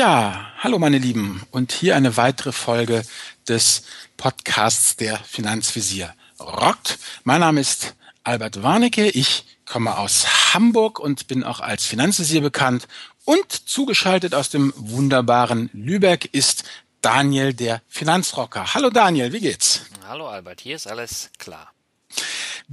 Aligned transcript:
Ja, 0.00 0.50
hallo 0.56 0.78
meine 0.78 0.96
Lieben 0.96 1.42
und 1.50 1.72
hier 1.72 1.94
eine 1.94 2.16
weitere 2.16 2.52
Folge 2.52 3.02
des 3.46 3.82
Podcasts 4.16 4.96
der 4.96 5.18
Finanzvisier 5.18 6.14
rockt. 6.40 6.98
Mein 7.24 7.40
Name 7.40 7.60
ist 7.60 7.94
Albert 8.24 8.62
Warnecke, 8.62 9.10
ich 9.10 9.44
komme 9.66 9.98
aus 9.98 10.54
Hamburg 10.54 11.00
und 11.00 11.28
bin 11.28 11.44
auch 11.44 11.60
als 11.60 11.84
Finanzvisier 11.84 12.40
bekannt 12.40 12.88
und 13.26 13.52
zugeschaltet 13.52 14.34
aus 14.34 14.48
dem 14.48 14.72
wunderbaren 14.74 15.68
Lübeck 15.74 16.30
ist 16.32 16.64
Daniel 17.02 17.52
der 17.52 17.82
Finanzrocker. 17.86 18.72
Hallo 18.72 18.88
Daniel, 18.88 19.34
wie 19.34 19.40
geht's? 19.40 19.82
Hallo 20.08 20.28
Albert, 20.28 20.62
hier 20.62 20.76
ist 20.76 20.86
alles 20.86 21.28
klar. 21.36 21.74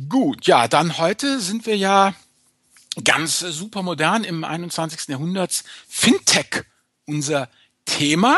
Gut, 0.08 0.48
ja, 0.48 0.70
dann 0.70 0.98
heute 0.98 1.42
sind 1.42 1.66
wir 1.66 1.76
ja 1.76 2.14
ganz 3.04 3.40
super 3.40 3.84
modern 3.84 4.24
im 4.24 4.46
21. 4.46 5.10
Jahrhundert. 5.10 5.66
Fintech 5.90 6.64
unser 7.08 7.50
Thema. 7.86 8.38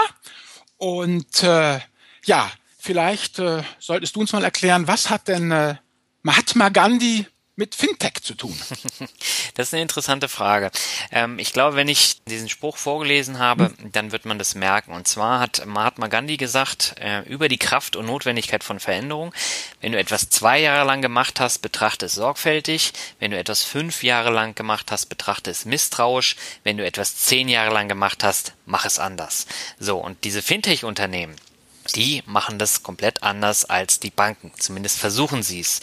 Und 0.77 1.43
äh, 1.43 1.79
ja, 2.25 2.51
vielleicht 2.77 3.39
äh, 3.39 3.63
solltest 3.79 4.15
du 4.15 4.21
uns 4.21 4.31
mal 4.31 4.43
erklären, 4.43 4.87
was 4.87 5.09
hat 5.09 5.27
denn 5.27 5.51
äh, 5.51 5.75
Mahatma 6.21 6.69
Gandhi 6.69 7.27
mit 7.59 7.75
Fintech 7.75 8.23
zu 8.23 8.33
tun? 8.33 8.57
Das 9.55 9.69
ist 9.69 9.73
eine 9.73 9.81
interessante 9.81 10.29
Frage. 10.29 10.71
Ähm, 11.11 11.37
ich 11.37 11.51
glaube, 11.51 11.75
wenn 11.75 11.89
ich 11.89 12.23
diesen 12.23 12.47
Spruch 12.47 12.77
vorgelesen 12.77 13.39
habe, 13.39 13.73
dann 13.91 14.13
wird 14.13 14.23
man 14.23 14.37
das 14.37 14.55
merken. 14.55 14.93
Und 14.93 15.05
zwar 15.05 15.41
hat 15.41 15.65
Mahatma 15.65 16.07
Gandhi 16.07 16.37
gesagt, 16.37 16.95
äh, 16.97 17.23
über 17.23 17.49
die 17.49 17.57
Kraft 17.57 17.97
und 17.97 18.05
Notwendigkeit 18.05 18.63
von 18.63 18.79
Veränderung, 18.79 19.33
wenn 19.81 19.91
du 19.91 19.99
etwas 19.99 20.29
zwei 20.29 20.59
Jahre 20.59 20.87
lang 20.87 21.01
gemacht 21.01 21.41
hast, 21.41 21.59
betrachte 21.59 22.05
es 22.05 22.13
sorgfältig. 22.13 22.93
Wenn 23.19 23.31
du 23.31 23.37
etwas 23.37 23.63
fünf 23.63 24.01
Jahre 24.01 24.29
lang 24.29 24.55
gemacht 24.55 24.91
hast, 24.91 25.07
betrachte 25.07 25.51
es 25.51 25.65
misstrauisch. 25.65 26.37
Wenn 26.63 26.77
du 26.77 26.85
etwas 26.85 27.17
zehn 27.17 27.49
Jahre 27.49 27.73
lang 27.73 27.89
gemacht 27.89 28.23
hast, 28.23 28.53
mach 28.65 28.85
es 28.85 28.97
anders. 28.97 29.45
So, 29.77 29.97
und 29.97 30.23
diese 30.23 30.41
Fintech-Unternehmen, 30.41 31.35
die 31.91 32.23
machen 32.25 32.59
das 32.59 32.83
komplett 32.83 33.23
anders 33.23 33.65
als 33.65 33.99
die 33.99 34.09
Banken. 34.09 34.51
Zumindest 34.57 34.99
versuchen 34.99 35.43
sie 35.43 35.59
es. 35.59 35.81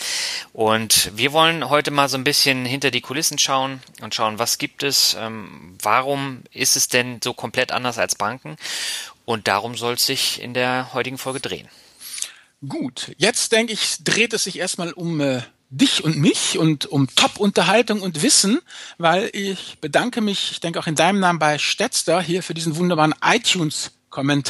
Und 0.52 1.10
wir 1.16 1.32
wollen 1.32 1.68
heute 1.68 1.90
mal 1.90 2.08
so 2.08 2.16
ein 2.16 2.24
bisschen 2.24 2.64
hinter 2.64 2.90
die 2.90 3.00
Kulissen 3.00 3.38
schauen 3.38 3.80
und 4.00 4.14
schauen, 4.14 4.38
was 4.38 4.58
gibt 4.58 4.82
es, 4.82 5.16
ähm, 5.18 5.76
warum 5.82 6.42
ist 6.52 6.76
es 6.76 6.88
denn 6.88 7.20
so 7.22 7.34
komplett 7.34 7.72
anders 7.72 7.98
als 7.98 8.14
Banken? 8.14 8.56
Und 9.24 9.48
darum 9.48 9.76
soll 9.76 9.94
es 9.94 10.06
sich 10.06 10.40
in 10.40 10.54
der 10.54 10.92
heutigen 10.94 11.18
Folge 11.18 11.40
drehen. 11.40 11.68
Gut, 12.66 13.12
jetzt 13.18 13.52
denke 13.52 13.72
ich, 13.72 14.02
dreht 14.02 14.32
es 14.32 14.44
sich 14.44 14.58
erstmal 14.58 14.92
um 14.92 15.20
äh, 15.20 15.42
dich 15.70 16.04
und 16.04 16.16
mich 16.16 16.58
und 16.58 16.86
um 16.86 17.08
Top-Unterhaltung 17.14 18.00
und 18.00 18.22
Wissen, 18.22 18.60
weil 18.98 19.30
ich 19.32 19.78
bedanke 19.80 20.20
mich, 20.20 20.52
ich 20.52 20.60
denke 20.60 20.78
auch 20.78 20.86
in 20.86 20.94
deinem 20.94 21.20
Namen 21.20 21.38
bei 21.38 21.58
Stetzter 21.58 22.20
hier 22.20 22.42
für 22.42 22.54
diesen 22.54 22.76
wunderbaren 22.76 23.14
iTunes-Kommentar. 23.22 23.95
Mhm 24.22 24.44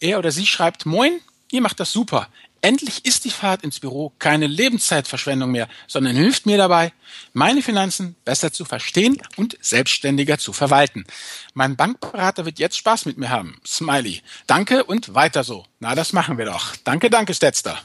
er 0.00 0.18
oder 0.18 0.30
sie 0.30 0.46
schreibt, 0.46 0.86
Moin, 0.86 1.20
ihr 1.50 1.60
macht 1.60 1.80
das 1.80 1.92
super. 1.92 2.28
Endlich 2.60 3.04
ist 3.04 3.26
die 3.26 3.30
Fahrt 3.30 3.62
ins 3.62 3.80
Büro 3.80 4.12
keine 4.18 4.46
Lebenszeitverschwendung 4.46 5.50
mehr, 5.50 5.68
sondern 5.86 6.16
hilft 6.16 6.46
mir 6.46 6.56
dabei, 6.56 6.94
meine 7.34 7.60
Finanzen 7.60 8.16
besser 8.24 8.52
zu 8.52 8.64
verstehen 8.64 9.20
und 9.36 9.58
selbstständiger 9.60 10.38
zu 10.38 10.54
verwalten. 10.54 11.04
Mein 11.52 11.76
Bankberater 11.76 12.46
wird 12.46 12.58
jetzt 12.58 12.78
Spaß 12.78 13.04
mit 13.04 13.18
mir 13.18 13.28
haben. 13.28 13.60
Smiley. 13.66 14.22
Danke 14.46 14.84
und 14.84 15.14
weiter 15.14 15.44
so. 15.44 15.66
Na, 15.78 15.94
das 15.94 16.14
machen 16.14 16.38
wir 16.38 16.46
doch. 16.46 16.74
Danke, 16.84 17.10
danke, 17.10 17.34
Stetzter. 17.34 17.78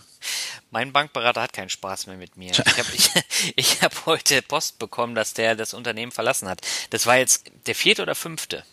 Mein 0.71 0.93
Bankberater 0.93 1.41
hat 1.41 1.51
keinen 1.51 1.69
Spaß 1.69 2.07
mehr 2.07 2.17
mit 2.17 2.37
mir. 2.37 2.51
Ich 2.51 2.59
habe 2.59 2.93
ich, 2.93 3.09
ich 3.57 3.81
hab 3.81 4.05
heute 4.05 4.41
Post 4.41 4.79
bekommen, 4.79 5.13
dass 5.13 5.33
der 5.33 5.55
das 5.55 5.73
Unternehmen 5.73 6.13
verlassen 6.13 6.47
hat. 6.47 6.61
Das 6.89 7.05
war 7.05 7.17
jetzt 7.17 7.51
der 7.65 7.75
vierte 7.75 8.01
oder 8.01 8.15
fünfte. 8.15 8.63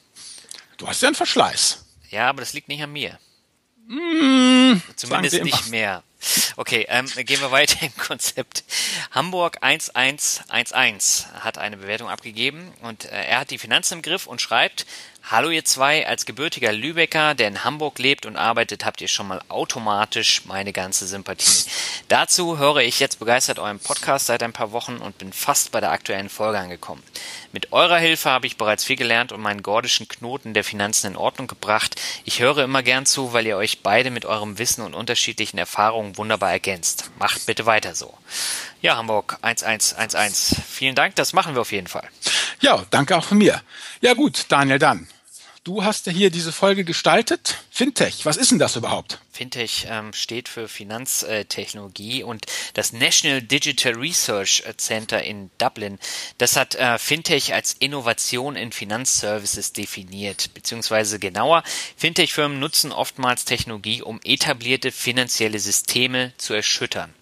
Du 0.77 0.87
hast 0.87 1.03
ja 1.03 1.09
einen 1.09 1.17
Verschleiß. 1.17 1.86
Ja, 2.11 2.29
aber 2.29 2.41
das 2.41 2.53
liegt 2.53 2.69
nicht 2.69 2.83
an 2.83 2.93
mir. 2.93 3.19
Mmh, 3.87 4.81
Zumindest 4.97 5.43
nicht 5.43 5.71
mehr. 5.71 6.03
Okay, 6.57 6.87
ähm, 6.89 7.07
gehen 7.07 7.41
wir 7.41 7.51
weiter 7.51 7.85
im 7.85 7.97
Konzept. 7.97 8.65
Hamburg 9.11 9.59
1111 9.61 11.27
hat 11.41 11.59
eine 11.59 11.77
Bewertung 11.77 12.09
abgegeben 12.09 12.73
und 12.83 13.05
äh, 13.05 13.25
er 13.25 13.41
hat 13.41 13.51
die 13.51 13.59
Finanzen 13.59 13.95
im 13.95 14.03
Griff 14.03 14.27
und 14.27 14.41
schreibt, 14.41 14.87
Hallo 15.29 15.51
ihr 15.51 15.65
zwei, 15.65 16.07
als 16.07 16.25
gebürtiger 16.25 16.73
Lübecker, 16.73 17.35
der 17.35 17.49
in 17.49 17.65
Hamburg 17.65 17.99
lebt 17.99 18.27
und 18.27 18.37
arbeitet, 18.37 18.85
habt 18.85 19.01
ihr 19.01 19.09
schon 19.09 19.27
mal 19.27 19.43
automatisch 19.49 20.45
meine 20.45 20.73
ganze 20.73 21.05
Sympathie. 21.05 21.69
Dazu 22.07 22.59
höre 22.59 22.77
ich 22.77 23.01
jetzt 23.01 23.19
begeistert 23.19 23.59
euren 23.59 23.81
Podcast 23.81 24.27
seit 24.27 24.45
ein 24.45 24.53
paar 24.53 24.71
Wochen 24.71 24.99
und 24.99 25.19
bin 25.19 25.33
fast 25.33 25.73
bei 25.73 25.81
der 25.81 25.91
aktuellen 25.91 26.29
Folge 26.29 26.61
angekommen. 26.61 27.03
Mit 27.51 27.73
eurer 27.73 27.99
Hilfe 27.99 28.31
habe 28.31 28.47
ich 28.47 28.57
bereits 28.57 28.85
viel 28.85 28.95
gelernt 28.95 29.33
und 29.33 29.41
meinen 29.41 29.65
gordischen 29.65 30.07
Knoten 30.07 30.55
der 30.55 30.63
Finanzen 30.63 31.09
in 31.09 31.17
Ordnung 31.17 31.49
gebracht. 31.49 32.01
Ich 32.25 32.39
höre 32.39 32.59
immer 32.59 32.85
gern 32.85 33.05
zu, 33.05 33.33
weil 33.33 33.49
ihr 33.49 33.57
euch 33.57 33.83
beide 33.83 34.13
mit 34.13 34.27
eurem 34.27 34.59
Wissen 34.59 34.83
und 34.83 34.95
unterschiedlichen 34.95 35.59
Erfahrungen 35.59 36.06
wunderbar 36.17 36.53
ergänzt. 36.53 37.11
Macht 37.19 37.47
bitte 37.47 37.67
weiter 37.67 37.95
so. 37.95 38.15
Ja, 38.83 38.97
Hamburg 38.97 39.39
1111. 39.43 40.57
Vielen 40.69 40.95
Dank, 40.95 41.17
das 41.17 41.33
machen 41.33 41.55
wir 41.55 41.63
auf 41.63 41.73
jeden 41.73 41.87
Fall. 41.87 42.09
Ja, 42.61 42.85
danke 42.91 43.17
auch 43.17 43.25
von 43.25 43.39
mir. 43.39 43.63
Ja 44.01 44.15
gut, 44.15 44.47
Daniel, 44.49 44.79
dann. 44.79 45.09
Du 45.65 45.83
hast 45.83 46.07
ja 46.07 46.13
hier 46.13 46.31
diese 46.31 46.53
Folge 46.53 46.85
gestaltet. 46.85 47.57
Fintech, 47.71 48.25
was 48.25 48.37
ist 48.37 48.53
denn 48.53 48.59
das 48.59 48.77
überhaupt? 48.77 49.19
Fintech 49.37 49.87
ähm, 49.91 50.15
steht 50.15 50.49
für 50.49 50.67
Finanztechnologie 50.67 52.23
und 52.23 52.47
das 52.73 52.93
National 52.93 53.43
Digital 53.43 53.95
Research 53.95 54.63
Center 54.79 55.23
in 55.23 55.51
Dublin, 55.59 55.99
das 56.39 56.57
hat 56.57 56.75
äh, 56.75 56.99
Fintech 56.99 57.53
als 57.53 57.75
Innovation 57.75 58.57
in 58.57 58.73
Finanzservices 58.73 59.75
definiert, 59.75 60.55
beziehungsweise 60.55 61.19
genauer, 61.19 61.63
Fintech-Firmen 61.97 62.59
nutzen 62.59 62.93
oftmals 62.93 63.45
Technologie, 63.45 64.01
um 64.01 64.21
etablierte 64.25 64.91
finanzielle 64.91 65.59
Systeme 65.59 66.33
zu 66.39 66.55
erschüttern. 66.55 67.13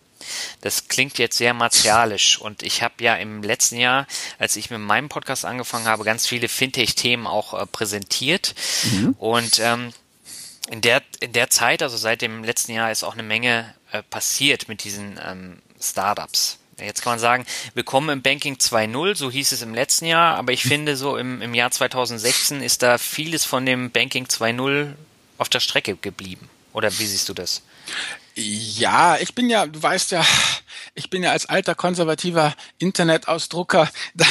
Das 0.60 0.88
klingt 0.88 1.18
jetzt 1.18 1.36
sehr 1.36 1.52
martialisch 1.52 2.40
und 2.40 2.62
ich 2.62 2.82
habe 2.82 2.94
ja 3.00 3.16
im 3.16 3.42
letzten 3.42 3.76
Jahr, 3.76 4.06
als 4.38 4.56
ich 4.56 4.70
mit 4.70 4.80
meinem 4.80 5.08
Podcast 5.08 5.44
angefangen 5.44 5.86
habe, 5.86 6.04
ganz 6.04 6.26
viele 6.26 6.48
Fintech-Themen 6.48 7.26
auch 7.26 7.54
äh, 7.54 7.66
präsentiert 7.66 8.54
mhm. 8.84 9.16
und 9.18 9.58
ähm, 9.58 9.92
in 10.70 10.80
der 10.80 11.02
in 11.20 11.32
der 11.32 11.50
Zeit, 11.50 11.82
also 11.82 11.96
seit 11.96 12.22
dem 12.22 12.44
letzten 12.44 12.72
Jahr, 12.72 12.90
ist 12.90 13.04
auch 13.04 13.14
eine 13.14 13.22
Menge 13.22 13.74
äh, 13.92 14.02
passiert 14.02 14.68
mit 14.68 14.84
diesen 14.84 15.20
ähm, 15.24 15.58
Startups. 15.80 16.58
Jetzt 16.80 17.02
kann 17.02 17.12
man 17.12 17.18
sagen, 17.18 17.46
wir 17.74 17.84
kommen 17.84 18.08
im 18.08 18.22
Banking 18.22 18.56
2.0, 18.56 19.14
so 19.14 19.30
hieß 19.30 19.52
es 19.52 19.62
im 19.62 19.74
letzten 19.74 20.06
Jahr, 20.06 20.36
aber 20.36 20.52
ich 20.52 20.64
finde 20.64 20.96
so 20.96 21.16
im, 21.16 21.40
im 21.40 21.54
Jahr 21.54 21.70
2016 21.70 22.62
ist 22.62 22.82
da 22.82 22.98
vieles 22.98 23.44
von 23.44 23.64
dem 23.64 23.90
Banking 23.90 24.24
2.0 24.24 24.94
auf 25.38 25.48
der 25.48 25.60
Strecke 25.60 25.96
geblieben. 25.96 26.50
Oder 26.72 26.90
wie 26.98 27.06
siehst 27.06 27.28
du 27.28 27.34
das? 27.34 27.62
Ja, 28.34 29.16
ich 29.18 29.34
bin 29.34 29.48
ja, 29.48 29.66
du 29.66 29.80
weißt 29.80 30.10
ja, 30.10 30.26
ich 30.94 31.10
bin 31.10 31.22
ja 31.22 31.30
als 31.30 31.46
alter 31.46 31.76
konservativer 31.76 32.54
Internetausdrucker 32.78 33.88
da, 34.14 34.26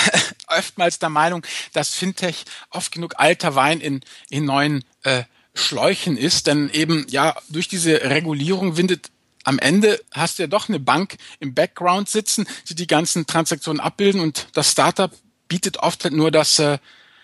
oftmals 0.47 0.99
der 0.99 1.09
Meinung, 1.09 1.45
dass 1.72 1.93
Fintech 1.93 2.43
oft 2.69 2.91
genug 2.91 3.13
alter 3.17 3.55
Wein 3.55 3.79
in, 3.79 4.02
in 4.29 4.46
neuen 4.46 4.84
äh, 5.03 5.23
Schläuchen 5.53 6.17
ist, 6.17 6.47
denn 6.47 6.70
eben 6.72 7.05
ja 7.09 7.35
durch 7.50 7.67
diese 7.67 8.02
Regulierung 8.02 8.78
windet 8.78 9.11
am 9.44 9.59
Ende 9.59 10.02
hast 10.11 10.40
du 10.40 10.44
ja 10.44 10.47
doch 10.47 10.70
eine 10.70 10.79
Bank 10.79 11.17
im 11.40 11.53
Background 11.53 12.09
sitzen, 12.09 12.47
die 12.70 12.76
die 12.76 12.88
ganzen 12.88 13.28
Transaktionen 13.28 13.82
abbilden 13.82 14.22
und 14.22 14.47
das 14.53 14.72
Startup 14.72 15.11
bietet 15.47 15.78
oft 15.78 16.03
halt 16.03 16.14
nur 16.14 16.32
das 16.32 16.59
äh, 16.59 16.78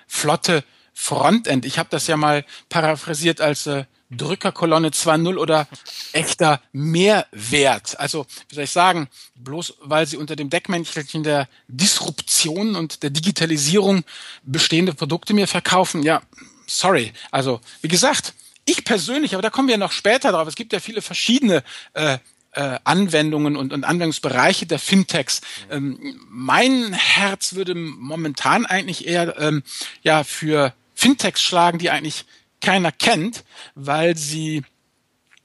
flotte 0.08 0.64
Frontend. 0.94 1.66
Ich 1.66 1.80
habe 1.80 1.90
das 1.90 2.08
ja 2.08 2.18
mal 2.18 2.46
paraphrasiert 2.68 3.40
als 3.40 3.68
äh, 3.68 3.86
Drückerkolonne 4.12 4.90
2.0 4.90 5.38
oder 5.38 5.68
echter 6.14 6.62
Mehrwert. 6.72 8.00
Also, 8.00 8.26
wie 8.50 8.56
soll 8.56 8.64
ich 8.64 8.72
sagen, 8.72 9.08
bloß 9.36 9.76
weil 9.82 10.08
sie 10.08 10.18
unter 10.18 10.36
dem 10.36 10.50
Deckmäntelchen 10.50 11.24
der 11.24 11.48
Disruption 11.68 12.76
und 12.76 13.04
der 13.04 13.12
Digitalisierung 13.12 14.04
bestehende 14.44 14.94
Produkte 14.94 15.34
mir 15.34 15.48
verkaufen, 15.48 16.02
ja, 16.02 16.22
sorry. 16.70 17.14
Also, 17.32 17.62
wie 17.82 17.88
gesagt, 17.88 18.34
ich 18.66 18.86
persönlich, 18.86 19.34
aber 19.34 19.42
da 19.42 19.50
kommen 19.50 19.68
wir 19.68 19.78
noch 19.78 19.92
später 19.92 20.32
drauf, 20.32 20.48
es 20.48 20.56
gibt 20.56 20.74
ja 20.74 20.80
viele 20.80 21.02
verschiedene 21.02 21.64
äh, 21.94 22.20
äh, 22.54 22.80
Anwendungen 22.84 23.56
und, 23.56 23.74
und 23.74 23.84
Anwendungsbereiche 23.84 24.66
der 24.66 24.80
Fintechs. 24.80 25.42
Ähm, 25.70 26.20
mein 26.30 26.94
Herz 26.94 27.54
würde 27.54 27.76
momentan 27.76 28.66
eigentlich 28.66 29.08
eher 29.08 29.38
ähm, 29.40 29.64
ja 30.04 30.24
für 30.24 30.74
Fintechs 30.96 31.42
schlagen, 31.42 31.80
die 31.80 31.90
eigentlich 31.90 32.26
keiner 32.62 32.92
kennt, 32.92 33.44
weil 33.76 34.18
sie 34.18 34.64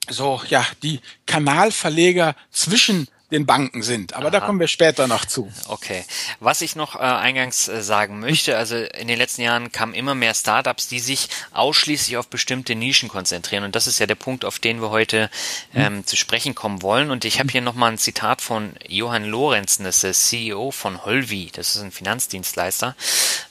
so 0.08 0.42
ja 0.48 0.66
die 0.82 1.00
Kanalverleger 1.26 2.34
zwischen 2.50 3.08
den 3.34 3.46
Banken 3.46 3.82
sind. 3.82 4.14
Aber 4.14 4.26
Aha. 4.26 4.30
da 4.30 4.40
kommen 4.40 4.60
wir 4.60 4.68
später 4.68 5.06
noch 5.06 5.24
zu. 5.24 5.52
Okay. 5.68 6.04
Was 6.40 6.60
ich 6.60 6.76
noch 6.76 6.96
äh, 6.96 7.00
eingangs 7.00 7.68
äh, 7.68 7.82
sagen 7.82 8.20
möchte, 8.20 8.56
also 8.56 8.76
in 8.76 9.08
den 9.08 9.18
letzten 9.18 9.42
Jahren 9.42 9.72
kamen 9.72 9.94
immer 9.94 10.14
mehr 10.14 10.34
Startups, 10.34 10.88
die 10.88 11.00
sich 11.00 11.28
ausschließlich 11.52 12.16
auf 12.16 12.28
bestimmte 12.28 12.74
Nischen 12.74 13.08
konzentrieren. 13.08 13.64
Und 13.64 13.74
das 13.74 13.86
ist 13.86 13.98
ja 13.98 14.06
der 14.06 14.14
Punkt, 14.14 14.44
auf 14.44 14.58
den 14.58 14.80
wir 14.80 14.90
heute 14.90 15.30
hm. 15.72 15.82
ähm, 15.82 15.94
mhm. 15.96 16.06
zu 16.06 16.16
sprechen 16.16 16.54
kommen 16.54 16.82
wollen. 16.82 17.10
Und 17.10 17.24
ich 17.24 17.40
habe 17.40 17.50
hier 17.50 17.60
nochmal 17.60 17.92
ein 17.92 17.98
Zitat 17.98 18.40
von 18.40 18.72
Johann 18.88 19.24
Lorenzen, 19.24 19.84
das 19.84 20.04
ist 20.04 20.28
CEO 20.28 20.70
von 20.70 21.04
Holvi, 21.04 21.50
das 21.52 21.76
ist 21.76 21.82
ein 21.82 21.92
Finanzdienstleister. 21.92 22.96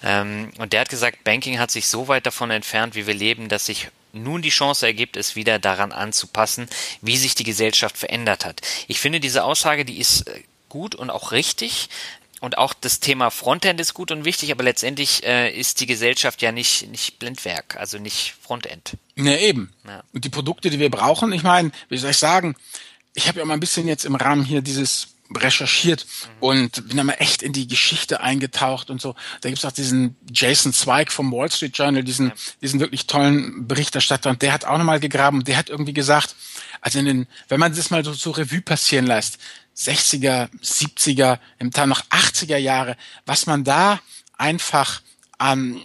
Ähm, 0.03 0.51
und 0.57 0.73
der 0.73 0.81
hat 0.81 0.89
gesagt, 0.89 1.23
Banking 1.23 1.59
hat 1.59 1.71
sich 1.71 1.87
so 1.87 2.07
weit 2.07 2.25
davon 2.25 2.51
entfernt, 2.51 2.95
wie 2.95 3.05
wir 3.05 3.13
leben, 3.13 3.49
dass 3.49 3.65
sich 3.65 3.89
nun 4.13 4.41
die 4.41 4.49
Chance 4.49 4.85
ergibt, 4.85 5.17
es 5.17 5.35
wieder 5.35 5.59
daran 5.59 5.91
anzupassen, 5.91 6.69
wie 7.01 7.17
sich 7.17 7.35
die 7.35 7.43
Gesellschaft 7.43 7.97
verändert 7.97 8.45
hat. 8.45 8.61
Ich 8.87 8.99
finde 8.99 9.19
diese 9.19 9.43
Aussage, 9.43 9.83
die 9.85 9.99
ist 9.99 10.27
äh, 10.27 10.43
gut 10.69 10.95
und 10.95 11.09
auch 11.09 11.31
richtig. 11.31 11.89
Und 12.39 12.57
auch 12.57 12.73
das 12.73 12.99
Thema 12.99 13.29
Frontend 13.29 13.79
ist 13.79 13.93
gut 13.93 14.11
und 14.11 14.25
wichtig, 14.25 14.51
aber 14.51 14.63
letztendlich 14.63 15.23
äh, 15.23 15.49
ist 15.49 15.79
die 15.79 15.85
Gesellschaft 15.85 16.41
ja 16.41 16.51
nicht, 16.51 16.89
nicht 16.89 17.17
Blendwerk, 17.17 17.77
also 17.77 17.99
nicht 17.99 18.35
Frontend. 18.41 18.97
Ja, 19.15 19.37
eben. 19.37 19.73
Ja. 19.87 20.03
Und 20.13 20.25
die 20.25 20.29
Produkte, 20.29 20.69
die 20.69 20.79
wir 20.79 20.91
brauchen, 20.91 21.31
ich 21.31 21.43
meine, 21.43 21.71
wie 21.87 21.97
soll 21.97 22.11
ich 22.11 22.17
sagen, 22.17 22.55
ich 23.13 23.27
habe 23.27 23.39
ja 23.39 23.45
mal 23.45 23.53
ein 23.53 23.61
bisschen 23.61 23.87
jetzt 23.87 24.03
im 24.03 24.15
Rahmen 24.15 24.43
hier 24.43 24.61
dieses 24.61 25.12
recherchiert 25.35 26.05
und 26.39 26.87
bin 26.87 26.97
da 26.97 27.03
mal 27.03 27.13
echt 27.13 27.41
in 27.41 27.53
die 27.53 27.67
Geschichte 27.67 28.21
eingetaucht 28.21 28.89
und 28.89 29.01
so. 29.01 29.15
Da 29.41 29.49
gibt's 29.49 29.65
auch 29.65 29.71
diesen 29.71 30.15
Jason 30.31 30.73
Zweig 30.73 31.11
vom 31.11 31.31
Wall 31.31 31.51
Street 31.51 31.77
Journal, 31.77 32.03
diesen, 32.03 32.27
ja. 32.27 32.33
diesen 32.61 32.79
wirklich 32.79 33.07
tollen 33.07 33.67
Berichterstatter 33.67 34.29
und 34.29 34.41
der 34.41 34.53
hat 34.53 34.65
auch 34.65 34.77
nochmal 34.77 34.99
gegraben 34.99 35.39
und 35.39 35.47
der 35.47 35.57
hat 35.57 35.69
irgendwie 35.69 35.93
gesagt, 35.93 36.35
also 36.81 36.99
in 36.99 37.05
den, 37.05 37.27
wenn 37.47 37.59
man 37.59 37.75
das 37.75 37.89
mal 37.89 38.03
so 38.03 38.13
zur 38.13 38.37
Revue 38.37 38.61
passieren 38.61 39.07
lässt, 39.07 39.37
60er, 39.77 40.49
70er, 40.61 41.39
im 41.57 41.71
Teil 41.71 41.87
noch 41.87 42.03
80er 42.05 42.57
Jahre, 42.57 42.95
was 43.25 43.47
man 43.47 43.63
da 43.63 43.99
einfach 44.37 45.01
an 45.37 45.81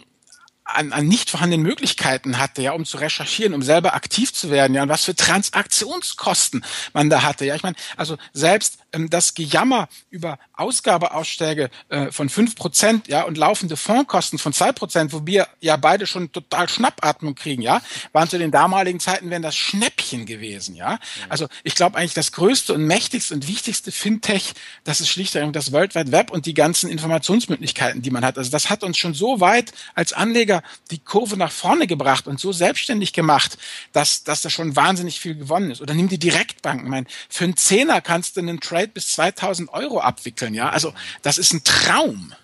an, 0.68 0.92
an 0.92 1.08
nicht 1.08 1.30
vorhandenen 1.30 1.66
Möglichkeiten 1.66 2.38
hatte, 2.38 2.62
ja, 2.62 2.72
um 2.72 2.84
zu 2.84 2.98
recherchieren, 2.98 3.54
um 3.54 3.62
selber 3.62 3.94
aktiv 3.94 4.32
zu 4.32 4.50
werden, 4.50 4.74
ja, 4.74 4.82
und 4.82 4.88
was 4.88 5.04
für 5.04 5.16
Transaktionskosten 5.16 6.64
man 6.92 7.08
da 7.08 7.22
hatte. 7.22 7.46
Ja, 7.46 7.54
ich 7.54 7.62
meine, 7.62 7.76
also 7.96 8.18
selbst 8.32 8.78
das 8.92 9.34
Gejammer 9.34 9.88
über 10.10 10.38
Ausgabeausschläge 10.54 11.70
äh, 11.88 12.10
von 12.10 12.28
fünf 12.28 12.56
Prozent, 12.56 13.08
ja, 13.08 13.22
und 13.24 13.36
laufende 13.36 13.76
Fondskosten 13.76 14.38
von 14.38 14.52
zwei 14.52 14.72
Prozent, 14.72 15.12
wo 15.12 15.26
wir 15.26 15.46
ja 15.60 15.76
beide 15.76 16.06
schon 16.06 16.32
total 16.32 16.68
Schnappatmung 16.68 17.34
kriegen, 17.34 17.62
ja, 17.62 17.82
waren 18.12 18.28
zu 18.28 18.38
den 18.38 18.50
damaligen 18.50 19.00
Zeiten 19.00 19.30
wären 19.30 19.42
das 19.42 19.56
Schnäppchen 19.56 20.26
gewesen, 20.26 20.74
ja. 20.74 20.98
Also 21.28 21.48
ich 21.64 21.74
glaube 21.74 21.98
eigentlich 21.98 22.14
das 22.14 22.32
größte 22.32 22.74
und 22.74 22.86
mächtigste 22.86 23.34
und 23.34 23.46
wichtigste 23.46 23.92
Fintech, 23.92 24.54
das 24.84 25.00
ist 25.00 25.08
schlicht 25.08 25.34
das 25.52 25.72
World 25.72 25.94
Wide 25.94 26.12
Web 26.12 26.30
und 26.30 26.46
die 26.46 26.54
ganzen 26.54 26.88
Informationsmöglichkeiten, 26.90 28.02
die 28.02 28.10
man 28.10 28.24
hat. 28.24 28.38
Also 28.38 28.50
das 28.50 28.70
hat 28.70 28.82
uns 28.82 28.96
schon 28.96 29.14
so 29.14 29.40
weit 29.40 29.72
als 29.94 30.12
Anleger 30.12 30.62
die 30.90 30.98
Kurve 30.98 31.36
nach 31.36 31.52
vorne 31.52 31.86
gebracht 31.86 32.26
und 32.26 32.40
so 32.40 32.52
selbstständig 32.52 33.12
gemacht, 33.12 33.58
dass, 33.92 34.24
dass 34.24 34.42
da 34.42 34.50
schon 34.50 34.76
wahnsinnig 34.76 35.20
viel 35.20 35.34
gewonnen 35.34 35.70
ist. 35.70 35.82
Oder 35.82 35.94
nimm 35.94 36.08
die 36.08 36.18
Direktbanken. 36.18 36.86
Ich 36.86 36.90
meine, 36.90 37.06
für 37.28 37.44
einen 37.44 37.56
Zehner 37.56 38.00
kannst 38.00 38.36
du 38.36 38.40
einen 38.40 38.60
Trade 38.60 38.77
bis 38.86 39.12
2000 39.12 39.70
Euro 39.72 40.00
abwickeln, 40.00 40.54
ja. 40.54 40.70
Also 40.70 40.94
das 41.22 41.38
ist 41.38 41.52
ein 41.52 41.64
Traum. 41.64 42.34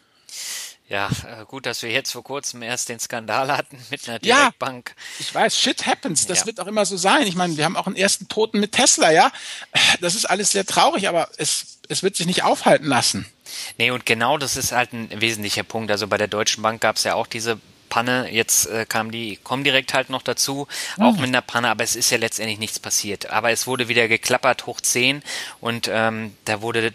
Ja, 0.87 1.09
äh, 1.09 1.47
gut, 1.47 1.65
dass 1.65 1.83
wir 1.83 1.91
jetzt 1.91 2.13
vor 2.13 2.23
kurzem 2.23 2.61
erst 2.63 2.91
den 2.91 3.01
Skandal 3.01 3.51
hatten 3.51 3.79
mit 3.91 4.07
einer 4.07 4.19
Direktbank. 4.19 4.95
Ja, 4.95 5.03
ich 5.19 5.35
weiß, 5.35 5.59
shit 5.59 5.87
happens. 5.87 6.27
Das 6.27 6.41
ja. 6.41 6.47
wird 6.47 6.61
auch 6.61 6.67
immer 6.67 6.85
so 6.85 6.97
sein. 6.97 7.27
Ich 7.27 7.37
meine, 7.37 7.57
wir 7.57 7.65
haben 7.65 7.77
auch 7.77 7.87
einen 7.87 7.97
ersten 7.97 8.29
Toten 8.29 8.61
mit 8.61 8.73
Tesla, 8.73 9.11
ja. 9.11 9.33
Das 10.01 10.15
ist 10.15 10.27
alles 10.27 10.51
sehr 10.53 10.67
traurig, 10.67 11.09
aber 11.09 11.31
es, 11.39 11.79
es 11.89 12.03
wird 12.03 12.17
sich 12.17 12.27
nicht 12.27 12.43
aufhalten 12.43 12.87
lassen. 12.87 13.27
Nee, 13.79 13.93
und 13.93 14.05
genau 14.05 14.37
das 14.37 14.57
ist 14.57 14.73
halt 14.73 14.93
ein 14.93 15.09
wesentlicher 15.21 15.63
Punkt. 15.63 15.91
Also 15.91 16.07
bei 16.07 16.19
der 16.19 16.29
Deutschen 16.29 16.63
Bank 16.63 16.83
gab 16.83 16.97
es 16.97 17.05
ja 17.05 17.15
auch 17.15 17.27
diese 17.27 17.59
Panne. 17.94 18.29
Jetzt 18.29 18.67
äh, 18.67 18.87
kam 18.88 19.12
die 19.12 19.37
Comdirect 19.37 19.94
halt 19.94 20.11
noch 20.11 20.23
dazu, 20.23 20.67
auch 20.99 21.12
mhm. 21.12 21.20
mit 21.20 21.29
einer 21.29 21.43
Panne, 21.43 21.69
aber 21.69 21.85
es 21.85 21.94
ist 21.94 22.11
ja 22.11 22.19
letztendlich 22.19 22.58
nichts 22.58 22.81
passiert. 22.81 23.31
Aber 23.31 23.52
es 23.52 23.69
wurde 23.69 23.87
wieder 23.87 24.08
geklappert, 24.08 24.67
hoch 24.67 24.81
10 24.81 25.23
und 25.61 25.88
ähm, 25.93 26.35
da 26.44 26.61
wurde 26.61 26.93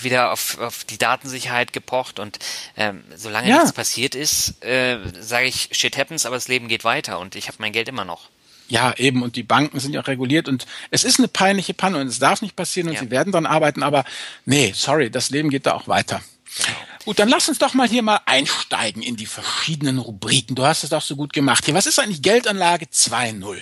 wieder 0.00 0.32
auf, 0.32 0.58
auf 0.60 0.84
die 0.84 0.96
Datensicherheit 0.96 1.74
gepocht 1.74 2.20
und 2.20 2.38
ähm, 2.74 3.04
solange 3.14 3.50
ja. 3.50 3.56
nichts 3.56 3.74
passiert 3.74 4.14
ist, 4.14 4.64
äh, 4.64 4.96
sage 5.20 5.44
ich, 5.44 5.68
shit 5.72 5.98
happens, 5.98 6.24
aber 6.24 6.36
das 6.36 6.48
Leben 6.48 6.68
geht 6.68 6.84
weiter 6.84 7.18
und 7.18 7.36
ich 7.36 7.48
habe 7.48 7.58
mein 7.60 7.72
Geld 7.72 7.90
immer 7.90 8.06
noch. 8.06 8.30
Ja, 8.68 8.94
eben. 8.96 9.22
Und 9.22 9.36
die 9.36 9.42
Banken 9.42 9.78
sind 9.78 9.92
ja 9.92 10.00
auch 10.00 10.08
reguliert 10.08 10.48
und 10.48 10.64
es 10.90 11.04
ist 11.04 11.18
eine 11.18 11.28
peinliche 11.28 11.74
Panne 11.74 11.98
und 11.98 12.06
es 12.06 12.18
darf 12.18 12.40
nicht 12.40 12.56
passieren 12.56 12.88
und 12.88 12.94
ja. 12.94 13.00
sie 13.00 13.10
werden 13.10 13.30
dann 13.30 13.44
arbeiten, 13.44 13.82
aber 13.82 14.06
nee, 14.46 14.72
sorry, 14.74 15.10
das 15.10 15.28
Leben 15.28 15.50
geht 15.50 15.66
da 15.66 15.74
auch 15.74 15.86
weiter. 15.86 16.22
Genau. 16.56 16.78
Gut, 17.04 17.18
dann 17.18 17.28
lass 17.28 17.48
uns 17.48 17.58
doch 17.58 17.74
mal 17.74 17.88
hier 17.88 18.02
mal 18.02 18.20
einsteigen 18.24 19.02
in 19.02 19.16
die 19.16 19.26
verschiedenen 19.26 19.98
Rubriken. 19.98 20.54
Du 20.54 20.64
hast 20.64 20.84
es 20.84 20.90
doch 20.90 21.02
so 21.02 21.16
gut 21.16 21.32
gemacht. 21.32 21.64
Hier, 21.64 21.74
was 21.74 21.86
ist 21.86 21.98
eigentlich 21.98 22.22
Geldanlage 22.22 22.86
2.0? 22.86 23.58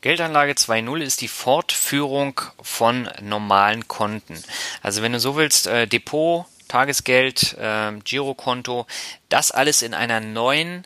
Geldanlage 0.00 0.52
2.0 0.52 1.00
ist 1.00 1.20
die 1.20 1.28
Fortführung 1.28 2.40
von 2.62 3.10
normalen 3.20 3.88
Konten. 3.88 4.42
Also 4.82 5.02
wenn 5.02 5.12
du 5.12 5.20
so 5.20 5.36
willst, 5.36 5.66
äh, 5.66 5.86
Depot, 5.86 6.46
Tagesgeld, 6.68 7.56
äh, 7.58 7.92
Girokonto, 8.04 8.86
das 9.28 9.50
alles 9.50 9.82
in 9.82 9.94
einer 9.94 10.20
neuen, 10.20 10.84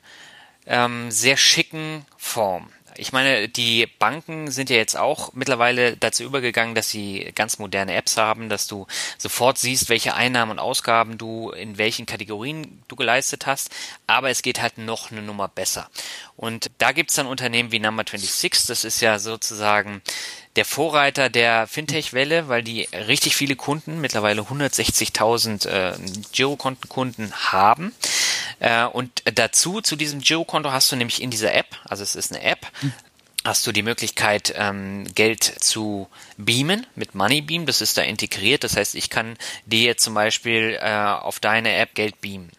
ähm, 0.66 1.10
sehr 1.10 1.36
schicken 1.36 2.06
Form. 2.16 2.70
Ich 2.96 3.12
meine, 3.12 3.48
die 3.48 3.86
Banken 3.98 4.50
sind 4.50 4.70
ja 4.70 4.76
jetzt 4.76 4.96
auch 4.96 5.32
mittlerweile 5.32 5.96
dazu 5.96 6.24
übergegangen, 6.24 6.74
dass 6.74 6.90
sie 6.90 7.32
ganz 7.34 7.58
moderne 7.58 7.94
Apps 7.94 8.16
haben, 8.16 8.48
dass 8.48 8.66
du 8.66 8.86
sofort 9.18 9.58
siehst, 9.58 9.88
welche 9.88 10.14
Einnahmen 10.14 10.52
und 10.52 10.58
Ausgaben 10.58 11.18
du 11.18 11.50
in 11.50 11.78
welchen 11.78 12.06
Kategorien 12.06 12.82
du 12.88 12.96
geleistet 12.96 13.46
hast. 13.46 13.70
Aber 14.06 14.30
es 14.30 14.42
geht 14.42 14.60
halt 14.60 14.78
noch 14.78 15.10
eine 15.10 15.22
Nummer 15.22 15.48
besser. 15.48 15.88
Und 16.42 16.72
da 16.78 16.90
gibt's 16.90 17.14
dann 17.14 17.28
Unternehmen 17.28 17.70
wie 17.70 17.78
Number 17.78 18.02
26, 18.04 18.66
das 18.66 18.82
ist 18.82 19.00
ja 19.00 19.20
sozusagen 19.20 20.02
der 20.56 20.64
Vorreiter 20.64 21.30
der 21.30 21.68
Fintech-Welle, 21.68 22.48
weil 22.48 22.64
die 22.64 22.88
richtig 22.92 23.36
viele 23.36 23.54
Kunden, 23.54 24.00
mittlerweile 24.00 24.42
160.000 24.42 25.68
äh, 25.68 25.94
Girokontenkunden 26.32 27.32
haben. 27.52 27.94
Äh, 28.58 28.86
und 28.86 29.22
dazu, 29.36 29.82
zu 29.82 29.94
diesem 29.94 30.20
Girokonto 30.20 30.72
hast 30.72 30.90
du 30.90 30.96
nämlich 30.96 31.22
in 31.22 31.30
dieser 31.30 31.54
App, 31.54 31.76
also 31.84 32.02
es 32.02 32.16
ist 32.16 32.32
eine 32.32 32.42
App, 32.42 32.66
hast 33.44 33.64
du 33.68 33.70
die 33.70 33.84
Möglichkeit, 33.84 34.52
ähm, 34.56 35.04
Geld 35.14 35.44
zu 35.44 36.08
beamen 36.38 36.88
mit 36.96 37.14
Moneybeam. 37.14 37.66
Das 37.66 37.80
ist 37.80 37.96
da 37.96 38.02
integriert. 38.02 38.64
Das 38.64 38.76
heißt, 38.76 38.96
ich 38.96 39.10
kann 39.10 39.36
dir 39.66 39.96
zum 39.96 40.14
Beispiel 40.14 40.76
äh, 40.80 40.90
auf 40.90 41.38
deine 41.38 41.76
App 41.76 41.94
Geld 41.94 42.20
beamen. 42.20 42.50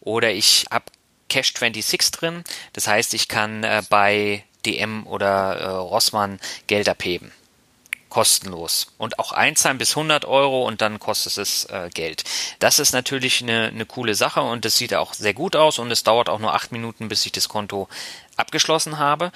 Oder 0.00 0.32
ich 0.32 0.64
habe 0.70 0.86
Cash26 1.30 2.12
drin. 2.12 2.44
Das 2.72 2.86
heißt, 2.86 3.14
ich 3.14 3.28
kann 3.28 3.64
äh, 3.64 3.82
bei 3.88 4.44
DM 4.66 5.06
oder 5.06 5.56
äh, 5.56 5.68
Rossmann 5.68 6.40
Geld 6.66 6.88
abheben. 6.88 7.32
Kostenlos. 8.08 8.92
Und 8.96 9.18
auch 9.18 9.32
einzahlen 9.32 9.78
bis 9.78 9.90
100 9.90 10.24
Euro 10.24 10.66
und 10.66 10.80
dann 10.80 10.98
kostet 10.98 11.36
es 11.36 11.66
äh, 11.66 11.90
Geld. 11.92 12.24
Das 12.58 12.78
ist 12.78 12.92
natürlich 12.92 13.42
eine, 13.42 13.68
eine 13.68 13.84
coole 13.84 14.14
Sache 14.14 14.40
und 14.40 14.64
es 14.64 14.78
sieht 14.78 14.94
auch 14.94 15.12
sehr 15.12 15.34
gut 15.34 15.56
aus 15.56 15.78
und 15.78 15.90
es 15.90 16.04
dauert 16.04 16.28
auch 16.28 16.38
nur 16.38 16.54
acht 16.54 16.72
Minuten, 16.72 17.08
bis 17.08 17.26
ich 17.26 17.32
das 17.32 17.48
Konto 17.48 17.88
abgeschlossen 18.36 18.98
habe. 18.98 19.30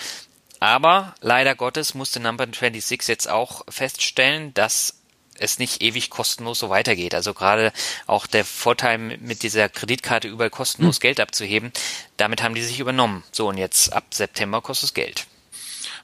Aber 0.59 1.15
leider 1.21 1.55
Gottes 1.55 1.95
musste 1.95 2.21
Number 2.21 2.45
26 2.45 3.09
jetzt 3.09 3.29
auch 3.29 3.63
feststellen, 3.69 4.55
dass 4.55 5.02
es 5.39 5.59
nicht 5.59 5.83
ewig 5.83 6.11
kostenlos 6.11 6.59
so 6.59 6.71
weitergeht. 6.71 7.15
Also 7.15 7.35
gerade 7.35 7.73
auch 8.07 8.27
der 8.27 8.45
Vorteil 8.45 8.99
mit 8.99 9.43
dieser 9.43 9.69
Kreditkarte 9.69 10.29
überall 10.29 10.51
kostenlos 10.51 10.97
hm. 10.97 11.01
Geld 11.01 11.21
abzuheben, 11.21 11.73
damit 12.17 12.43
haben 12.43 12.55
die 12.55 12.63
sich 12.63 12.81
übernommen. 12.81 13.25
So 13.33 13.49
und 13.49 13.59
jetzt 13.59 13.93
ab 13.93 14.05
September 14.13 14.61
kostet 14.61 14.91
es 14.91 14.95
Geld. 14.95 15.27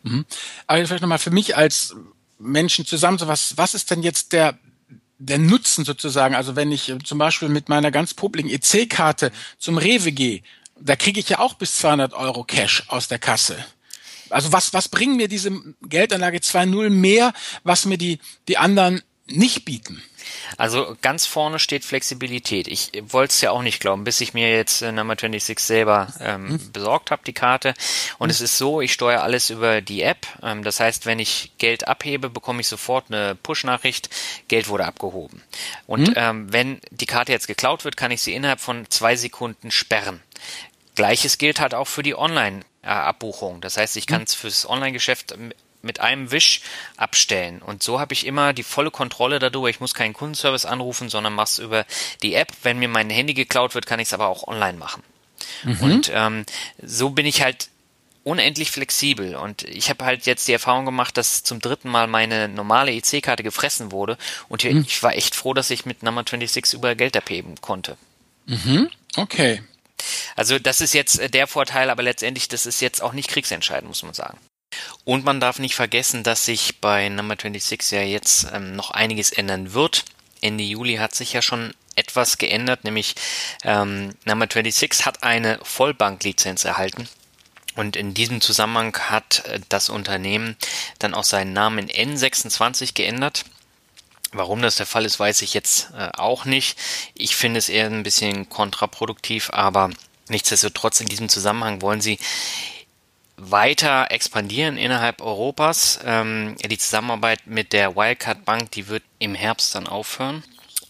Mhm. 0.03 0.25
Aber 0.67 0.85
vielleicht 0.87 1.03
nochmal 1.03 1.19
für 1.19 1.31
mich 1.31 1.57
als 1.57 1.95
Menschen 2.39 2.87
zusammen, 2.87 3.19
so 3.19 3.29
was, 3.29 3.57
was 3.57 3.75
ist 3.75 3.91
denn 3.91 4.03
jetzt 4.03 4.33
der, 4.33 4.59
der 5.19 5.39
Nutzen 5.39 5.85
sozusagen? 5.85 6.35
Also 6.35 6.57
wenn 6.57 6.73
ich 6.73 6.93
zum 7.05 7.19
Beispiel 7.19 7.49
mit 7.49 7.69
meiner 7.69 7.91
ganz 7.91 8.15
publiken 8.15 8.51
EC-Karte 8.51 9.33
zum 9.59 9.79
Rewe 9.79 10.13
gehe, 10.13 10.43
da 10.81 10.97
kriege 10.97 11.19
ich 11.19 11.29
ja 11.29 11.41
auch 11.41 11.55
bis 11.55 11.79
200 11.79 12.13
Euro 12.15 12.45
Cash 12.45 12.85
aus 12.89 13.09
der 13.09 13.19
Kasse. 13.19 13.65
Also 14.31 14.53
was, 14.53 14.73
was 14.73 14.89
bringen 14.89 15.17
mir 15.17 15.29
diese 15.29 15.51
Geldanlage 15.83 16.39
2.0 16.39 16.91
mehr, 16.91 17.33
was 17.65 17.87
mir 17.87 17.99
die, 17.99 18.19
die 18.47 18.59
anderen 18.59 19.03
nicht 19.31 19.65
bieten? 19.65 20.03
Also 20.57 20.97
ganz 21.03 21.27
vorne 21.27 21.59
steht 21.59 21.85
Flexibilität. 21.85 22.69
Ich 22.69 22.93
wollte 23.09 23.33
es 23.33 23.41
ja 23.41 23.51
auch 23.51 23.63
nicht 23.63 23.81
glauben, 23.81 24.05
bis 24.05 24.21
ich 24.21 24.35
mir 24.35 24.51
jetzt 24.51 24.83
äh, 24.83 24.93
Number 24.93 25.15
26 25.15 25.59
selber 25.59 26.13
ähm, 26.21 26.49
hm. 26.49 26.73
besorgt 26.73 27.11
habe, 27.11 27.23
die 27.25 27.33
Karte. 27.33 27.75
Und 28.19 28.29
hm. 28.29 28.31
es 28.31 28.41
ist 28.41 28.59
so, 28.59 28.81
ich 28.81 28.93
steuere 28.93 29.23
alles 29.23 29.51
über 29.51 29.81
die 29.81 30.03
App. 30.03 30.27
Ähm, 30.43 30.65
das 30.65 30.81
heißt, 30.81 31.07
wenn 31.07 31.19
ich 31.19 31.53
Geld 31.59 31.89
abhebe, 31.89 32.31
bekomme 32.31 32.61
ich 32.61 32.69
sofort 32.69 33.07
eine 33.09 33.35
Push-Nachricht, 33.35 34.11
Geld 34.49 34.69
wurde 34.69 34.87
abgehoben. 34.87 35.43
Und 35.87 36.09
hm. 36.09 36.15
ähm, 36.17 36.53
wenn 36.53 36.81
die 36.91 37.07
Karte 37.07 37.33
jetzt 37.33 37.47
geklaut 37.47 37.85
wird, 37.85 37.97
kann 37.97 38.11
ich 38.11 38.23
sie 38.23 38.35
innerhalb 38.35 38.61
von 38.61 38.87
zwei 38.91 39.17
Sekunden 39.17 39.71
sperren. 39.71 40.21
Gleiches 40.95 41.39
gilt 41.39 41.61
halt 41.61 41.75
auch 41.75 41.87
für 41.87 42.03
die 42.03 42.17
Online- 42.17 42.63
Abbuchung. 42.81 43.61
Das 43.61 43.77
heißt, 43.77 43.97
ich 43.97 44.07
kann 44.07 44.23
es 44.23 44.35
fürs 44.35 44.67
Online-Geschäft 44.67 45.37
mit 45.89 46.01
einem 46.01 46.31
Wisch 46.31 46.61
abstellen. 46.97 47.61
Und 47.61 47.83
so 47.83 47.99
habe 47.99 48.13
ich 48.13 48.27
immer 48.27 48.53
die 48.53 48.63
volle 48.63 48.93
Kontrolle 48.93 49.41
darüber. 49.41 49.69
Ich 49.69 49.81
muss 49.81 49.95
keinen 49.95 50.13
Kundenservice 50.13 50.67
anrufen, 50.67 51.09
sondern 51.09 51.35
mache 51.35 51.49
es 51.49 51.59
über 51.59 51.87
die 52.23 52.35
App. 52.35 52.53
Wenn 52.63 52.79
mir 52.79 52.89
mein 52.89 53.11
Handy 53.11 53.35
geklaut 53.35 53.75
wird, 53.75 53.87
kann 53.87 53.99
ich 53.99 54.09
es 54.09 54.13
aber 54.13 54.29
auch 54.29 54.47
online 54.47 54.79
machen. 54.79 55.03
Mhm. 55.65 55.81
Und 55.81 56.11
ähm, 56.15 56.45
so 56.83 57.11
bin 57.11 57.27
ich 57.27 57.43
halt 57.43 57.71
unendlich 58.23 58.71
flexibel. 58.71 59.35
Und 59.35 59.63
ich 59.65 59.89
habe 59.89 60.05
halt 60.05 60.27
jetzt 60.27 60.47
die 60.47 60.53
Erfahrung 60.53 60.85
gemacht, 60.85 61.17
dass 61.17 61.43
zum 61.43 61.61
dritten 61.61 61.89
Mal 61.89 62.07
meine 62.07 62.49
normale 62.49 62.93
EC-Karte 62.93 63.43
gefressen 63.43 63.91
wurde. 63.91 64.19
Und 64.49 64.65
mhm. 64.65 64.85
ich 64.87 65.03
war 65.03 65.15
echt 65.15 65.35
froh, 65.35 65.55
dass 65.55 65.71
ich 65.71 65.87
mit 65.87 66.03
Number 66.03 66.23
26 66.23 66.75
über 66.75 66.95
Geld 66.95 67.17
abheben 67.17 67.61
konnte. 67.61 67.97
Mhm. 68.47 68.91
Okay. 69.17 69.63
Also 70.37 70.59
das 70.59 70.81
ist 70.81 70.95
jetzt 70.95 71.19
äh, 71.19 71.29
der 71.29 71.47
Vorteil, 71.47 71.91
aber 71.91 72.03
letztendlich, 72.03 72.49
das 72.49 72.67
ist 72.67 72.81
jetzt 72.81 73.03
auch 73.03 73.13
nicht 73.13 73.29
kriegsentscheidend, 73.29 73.89
muss 73.89 74.03
man 74.03 74.15
sagen. 74.15 74.39
Und 75.05 75.25
man 75.25 75.41
darf 75.41 75.59
nicht 75.59 75.75
vergessen, 75.75 76.23
dass 76.23 76.45
sich 76.45 76.81
bei 76.81 77.09
Number 77.09 77.37
26 77.41 77.91
ja 77.93 78.03
jetzt 78.03 78.47
ähm, 78.53 78.77
noch 78.77 78.91
einiges 78.91 79.31
ändern 79.31 79.73
wird. 79.73 80.05
Ende 80.41 80.65
Juli 80.65 80.97
hat 80.97 81.15
sich 81.15 81.33
ja 81.33 81.43
schon 81.43 81.75
etwas 81.97 82.39
geändert, 82.39 82.85
nämlich 82.85 83.15
ähm, 83.65 84.15
Number 84.25 84.47
26 84.51 85.05
hat 85.05 85.23
eine 85.23 85.59
Vollbanklizenz 85.63 86.65
erhalten. 86.65 87.09
Und 87.75 87.95
in 87.95 88.13
diesem 88.13 88.41
Zusammenhang 88.41 88.97
hat 88.99 89.45
äh, 89.47 89.61
das 89.69 89.89
Unternehmen 89.89 90.57
dann 90.99 91.15
auch 91.15 91.25
seinen 91.25 91.53
Namen 91.53 91.89
in 91.89 92.17
N26 92.17 92.95
geändert. 92.95 93.45
Warum 94.33 94.61
das 94.63 94.77
der 94.77 94.87
Fall 94.87 95.05
ist, 95.05 95.19
weiß 95.19 95.43
ich 95.43 95.55
jetzt 95.55 95.91
äh, 95.97 96.11
auch 96.17 96.45
nicht. 96.45 96.79
Ich 97.15 97.37
finde 97.37 97.59
es 97.59 97.69
eher 97.69 97.87
ein 97.87 98.03
bisschen 98.03 98.49
kontraproduktiv, 98.49 99.51
aber 99.53 99.91
nichtsdestotrotz 100.29 101.01
in 101.01 101.07
diesem 101.07 101.29
Zusammenhang 101.29 101.81
wollen 101.81 102.01
sie 102.01 102.19
weiter 103.39 104.11
expandieren 104.11 104.77
innerhalb 104.77 105.23
Europas. 105.23 106.01
Ähm, 106.05 106.57
die 106.65 106.79
Zusammenarbeit 106.79 107.47
mit 107.47 107.73
der 107.73 107.97
Wildcard 107.97 108.45
Bank, 108.45 108.73
die 108.73 108.89
wird 108.89 109.05
im 109.19 109.35
Herbst 109.35 109.75
dann 109.75 109.87
aufhören. 109.87 110.43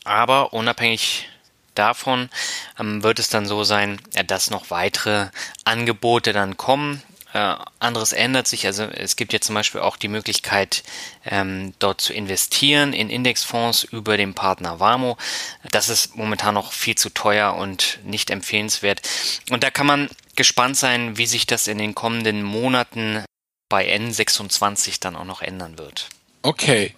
Aber 0.04 0.52
unabhängig 0.52 1.28
davon 1.74 2.30
ähm, 2.78 3.02
wird 3.02 3.18
es 3.18 3.28
dann 3.28 3.46
so 3.46 3.64
sein, 3.64 4.00
ja, 4.14 4.22
dass 4.22 4.50
noch 4.50 4.70
weitere 4.70 5.28
Angebote 5.64 6.32
dann 6.32 6.56
kommen. 6.56 7.02
Äh, 7.34 7.56
anderes 7.78 8.12
ändert 8.12 8.48
sich. 8.48 8.64
Also 8.66 8.84
es 8.84 9.16
gibt 9.16 9.34
jetzt 9.34 9.46
zum 9.46 9.54
Beispiel 9.54 9.82
auch 9.82 9.98
die 9.98 10.08
Möglichkeit, 10.08 10.82
ähm, 11.26 11.74
dort 11.78 12.00
zu 12.00 12.14
investieren 12.14 12.94
in 12.94 13.10
Indexfonds 13.10 13.84
über 13.84 14.16
den 14.16 14.32
Partner 14.32 14.80
Warmo. 14.80 15.18
Das 15.70 15.90
ist 15.90 16.16
momentan 16.16 16.54
noch 16.54 16.72
viel 16.72 16.94
zu 16.96 17.10
teuer 17.10 17.54
und 17.54 17.98
nicht 18.02 18.30
empfehlenswert. 18.30 19.02
Und 19.50 19.62
da 19.62 19.70
kann 19.70 19.86
man 19.86 20.08
gespannt 20.38 20.76
sein, 20.76 21.18
wie 21.18 21.26
sich 21.26 21.46
das 21.46 21.66
in 21.66 21.78
den 21.78 21.94
kommenden 21.94 22.42
Monaten 22.42 23.24
bei 23.68 23.94
N26 23.94 25.00
dann 25.00 25.16
auch 25.16 25.24
noch 25.24 25.42
ändern 25.42 25.76
wird. 25.76 26.08
Okay, 26.42 26.94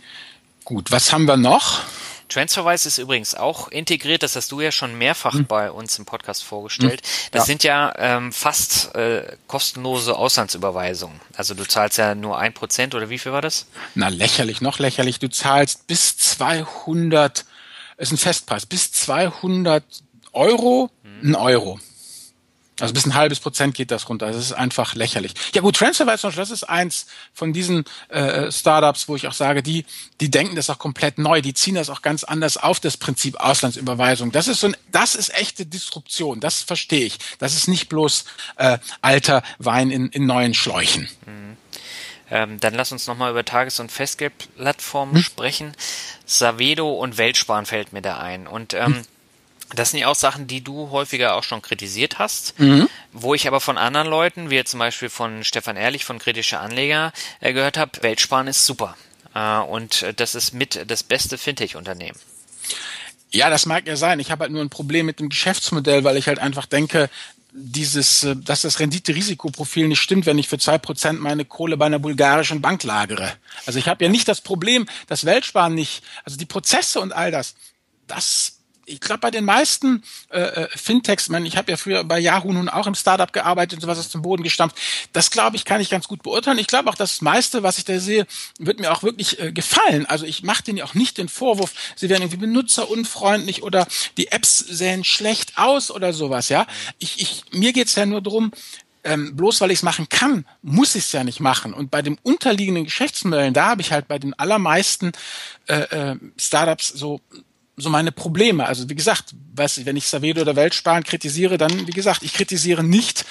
gut. 0.65 0.93
Was 0.93 1.13
haben 1.13 1.25
wir 1.25 1.39
noch? 1.39 1.83
TransferWise 2.29 2.87
ist 2.87 2.99
übrigens 2.99 3.35
auch 3.35 3.69
integriert, 3.69 4.23
das 4.23 4.37
hast 4.37 4.53
du 4.53 4.61
ja 4.61 4.71
schon 4.71 4.97
mehrfach 4.97 5.35
mhm. 5.35 5.47
bei 5.47 5.71
uns 5.71 5.99
im 5.99 6.05
Podcast 6.05 6.45
vorgestellt. 6.45 7.03
Mhm. 7.03 7.29
Das 7.33 7.41
ja. 7.41 7.47
sind 7.47 7.65
ja 7.65 7.93
ähm, 7.97 8.33
fast 8.33 8.95
äh, 8.95 9.37
kostenlose 9.49 10.17
Auslandsüberweisungen. 10.17 11.19
Also 11.35 11.55
du 11.55 11.67
zahlst 11.67 11.99
ja 11.99 12.15
nur 12.15 12.39
ein 12.39 12.53
Prozent 12.53 12.95
oder 12.95 13.09
wie 13.09 13.19
viel 13.19 13.33
war 13.33 13.43
das? 13.43 13.67
Na 13.95 14.09
lächerlich, 14.09 14.61
noch 14.61 14.79
lächerlich. 14.79 15.19
Du 15.19 15.29
zahlst 15.29 15.87
bis 15.87 16.19
200, 16.19 17.47
ist 17.97 18.13
ein 18.13 18.19
Festpreis, 18.19 18.67
bis 18.67 18.93
200 18.93 19.83
Euro, 20.33 20.91
mhm. 21.03 21.31
ein 21.31 21.35
Euro. 21.35 21.81
Also 22.81 22.95
bis 22.95 23.07
ein 23.07 23.15
halbes 23.15 23.41
Prozent 23.41 23.75
geht 23.75 23.91
das 23.91 24.09
runter. 24.09 24.27
Das 24.27 24.37
ist 24.37 24.53
einfach 24.53 24.95
lächerlich. 24.95 25.35
Ja 25.55 25.61
gut, 25.61 25.77
TransferWise, 25.77 26.31
das 26.35 26.51
ist 26.51 26.65
eins 26.65 27.07
von 27.33 27.53
diesen 27.53 27.85
äh, 28.09 28.51
Startups, 28.51 29.09
wo 29.09 29.17
ich 29.17 29.27
auch 29.27 29.33
sage, 29.33 29.63
die, 29.63 29.85
die 30.21 30.31
denken 30.31 30.57
das 30.57 30.71
auch 30.71 30.79
komplett 30.79 31.19
neu. 31.19 31.41
Die 31.43 31.55
ziehen 31.55 31.75
das 31.75 31.91
auch 31.91 32.03
ganz 32.03 32.25
anders 32.25 32.57
auf, 32.57 32.81
das 32.81 32.97
Prinzip 32.97 33.39
Auslandsüberweisung. 33.41 34.33
Das 34.33 34.49
ist 34.49 34.61
so 34.61 34.69
ein, 34.69 34.77
das 34.93 35.15
ist 35.15 35.35
echte 35.35 35.67
Disruption. 35.67 36.41
Das 36.41 36.63
verstehe 36.63 37.05
ich. 37.05 37.19
Das 37.39 37.55
ist 37.55 37.69
nicht 37.69 37.89
bloß 37.89 38.25
äh, 38.57 38.79
alter 39.03 39.43
Wein 39.59 39.91
in, 39.91 40.09
in 40.09 40.27
neuen 40.27 40.55
Schläuchen. 40.55 41.09
Mhm. 41.27 41.57
Ähm, 42.31 42.61
dann 42.61 42.75
lass 42.75 42.93
uns 42.93 43.07
nochmal 43.07 43.33
über 43.33 43.45
Tages- 43.45 43.81
und 43.81 43.91
Festgeldplattformen 43.91 45.17
hm. 45.17 45.23
sprechen. 45.23 45.73
Savedo 46.25 46.93
und 46.93 47.19
Weltsparen 47.19 47.67
fällt 47.67 47.93
mir 47.93 48.03
da 48.03 48.19
ein. 48.19 48.47
Und 48.47 48.73
ähm, 48.73 48.95
hm 48.95 49.03
das 49.75 49.91
sind 49.91 50.01
ja 50.01 50.09
auch 50.09 50.15
Sachen, 50.15 50.47
die 50.47 50.63
du 50.63 50.91
häufiger 50.91 51.35
auch 51.35 51.43
schon 51.43 51.63
kritisiert 51.63 52.19
hast, 52.19 52.59
mhm. 52.59 52.89
wo 53.13 53.35
ich 53.35 53.47
aber 53.47 53.61
von 53.61 53.79
anderen 53.79 54.09
Leuten, 54.09 54.51
wie 54.51 54.57
jetzt 54.57 54.73
zum 54.73 54.81
Beispiel 54.81 55.09
von 55.09 55.45
Stefan 55.45 55.77
Ehrlich 55.77 56.05
von 56.05 56.19
Kritische 56.19 56.59
Anleger, 56.59 57.13
äh, 57.41 57.53
gehört 57.53 57.79
habe, 57.79 58.03
Weltsparen 58.03 58.49
ist 58.49 58.67
super. 58.67 58.97
Äh, 59.35 59.59
und 59.59 60.07
das 60.17 60.35
ist 60.35 60.55
mit 60.55 60.91
das 60.91 61.03
beste 61.03 61.39
Fintech-Unternehmen. 61.39 62.19
Ja, 63.33 63.49
das 63.49 63.67
mag 63.67 63.87
ja 63.87 63.97
sein. 63.97 64.19
Ich 64.19 64.31
habe 64.31 64.43
halt 64.43 64.53
nur 64.53 64.63
ein 64.63 64.71
Problem 64.71 65.07
mit 65.07 65.21
dem 65.21 65.29
Geschäftsmodell, 65.29 66.03
weil 66.03 66.17
ich 66.17 66.27
halt 66.27 66.41
einfach 66.41 66.67
denke, 66.67 67.09
dieses, 67.53 68.25
äh, 68.25 68.37
dass 68.37 68.63
das 68.63 68.81
Rendite-Risikoprofil 68.81 69.89
nicht 69.89 70.01
stimmt, 70.01 70.27
wenn 70.27 70.39
ich 70.39 70.49
für 70.49 70.59
zwei 70.59 70.79
Prozent 70.79 71.21
meine 71.21 71.45
Kohle 71.45 71.77
bei 71.77 71.87
einer 71.87 71.99
bulgarischen 71.99 72.61
Bank 72.61 72.83
lagere. 72.83 73.33
Also 73.67 73.79
ich 73.79 73.89
habe 73.89 74.05
ja 74.05 74.11
nicht 74.11 74.29
das 74.29 74.41
Problem, 74.41 74.87
dass 75.07 75.25
Weltsparen 75.25 75.75
nicht, 75.75 76.03
also 76.25 76.37
die 76.37 76.47
Prozesse 76.47 77.01
und 77.01 77.13
all 77.13 77.31
das, 77.31 77.55
das 78.07 78.60
ich 78.91 79.01
glaube, 79.01 79.21
bei 79.21 79.31
den 79.31 79.45
meisten 79.45 80.03
äh, 80.31 80.41
äh 80.41 80.69
Fintechs, 80.77 81.29
man, 81.29 81.47
ich 81.47 81.57
habe 81.57 81.71
ja 81.71 81.77
früher 81.77 82.05
bei 82.05 82.19
Yahoo 82.19 82.53
nun 82.53 82.69
auch 82.69 82.87
im 82.87 82.95
Startup 82.95 83.33
gearbeitet 83.33 83.79
und 83.79 83.83
sowas 83.83 83.99
aus 83.99 84.11
dem 84.11 84.23
Boden 84.23 84.43
gestampft. 84.43 84.77
Das 85.13 85.31
glaube 85.31 85.57
ich, 85.57 85.65
kann 85.65 85.81
ich 85.81 85.91
ganz 85.91 86.09
gut 86.09 86.23
beurteilen. 86.23 86.59
Ich 86.59 86.67
glaube 86.67 86.91
auch, 86.91 86.95
das 86.95 87.21
meiste, 87.21 87.63
was 87.63 87.79
ich 87.79 87.85
da 87.85 87.99
sehe, 87.99 88.27
wird 88.59 88.81
mir 88.81 88.93
auch 88.93 89.03
wirklich 89.03 89.39
äh, 89.41 89.53
gefallen. 89.53 90.07
Also 90.07 90.27
ich 90.27 90.43
mache 90.43 90.63
denen 90.65 90.79
ja 90.79 90.85
auch 90.85 90.95
nicht 90.95 91.19
den 91.19 91.29
Vorwurf, 91.29 91.73
sie 91.97 92.09
werden 92.09 92.23
irgendwie 92.23 92.39
benutzerunfreundlich 92.39 93.63
oder 93.63 93.87
die 94.17 94.29
Apps 94.29 94.59
sehen 94.59 95.05
schlecht 95.05 95.57
aus 95.57 95.91
oder 95.91 96.13
sowas. 96.13 96.49
Ja, 96.49 96.67
ich, 96.99 97.21
ich 97.21 97.45
mir 97.53 97.73
geht's 97.73 97.95
ja 97.95 98.07
nur 98.07 98.21
drum 98.21 98.53
ähm, 99.05 99.37
bloß 99.37 99.61
weil 99.61 99.71
ich 99.71 99.79
es 99.79 99.83
machen 99.83 100.09
kann, 100.09 100.45
muss 100.63 100.95
ich 100.95 101.05
es 101.05 101.13
ja 101.13 101.25
nicht 101.25 101.41
machen. 101.41 101.73
Und 101.73 101.91
bei 101.91 102.03
dem 102.03 102.19
unterliegenden 102.23 102.85
Geschäftsmodellen, 102.85 103.55
da 103.55 103.69
habe 103.69 103.83
ich 103.83 103.93
halt 103.93 104.09
bei 104.09 104.19
den 104.19 104.39
allermeisten 104.39 105.13
äh, 105.69 105.81
äh, 105.81 106.17
Startups 106.37 106.89
so 106.89 107.21
so 107.81 107.91
meine 107.91 108.13
Probleme. 108.13 108.67
Also 108.67 108.89
wie 108.89 108.95
gesagt, 108.95 109.35
weiß 109.55 109.85
wenn 109.85 109.97
ich 109.97 110.07
Savedo 110.07 110.43
oder 110.43 110.57
Weltsparen 110.57 111.05
kritisiere, 111.05 111.59
dann 111.59 111.87
wie 111.87 111.93
gesagt, 111.93 112.23
ich 112.23 112.35
kritisiere 112.35 112.83
nicht 112.83 113.25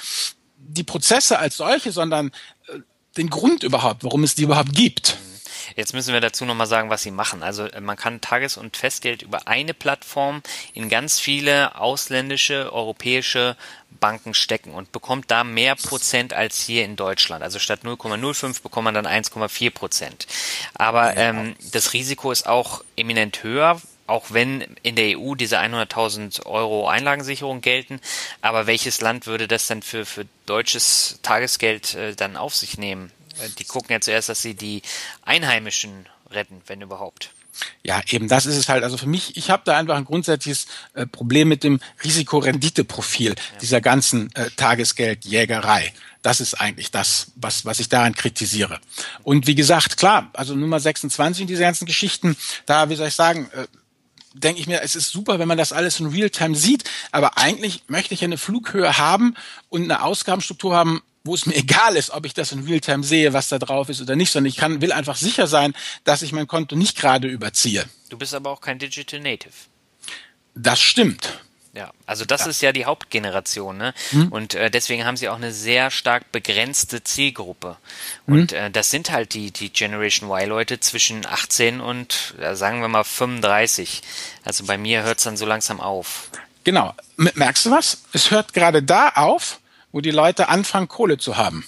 die 0.58 0.84
Prozesse 0.84 1.40
als 1.40 1.58
solche, 1.58 1.92
sondern 1.92 2.32
äh, 2.68 2.80
den 3.18 3.30
Grund 3.30 3.64
überhaupt, 3.64 4.04
warum 4.04 4.24
es 4.24 4.36
die 4.36 4.44
überhaupt 4.44 4.74
gibt. 4.74 5.18
Jetzt 5.76 5.94
müssen 5.94 6.14
wir 6.14 6.22
dazu 6.22 6.46
nochmal 6.46 6.68
sagen, 6.68 6.90
was 6.90 7.04
sie 7.04 7.12
machen. 7.12 7.44
Also 7.44 7.66
äh, 7.66 7.82
man 7.82 7.98
kann 7.98 8.22
Tages- 8.22 8.58
und 8.58 8.78
Festgeld 8.78 9.22
über 9.22 9.48
eine 9.48 9.74
Plattform 9.74 10.42
in 10.74 10.90
ganz 10.90 11.20
viele 11.20 11.76
ausländische, 11.80 12.72
europäische 12.74 13.56
Banken 14.00 14.34
stecken 14.34 14.74
und 14.74 14.92
bekommt 14.92 15.30
da 15.32 15.44
mehr 15.44 15.76
Prozent 15.76 16.34
als 16.34 16.60
hier 16.60 16.86
in 16.86 16.96
Deutschland. 16.96 17.44
Also 17.44 17.60
statt 17.60 17.82
0,05 17.84 18.62
bekommt 18.62 18.86
man 18.86 18.94
dann 18.94 19.08
1,4 19.08 19.72
Prozent. 19.72 20.28
Aber 20.74 21.18
ähm, 21.18 21.56
das 21.72 21.94
Risiko 21.94 22.32
ist 22.32 22.48
auch 22.48 22.84
eminent 22.96 23.44
höher, 23.44 23.82
auch 24.10 24.32
wenn 24.32 24.62
in 24.84 24.96
der 24.96 25.18
EU 25.18 25.36
diese 25.36 25.60
100.000 25.60 26.46
Euro 26.46 26.88
Einlagensicherung 26.88 27.62
gelten. 27.62 28.00
Aber 28.42 28.68
welches 28.68 29.02
Land 29.02 29.28
würde 29.28 29.48
das 29.48 29.68
denn 29.68 29.82
für, 29.82 30.06
für 30.06 30.26
deutsches 30.46 31.20
Tagesgeld 31.22 31.96
äh, 31.96 32.16
dann 32.16 32.36
auf 32.36 32.56
sich 32.56 32.78
nehmen? 32.78 33.12
Äh, 33.40 33.50
die 33.58 33.66
gucken 33.66 33.92
ja 33.92 34.02
zuerst, 34.02 34.30
dass 34.30 34.42
sie 34.42 34.56
die 34.56 34.82
Einheimischen 35.24 36.08
retten, 36.32 36.62
wenn 36.68 36.82
überhaupt. 36.82 37.32
Ja, 37.84 38.02
eben 38.10 38.28
das 38.28 38.46
ist 38.46 38.56
es 38.56 38.70
halt. 38.70 38.84
Also 38.84 38.98
für 38.98 39.08
mich, 39.08 39.36
ich 39.36 39.50
habe 39.50 39.64
da 39.66 39.78
einfach 39.78 39.98
ein 39.98 40.06
grundsätzliches 40.06 40.68
äh, 40.94 41.06
Problem 41.06 41.48
mit 41.48 41.64
dem 41.64 41.80
Risikorenditeprofil 42.04 43.36
ja. 43.36 43.60
dieser 43.62 43.82
ganzen 43.82 44.34
äh, 44.36 44.50
Tagesgeldjägerei. 44.56 45.94
Das 46.22 46.42
ist 46.42 46.56
eigentlich 46.56 46.92
das, 46.92 47.32
was, 47.36 47.66
was 47.66 47.80
ich 47.80 47.90
daran 47.90 48.14
kritisiere. 48.14 48.80
Und 49.24 49.48
wie 49.48 49.56
gesagt, 49.56 49.98
klar, 49.98 50.30
also 50.34 50.54
Nummer 50.56 50.80
26 50.80 51.44
und 51.44 51.48
diese 51.48 51.62
ganzen 51.62 51.86
Geschichten, 51.86 52.36
da, 52.66 52.90
wie 52.90 52.96
soll 52.96 53.08
ich 53.08 53.16
sagen, 53.16 53.50
äh, 53.54 53.68
denke 54.34 54.62
ich 54.62 54.68
mir, 54.68 54.82
es 54.82 54.96
ist 54.96 55.12
super, 55.12 55.40
wenn 55.40 55.48
man 55.48 55.58
das 55.58 55.74
alles 55.74 56.00
in 56.00 56.08
Realtime 56.08 56.56
sieht, 56.56 56.84
aber 57.12 57.38
eigentlich 57.38 57.84
möchte 57.88 58.14
ich 58.14 58.24
eine 58.24 58.38
Flughöhe 58.38 58.98
haben 58.98 59.36
und 59.70 59.84
eine 59.84 60.04
Ausgabenstruktur 60.04 60.76
haben, 60.76 61.02
wo 61.24 61.34
es 61.34 61.46
mir 61.46 61.56
egal 61.58 61.96
ist, 61.96 62.12
ob 62.12 62.26
ich 62.26 62.34
das 62.34 62.52
in 62.52 62.66
Realtime 62.66 63.04
sehe, 63.04 63.34
was 63.34 63.50
da 63.50 63.60
drauf 63.60 63.90
ist 63.90 64.02
oder 64.02 64.16
nicht, 64.16 64.32
sondern 64.32 64.50
ich 64.50 64.58
kann, 64.58 64.82
will 64.82 64.92
einfach 64.92 65.18
sicher 65.18 65.48
sein, 65.48 65.74
dass 66.04 66.22
ich 66.22 66.32
mein 66.32 66.48
Konto 66.48 66.76
nicht 66.76 66.98
gerade 66.98 67.28
überziehe. 67.28 67.86
Du 68.10 68.18
bist 68.18 68.34
aber 68.34 68.50
auch 68.50 68.62
kein 68.62 68.80
Digital 68.80 69.20
Native. 69.20 69.54
Das 70.56 70.82
stimmt. 70.82 71.40
Ja, 71.74 71.92
also 72.08 72.26
das 72.26 72.42
ja. 72.42 72.48
ist 72.48 72.62
ja 72.62 72.72
die 72.72 72.86
Hauptgeneration, 72.86 73.78
ne? 73.78 73.94
Mhm. 74.12 74.30
Und 74.30 74.56
äh, 74.56 74.72
deswegen 74.72 75.06
haben 75.06 75.18
sie 75.18 75.30
auch 75.30 75.36
eine 75.36 75.52
sehr 75.52 75.92
stark 75.92 76.32
begrenzte 76.32 77.04
Zielgruppe. 77.04 77.78
Und 78.26 78.52
mhm. 78.52 78.58
äh, 78.58 78.72
das 78.72 78.90
sind 78.90 79.12
halt 79.12 79.34
die, 79.34 79.52
die 79.52 79.72
Generation 79.72 80.32
Y-Leute 80.32 80.80
zwischen 80.80 81.26
18 81.26 81.80
und, 81.80 82.34
äh, 82.40 82.56
sagen 82.56 82.82
wir 82.82 82.88
mal, 82.88 83.04
35. 83.04 84.02
Also 84.44 84.66
bei 84.66 84.78
mir 84.78 85.04
hört 85.04 85.20
es 85.20 85.26
dann 85.26 85.38
so 85.38 85.46
langsam 85.46 85.80
auf. 85.80 86.30
Genau. 86.64 86.94
Merkst 87.18 87.68
du 87.68 87.72
was? 87.72 88.04
Es 88.14 88.32
hört 88.32 88.54
gerade 88.54 88.82
da 88.82 89.10
auf, 89.10 89.60
wo 89.92 90.02
die 90.02 90.12
Leute 90.12 90.50
anfangen, 90.50 90.88
Kohle 90.88 91.18
zu 91.18 91.38
haben. 91.38 91.66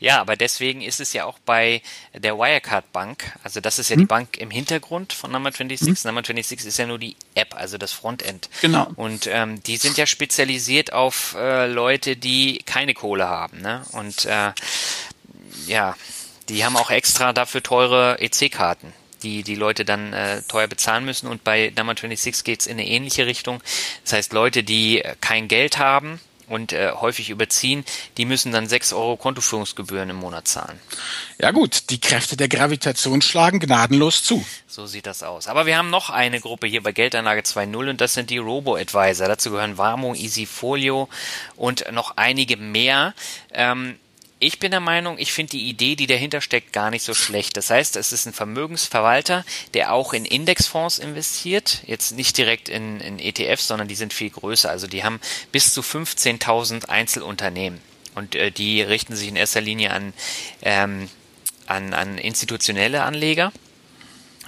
Ja, 0.00 0.20
aber 0.20 0.36
deswegen 0.36 0.80
ist 0.82 1.00
es 1.00 1.12
ja 1.12 1.24
auch 1.24 1.38
bei 1.40 1.82
der 2.14 2.38
Wirecard 2.38 2.92
Bank, 2.92 3.32
also 3.42 3.60
das 3.60 3.78
ist 3.78 3.90
ja 3.90 3.94
hm. 3.94 4.02
die 4.02 4.06
Bank 4.06 4.36
im 4.38 4.50
Hintergrund 4.50 5.12
von 5.12 5.30
Number 5.30 5.50
26. 5.50 5.88
Hm. 5.88 6.08
Number 6.08 6.20
26 6.20 6.66
ist 6.66 6.78
ja 6.78 6.86
nur 6.86 6.98
die 6.98 7.16
App, 7.34 7.54
also 7.54 7.78
das 7.78 7.92
Frontend. 7.92 8.48
Genau. 8.60 8.90
Und 8.96 9.26
ähm, 9.26 9.62
die 9.62 9.76
sind 9.76 9.96
ja 9.96 10.06
spezialisiert 10.06 10.92
auf 10.92 11.34
äh, 11.38 11.66
Leute, 11.66 12.16
die 12.16 12.62
keine 12.64 12.94
Kohle 12.94 13.28
haben. 13.28 13.60
Ne? 13.60 13.82
Und 13.92 14.24
äh, 14.24 14.52
ja, 15.66 15.96
die 16.48 16.64
haben 16.64 16.76
auch 16.76 16.90
extra 16.90 17.32
dafür 17.32 17.62
teure 17.62 18.18
EC-Karten 18.20 18.92
die 19.22 19.42
die 19.42 19.54
Leute 19.54 19.84
dann 19.84 20.12
äh, 20.12 20.42
teuer 20.42 20.68
bezahlen 20.68 21.04
müssen. 21.04 21.26
Und 21.26 21.42
bei 21.42 21.72
Number 21.76 21.94
26 21.94 22.44
geht's 22.44 22.66
in 22.66 22.78
eine 22.78 22.86
ähnliche 22.86 23.26
Richtung. 23.26 23.62
Das 24.04 24.12
heißt, 24.12 24.32
Leute, 24.32 24.62
die 24.62 25.00
äh, 25.00 25.16
kein 25.20 25.48
Geld 25.48 25.78
haben 25.78 26.20
und 26.48 26.72
äh, 26.72 26.92
häufig 26.92 27.30
überziehen, 27.30 27.84
die 28.16 28.24
müssen 28.24 28.52
dann 28.52 28.68
6 28.68 28.92
Euro 28.92 29.16
Kontoführungsgebühren 29.16 30.10
im 30.10 30.16
Monat 30.16 30.48
zahlen. 30.48 30.78
Ja 31.38 31.50
gut, 31.50 31.90
die 31.90 32.00
Kräfte 32.00 32.36
der 32.36 32.48
Gravitation 32.48 33.22
schlagen 33.22 33.60
gnadenlos 33.60 34.22
zu. 34.22 34.44
So 34.66 34.86
sieht 34.86 35.06
das 35.06 35.22
aus. 35.22 35.48
Aber 35.48 35.66
wir 35.66 35.76
haben 35.76 35.90
noch 35.90 36.10
eine 36.10 36.40
Gruppe 36.40 36.66
hier 36.66 36.82
bei 36.82 36.92
Geldanlage 36.92 37.42
2.0 37.42 37.90
und 37.90 38.00
das 38.00 38.14
sind 38.14 38.30
die 38.30 38.38
Robo-Advisor. 38.38 39.28
Dazu 39.28 39.50
gehören 39.50 39.78
Warmo, 39.78 40.14
Easyfolio 40.14 41.08
und 41.56 41.90
noch 41.92 42.16
einige 42.16 42.56
mehr. 42.56 43.14
Ähm, 43.52 43.98
ich 44.38 44.58
bin 44.58 44.70
der 44.70 44.80
Meinung, 44.80 45.16
ich 45.18 45.32
finde 45.32 45.52
die 45.52 45.68
Idee, 45.68 45.96
die 45.96 46.06
dahinter 46.06 46.42
steckt, 46.42 46.72
gar 46.72 46.90
nicht 46.90 47.02
so 47.02 47.14
schlecht. 47.14 47.56
Das 47.56 47.70
heißt, 47.70 47.96
es 47.96 48.12
ist 48.12 48.26
ein 48.26 48.34
Vermögensverwalter, 48.34 49.44
der 49.72 49.92
auch 49.92 50.12
in 50.12 50.26
Indexfonds 50.26 50.98
investiert. 50.98 51.82
Jetzt 51.86 52.12
nicht 52.12 52.36
direkt 52.36 52.68
in, 52.68 53.00
in 53.00 53.18
ETFs, 53.18 53.66
sondern 53.66 53.88
die 53.88 53.94
sind 53.94 54.12
viel 54.12 54.30
größer. 54.30 54.68
Also 54.68 54.86
die 54.86 55.04
haben 55.04 55.20
bis 55.52 55.72
zu 55.72 55.80
15.000 55.80 56.88
Einzelunternehmen. 56.88 57.80
Und 58.14 58.34
äh, 58.34 58.50
die 58.50 58.82
richten 58.82 59.16
sich 59.16 59.28
in 59.28 59.36
erster 59.36 59.62
Linie 59.62 59.92
an, 59.92 60.12
ähm, 60.60 61.08
an, 61.66 61.94
an 61.94 62.18
institutionelle 62.18 63.02
Anleger 63.02 63.52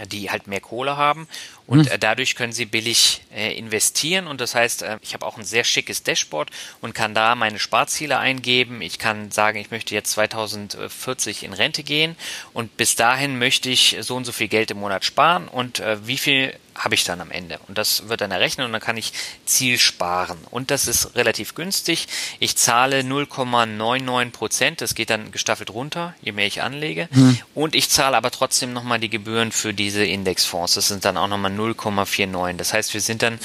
die 0.06 0.30
halt 0.30 0.46
mehr 0.46 0.60
Kohle 0.60 0.96
haben 0.96 1.26
und 1.68 1.86
hm. 1.86 1.92
äh, 1.92 1.98
dadurch 1.98 2.34
können 2.34 2.52
sie 2.52 2.64
billig 2.64 3.20
äh, 3.32 3.56
investieren 3.56 4.26
und 4.26 4.40
das 4.40 4.54
heißt, 4.54 4.82
äh, 4.82 4.98
ich 5.02 5.12
habe 5.14 5.24
auch 5.24 5.36
ein 5.36 5.44
sehr 5.44 5.64
schickes 5.64 6.02
Dashboard 6.02 6.50
und 6.80 6.94
kann 6.94 7.14
da 7.14 7.34
meine 7.34 7.58
Sparziele 7.58 8.18
eingeben. 8.18 8.80
Ich 8.80 8.98
kann 8.98 9.30
sagen, 9.30 9.58
ich 9.58 9.70
möchte 9.70 9.94
jetzt 9.94 10.12
2040 10.12 11.44
in 11.44 11.52
Rente 11.52 11.82
gehen 11.82 12.16
und 12.54 12.76
bis 12.78 12.96
dahin 12.96 13.38
möchte 13.38 13.68
ich 13.68 13.98
so 14.00 14.16
und 14.16 14.24
so 14.24 14.32
viel 14.32 14.48
Geld 14.48 14.70
im 14.70 14.78
Monat 14.78 15.04
sparen 15.04 15.46
und 15.46 15.78
äh, 15.78 16.06
wie 16.06 16.16
viel 16.16 16.54
habe 16.78 16.94
ich 16.94 17.04
dann 17.04 17.20
am 17.20 17.30
Ende. 17.30 17.58
Und 17.68 17.76
das 17.76 18.08
wird 18.08 18.20
dann 18.20 18.30
errechnet 18.30 18.66
und 18.66 18.72
dann 18.72 18.80
kann 18.80 18.96
ich 18.96 19.12
Ziel 19.44 19.78
sparen. 19.78 20.38
Und 20.50 20.70
das 20.70 20.86
ist 20.86 21.14
relativ 21.16 21.54
günstig. 21.54 22.06
Ich 22.38 22.56
zahle 22.56 23.00
0,99 23.00 24.30
Prozent. 24.30 24.80
Das 24.80 24.94
geht 24.94 25.10
dann 25.10 25.30
gestaffelt 25.32 25.70
runter, 25.70 26.14
je 26.22 26.32
mehr 26.32 26.46
ich 26.46 26.62
anlege. 26.62 27.08
Mhm. 27.10 27.38
Und 27.54 27.74
ich 27.74 27.90
zahle 27.90 28.16
aber 28.16 28.30
trotzdem 28.30 28.72
nochmal 28.72 29.00
die 29.00 29.10
Gebühren 29.10 29.52
für 29.52 29.74
diese 29.74 30.04
Indexfonds. 30.04 30.74
Das 30.74 30.88
sind 30.88 31.04
dann 31.04 31.16
auch 31.16 31.28
nochmal 31.28 31.52
0,49. 31.52 32.56
Das 32.56 32.72
heißt, 32.72 32.94
wir 32.94 33.00
sind 33.00 33.22
dann 33.22 33.38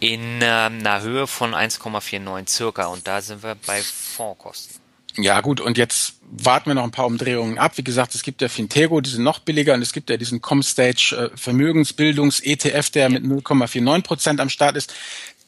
in 0.00 0.42
äh, 0.42 0.44
einer 0.44 1.00
Höhe 1.00 1.26
von 1.26 1.54
1,49 1.54 2.48
circa. 2.48 2.86
Und 2.86 3.06
da 3.06 3.22
sind 3.22 3.42
wir 3.42 3.54
bei 3.54 3.82
Fondskosten. 3.82 4.85
Ja, 5.18 5.40
gut, 5.40 5.60
und 5.60 5.78
jetzt 5.78 6.14
warten 6.30 6.70
wir 6.70 6.74
noch 6.74 6.84
ein 6.84 6.90
paar 6.90 7.06
Umdrehungen 7.06 7.58
ab. 7.58 7.76
Wie 7.76 7.84
gesagt, 7.84 8.14
es 8.14 8.22
gibt 8.22 8.42
ja 8.42 8.48
Fintego, 8.48 9.00
die 9.00 9.10
sind 9.10 9.22
noch 9.22 9.38
billiger, 9.38 9.74
und 9.74 9.82
es 9.82 9.92
gibt 9.92 10.10
ja 10.10 10.16
diesen 10.16 10.42
Comstage 10.42 11.30
äh, 11.32 11.36
Vermögensbildungs-ETF, 11.36 12.90
der 12.90 13.08
mit 13.08 13.24
0,49 13.24 14.02
Prozent 14.02 14.40
am 14.40 14.50
Start 14.50 14.76
ist. 14.76 14.92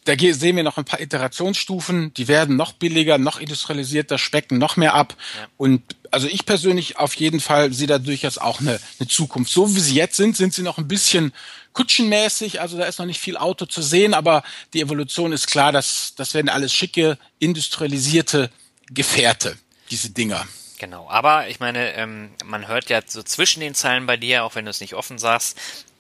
Da 0.05 0.15
sehen 0.17 0.57
wir 0.57 0.63
noch 0.63 0.79
ein 0.79 0.87
paar 0.87 1.01
Iterationsstufen, 1.01 2.15
die 2.15 2.29
werden 2.29 2.57
noch 2.57 2.73
billiger, 2.73 3.19
noch 3.19 3.41
industrialisierter, 3.41 4.17
specken 4.17 4.57
noch 4.57 4.79
mehr 4.79 4.95
ab. 4.95 5.15
Ja. 5.39 5.49
Und 5.59 5.83
also 6.11 6.29
ich 6.29 6.47
persönlich 6.47 6.97
auf 6.97 7.13
jeden 7.17 7.41
Fall 7.41 7.75
sehe 7.75 7.89
da 7.89 7.99
durchaus 7.99 8.39
auch 8.39 8.61
eine, 8.61 8.81
eine 8.99 9.09
Zukunft. 9.09 9.53
So 9.53 9.77
wie 9.77 9.81
sie 9.81 9.97
jetzt 9.97 10.17
sind, 10.17 10.35
sind 10.35 10.55
sie 10.55 10.63
noch 10.63 10.79
ein 10.79 10.89
bisschen 10.89 11.35
kutschenmäßig, 11.75 12.63
also 12.63 12.79
da 12.79 12.85
ist 12.85 12.99
noch 12.99 13.05
nicht 13.05 13.21
viel 13.21 13.37
Auto 13.37 13.67
zu 13.67 13.83
sehen, 13.83 14.15
aber 14.15 14.43
die 14.73 14.81
Evolution 14.81 15.33
ist 15.33 15.47
klar, 15.47 15.73
dass 15.73 16.15
das 16.17 16.33
werden 16.33 16.49
alles 16.49 16.73
schicke, 16.73 17.19
industrialisierte 17.39 18.51
Gefährte, 18.91 19.57
diese 19.91 20.11
Dinger. 20.11 20.47
Genau, 20.79 21.09
aber 21.11 21.49
ich 21.49 21.59
meine, 21.61 21.95
ähm, 21.95 22.31
man 22.45 22.69
hört 22.69 22.89
ja 22.89 23.01
so 23.05 23.23
zwischen 23.23 23.61
den 23.61 23.75
Zeilen 23.75 24.07
bei 24.07 24.17
dir, 24.17 24.45
auch 24.45 24.55
wenn 24.55 24.65
du 24.65 24.71
es 24.71 24.81
nicht 24.81 24.95
offen 24.95 25.19
sagst, 25.19 25.59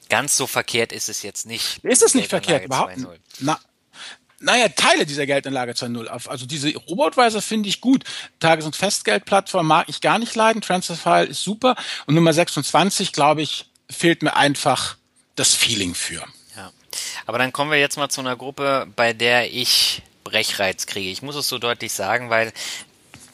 ganz 0.08 0.36
so 0.36 0.46
verkehrt 0.46 0.92
ist 0.92 1.08
es 1.08 1.22
jetzt 1.22 1.46
nicht. 1.46 1.84
Ist 1.84 2.02
es 2.02 2.14
nicht 2.14 2.28
verkehrt, 2.28 2.64
überhaupt 2.64 2.96
nicht. 2.96 3.08
Na, 3.40 3.58
naja, 4.40 4.68
Teile 4.68 5.04
dieser 5.04 5.26
Geldanlage 5.26 5.72
2.0. 5.72 6.06
Also 6.06 6.46
diese 6.46 6.74
Robotweiser 6.76 7.42
finde 7.42 7.68
ich 7.68 7.80
gut. 7.80 8.04
Tages- 8.38 8.66
und 8.66 8.76
Festgeldplattform 8.76 9.66
mag 9.66 9.88
ich 9.88 10.00
gar 10.00 10.18
nicht 10.18 10.34
leiden. 10.36 10.62
Transferfile 10.62 11.24
ist 11.24 11.42
super. 11.42 11.74
Und 12.06 12.14
Nummer 12.14 12.32
26, 12.32 13.12
glaube 13.12 13.42
ich, 13.42 13.66
fehlt 13.90 14.22
mir 14.22 14.36
einfach 14.36 14.96
das 15.34 15.54
Feeling 15.54 15.94
für. 15.94 16.24
Ja. 16.56 16.72
Aber 17.26 17.38
dann 17.38 17.52
kommen 17.52 17.72
wir 17.72 17.80
jetzt 17.80 17.96
mal 17.96 18.08
zu 18.10 18.20
einer 18.20 18.36
Gruppe, 18.36 18.86
bei 18.94 19.12
der 19.12 19.52
ich 19.52 20.02
Brechreiz 20.28 20.86
kriege. 20.86 21.10
Ich 21.10 21.22
muss 21.22 21.36
es 21.36 21.48
so 21.48 21.58
deutlich 21.58 21.92
sagen, 21.92 22.30
weil 22.30 22.52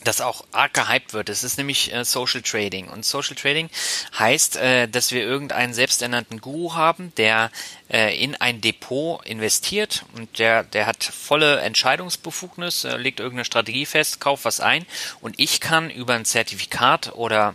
das 0.05 0.21
auch 0.21 0.45
arg 0.53 0.75
gehypt 0.75 1.13
wird. 1.13 1.29
Es 1.29 1.43
ist 1.45 1.59
nämlich 1.59 1.93
äh, 1.93 2.05
Social 2.05 2.43
Trading. 2.43 2.89
Und 2.89 3.05
Social 3.05 3.35
Trading 3.35 3.71
heißt, 4.19 4.57
äh, 4.57 4.89
dass 4.89 5.13
wir 5.13 5.23
irgendeinen 5.23 5.75
selbsternannten 5.75 6.41
Guru 6.41 6.75
haben, 6.75 7.13
der 7.17 7.51
äh, 7.91 8.17
in 8.23 8.37
ein 8.37 8.61
Depot 8.61 9.25
investiert 9.27 10.05
und 10.15 10.39
der, 10.39 10.63
der 10.63 10.87
hat 10.87 11.03
volle 11.03 11.61
Entscheidungsbefugnis, 11.61 12.85
äh, 12.85 12.97
legt 12.97 13.21
irgendeine 13.21 13.45
Strategie 13.45 13.87
fest, 13.87 14.21
kauft 14.21 14.45
was 14.45 14.61
ein 14.61 14.87
und 15.21 15.41
ich 15.41 15.61
kann 15.61 15.91
über 15.91 16.15
ein 16.15 16.25
Zertifikat 16.25 17.15
oder 17.15 17.55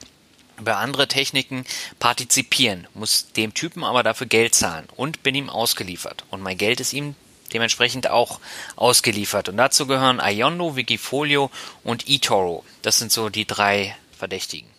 über 0.59 0.77
andere 0.77 1.07
Techniken 1.07 1.65
partizipieren, 1.99 2.87
muss 2.93 3.31
dem 3.31 3.53
Typen 3.53 3.83
aber 3.85 4.03
dafür 4.03 4.27
Geld 4.27 4.55
zahlen 4.55 4.87
und 4.97 5.23
bin 5.23 5.33
ihm 5.35 5.49
ausgeliefert. 5.49 6.25
Und 6.31 6.41
mein 6.41 6.57
Geld 6.57 6.81
ist 6.81 6.91
ihm 6.91 7.15
dementsprechend 7.49 8.09
auch 8.09 8.39
ausgeliefert. 8.75 9.49
Und 9.49 9.57
dazu 9.57 9.87
gehören 9.87 10.19
Iondo, 10.19 10.75
Wikifolio 10.75 11.51
und 11.83 12.07
eToro. 12.07 12.63
Das 12.81 12.97
sind 12.97 13.11
so 13.11 13.29
die 13.29 13.45
drei 13.45 13.95
Verdächtigen. 14.17 14.69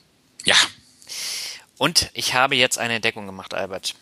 Ja. 0.45 0.57
Und 1.79 2.11
ich 2.13 2.35
habe 2.35 2.57
jetzt 2.57 2.79
eine 2.79 2.95
Entdeckung 2.95 3.27
gemacht, 3.27 3.55
Albert. 3.55 3.95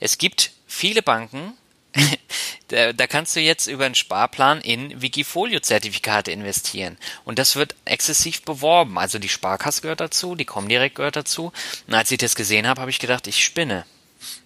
Es 0.00 0.18
gibt 0.18 0.52
viele 0.66 1.02
Banken, 1.02 1.54
da, 2.68 2.92
da 2.92 3.06
kannst 3.06 3.34
du 3.36 3.40
jetzt 3.40 3.66
über 3.66 3.84
einen 3.84 3.94
Sparplan 3.94 4.60
in 4.60 5.00
Wikifolio-Zertifikate 5.00 6.30
investieren. 6.30 6.98
Und 7.24 7.38
das 7.38 7.56
wird 7.56 7.74
exzessiv 7.84 8.42
beworben. 8.42 8.98
Also 8.98 9.18
die 9.18 9.28
Sparkasse 9.28 9.82
gehört 9.82 10.00
dazu, 10.00 10.34
die 10.34 10.44
Comdirect 10.44 10.94
gehört 10.94 11.16
dazu. 11.16 11.52
Und 11.86 11.94
als 11.94 12.10
ich 12.10 12.18
das 12.18 12.34
gesehen 12.34 12.66
habe, 12.66 12.80
habe 12.80 12.90
ich 12.90 12.98
gedacht, 12.98 13.26
ich 13.26 13.44
spinne. 13.44 13.84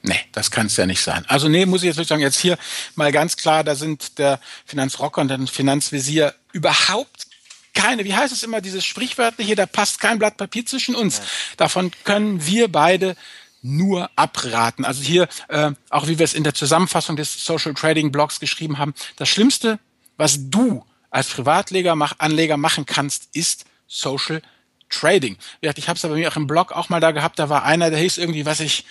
Nee, 0.02 0.20
das 0.32 0.50
kann 0.50 0.66
es 0.66 0.76
ja 0.76 0.86
nicht 0.86 1.02
sein. 1.02 1.24
Also 1.28 1.48
nee, 1.48 1.66
muss 1.66 1.82
ich 1.82 1.86
jetzt 1.86 1.96
wirklich 1.96 2.08
sagen, 2.08 2.22
jetzt 2.22 2.38
hier 2.38 2.58
mal 2.94 3.12
ganz 3.12 3.36
klar, 3.36 3.64
da 3.64 3.74
sind 3.74 4.18
der 4.18 4.40
Finanzrocker 4.66 5.20
und 5.20 5.28
der 5.28 5.46
Finanzvisier 5.46 6.34
überhaupt 6.52 7.26
keine, 7.74 8.04
wie 8.04 8.14
heißt 8.14 8.32
es 8.32 8.42
immer, 8.42 8.60
dieses 8.60 8.84
Sprichwörtliche, 8.84 9.56
da 9.56 9.66
passt 9.66 10.00
kein 10.00 10.18
Blatt 10.18 10.36
Papier 10.36 10.64
zwischen 10.64 10.94
uns. 10.94 11.18
Ja. 11.18 11.24
Davon 11.56 11.90
können 12.04 12.46
wir 12.46 12.70
beide 12.70 13.16
nur 13.62 14.10
abraten. 14.14 14.84
Also 14.84 15.02
hier, 15.02 15.28
äh, 15.48 15.72
auch 15.90 16.06
wie 16.06 16.18
wir 16.18 16.24
es 16.24 16.34
in 16.34 16.44
der 16.44 16.54
Zusammenfassung 16.54 17.16
des 17.16 17.44
Social 17.44 17.74
Trading 17.74 18.12
Blogs 18.12 18.38
geschrieben 18.38 18.78
haben, 18.78 18.94
das 19.16 19.28
Schlimmste, 19.28 19.80
was 20.16 20.50
du 20.50 20.84
als 21.10 21.28
Privatleger 21.28 21.96
mach, 21.96 22.14
Anleger 22.18 22.56
machen 22.56 22.86
kannst, 22.86 23.28
ist 23.32 23.64
Social 23.86 24.42
Trading. 24.90 25.38
Ich 25.60 25.88
habe 25.88 25.96
es 25.96 26.04
aber 26.04 26.14
mir 26.14 26.30
auch 26.30 26.36
im 26.36 26.46
Blog 26.46 26.72
auch 26.72 26.88
mal 26.88 27.00
da 27.00 27.10
gehabt, 27.10 27.38
da 27.38 27.48
war 27.48 27.64
einer, 27.64 27.90
der 27.90 27.98
hieß 27.98 28.18
irgendwie, 28.18 28.46
was 28.46 28.60
ich, 28.60 28.84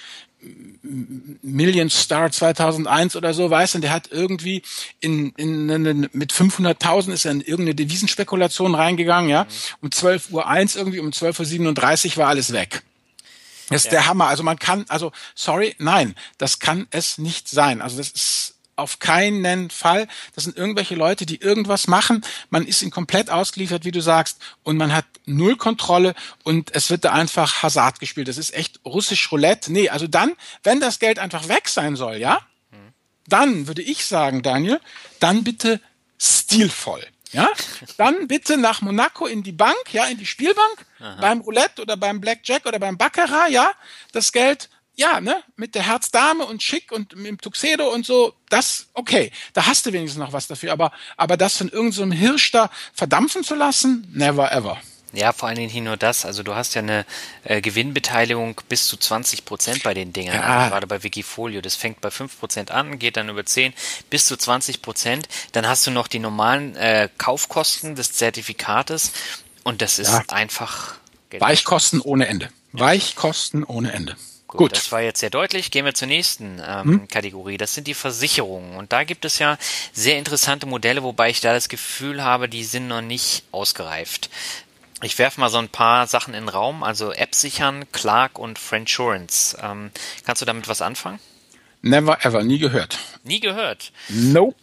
Million 1.41 1.89
Star 1.89 2.31
2001 2.31 3.15
oder 3.15 3.33
so, 3.33 3.49
weißt 3.49 3.75
du, 3.75 3.79
der 3.79 3.91
hat 3.91 4.09
irgendwie 4.11 4.61
in, 4.99 5.31
in, 5.37 5.69
in 5.69 6.09
mit 6.11 6.33
500.000 6.33 7.13
ist 7.13 7.25
er 7.25 7.31
in 7.31 7.41
irgendeine 7.41 7.75
Devisenspekulation 7.75 8.75
reingegangen, 8.75 9.29
ja, 9.29 9.47
um 9.81 9.91
12 9.91 10.31
Uhr 10.31 10.47
eins 10.47 10.75
irgendwie, 10.75 10.99
um 10.99 11.09
12.37 11.09 12.11
Uhr 12.11 12.17
war 12.17 12.27
alles 12.27 12.51
weg. 12.51 12.83
Das 13.69 13.81
ist 13.81 13.85
ja. 13.85 13.91
der 13.91 14.07
Hammer. 14.07 14.27
Also 14.27 14.43
man 14.43 14.59
kann, 14.59 14.85
also 14.89 15.11
sorry, 15.35 15.75
nein, 15.79 16.15
das 16.37 16.59
kann 16.59 16.87
es 16.91 17.17
nicht 17.17 17.47
sein. 17.47 17.81
Also 17.81 17.97
das 17.97 18.09
ist 18.09 18.55
auf 18.75 18.99
keinen 18.99 19.69
Fall. 19.69 20.07
Das 20.35 20.45
sind 20.45 20.57
irgendwelche 20.57 20.95
Leute, 20.95 21.25
die 21.25 21.37
irgendwas 21.41 21.87
machen. 21.87 22.23
Man 22.49 22.65
ist 22.65 22.81
ihnen 22.81 22.91
komplett 22.91 23.29
ausgeliefert, 23.29 23.85
wie 23.85 23.91
du 23.91 24.01
sagst, 24.01 24.39
und 24.63 24.77
man 24.77 24.93
hat 24.93 25.05
null 25.25 25.55
Kontrolle 25.55 26.15
und 26.43 26.73
es 26.75 26.89
wird 26.89 27.05
da 27.05 27.11
einfach 27.11 27.63
Hazard 27.63 27.99
gespielt. 27.99 28.27
Das 28.27 28.37
ist 28.37 28.53
echt 28.53 28.79
russisch 28.85 29.31
Roulette. 29.31 29.71
Nee, 29.71 29.89
also 29.89 30.07
dann, 30.07 30.33
wenn 30.63 30.79
das 30.79 30.99
Geld 30.99 31.19
einfach 31.19 31.47
weg 31.47 31.69
sein 31.69 31.95
soll, 31.95 32.17
ja, 32.17 32.39
dann 33.27 33.67
würde 33.67 33.81
ich 33.81 34.05
sagen, 34.05 34.41
Daniel, 34.41 34.79
dann 35.19 35.43
bitte 35.43 35.79
stilvoll. 36.19 37.05
Ja, 37.31 37.49
dann 37.97 38.27
bitte 38.27 38.57
nach 38.57 38.81
Monaco 38.81 39.25
in 39.25 39.41
die 39.41 39.51
Bank, 39.53 39.91
ja, 39.91 40.05
in 40.05 40.19
die 40.19 40.25
Spielbank, 40.27 40.85
Aha. 40.99 41.17
beim 41.19 41.41
Roulette 41.41 41.81
oder 41.81 41.97
beim 41.97 42.21
Blackjack 42.21 42.67
oder 42.67 42.77
beim 42.77 42.95
Baccarat, 42.95 43.49
ja, 43.49 43.71
das 44.11 44.31
Geld 44.31 44.69
ja, 44.95 45.21
ne, 45.21 45.43
mit 45.55 45.75
der 45.75 45.87
Herzdame 45.87 46.45
und 46.45 46.61
schick 46.61 46.91
und 46.91 47.15
mit 47.15 47.25
dem 47.25 47.37
Tuxedo 47.39 47.91
und 47.91 48.05
so, 48.05 48.33
das, 48.49 48.87
okay, 48.93 49.31
da 49.53 49.65
hast 49.65 49.85
du 49.85 49.93
wenigstens 49.93 50.19
noch 50.19 50.33
was 50.33 50.47
dafür, 50.47 50.71
aber, 50.71 50.91
aber 51.17 51.37
das 51.37 51.57
von 51.57 51.69
irgendeinem 51.69 52.11
so 52.11 52.17
Hirsch 52.17 52.51
da 52.51 52.69
verdampfen 52.93 53.43
zu 53.43 53.55
lassen, 53.55 54.07
never 54.13 54.51
ever. 54.51 54.79
Ja, 55.13 55.31
vor 55.31 55.47
allen 55.47 55.57
Dingen 55.57 55.71
nicht 55.71 55.83
nur 55.83 55.95
das. 55.95 56.25
Also 56.25 56.41
du 56.41 56.55
hast 56.55 56.73
ja 56.73 56.81
eine 56.81 57.05
äh, 57.43 57.61
Gewinnbeteiligung 57.61 58.59
bis 58.67 58.87
zu 58.87 58.97
20 58.97 59.45
Prozent 59.45 59.83
bei 59.83 59.93
den 59.93 60.11
Dingern. 60.11 60.35
Ja. 60.35 60.69
Gerade 60.69 60.87
bei 60.87 61.03
Wikifolio. 61.03 61.61
Das 61.61 61.75
fängt 61.75 62.01
bei 62.01 62.09
5 62.09 62.39
Prozent 62.39 62.71
an, 62.71 62.97
geht 62.97 63.15
dann 63.15 63.29
über 63.29 63.45
10 63.45 63.73
bis 64.09 64.25
zu 64.25 64.35
20 64.35 64.81
Prozent. 64.81 65.27
Dann 65.51 65.67
hast 65.67 65.85
du 65.85 65.91
noch 65.91 66.07
die 66.07 66.17
normalen 66.17 66.75
äh, 66.75 67.09
Kaufkosten 67.19 67.93
des 67.93 68.13
Zertifikates. 68.13 69.11
Und 69.63 69.83
das 69.83 69.99
ist 69.99 70.11
ja. 70.11 70.23
einfach 70.29 70.95
Geld. 71.29 71.41
Weichkosten 71.41 72.01
ohne 72.01 72.27
Ende. 72.27 72.49
Weichkosten 72.71 73.63
ohne 73.63 73.91
Ende. 73.91 74.15
Gut, 74.53 74.59
Gut, 74.59 74.71
das 74.73 74.91
war 74.91 75.01
jetzt 75.01 75.19
sehr 75.19 75.31
deutlich. 75.31 75.71
Gehen 75.71 75.83
wir 75.83 75.95
zur 75.95 76.07
nächsten 76.07 76.61
ähm, 76.63 76.83
hm? 76.83 77.07
Kategorie. 77.07 77.57
Das 77.57 77.73
sind 77.73 77.87
die 77.87 77.95
Versicherungen. 77.95 78.75
Und 78.75 78.93
da 78.93 79.03
gibt 79.03 79.25
es 79.25 79.39
ja 79.39 79.57
sehr 79.93 80.19
interessante 80.19 80.67
Modelle, 80.67 81.01
wobei 81.01 81.31
ich 81.31 81.41
da 81.41 81.53
das 81.53 81.69
Gefühl 81.69 82.23
habe, 82.23 82.47
die 82.47 82.63
sind 82.63 82.87
noch 82.87 83.01
nicht 83.01 83.45
ausgereift. 83.51 84.29
Ich 85.01 85.17
werfe 85.17 85.39
mal 85.39 85.49
so 85.49 85.57
ein 85.57 85.69
paar 85.69 86.05
Sachen 86.05 86.35
in 86.35 86.43
den 86.43 86.49
Raum, 86.49 86.83
also 86.83 87.11
App 87.11 87.33
sichern, 87.33 87.91
Clark 87.91 88.37
und 88.37 88.59
Friendsurance. 88.59 89.57
Ähm, 89.59 89.89
kannst 90.23 90.43
du 90.43 90.45
damit 90.45 90.67
was 90.67 90.83
anfangen? 90.83 91.19
Never 91.81 92.23
ever, 92.23 92.43
nie 92.43 92.59
gehört. 92.59 92.99
Nie 93.23 93.39
gehört? 93.39 93.91
Nope. 94.07 94.55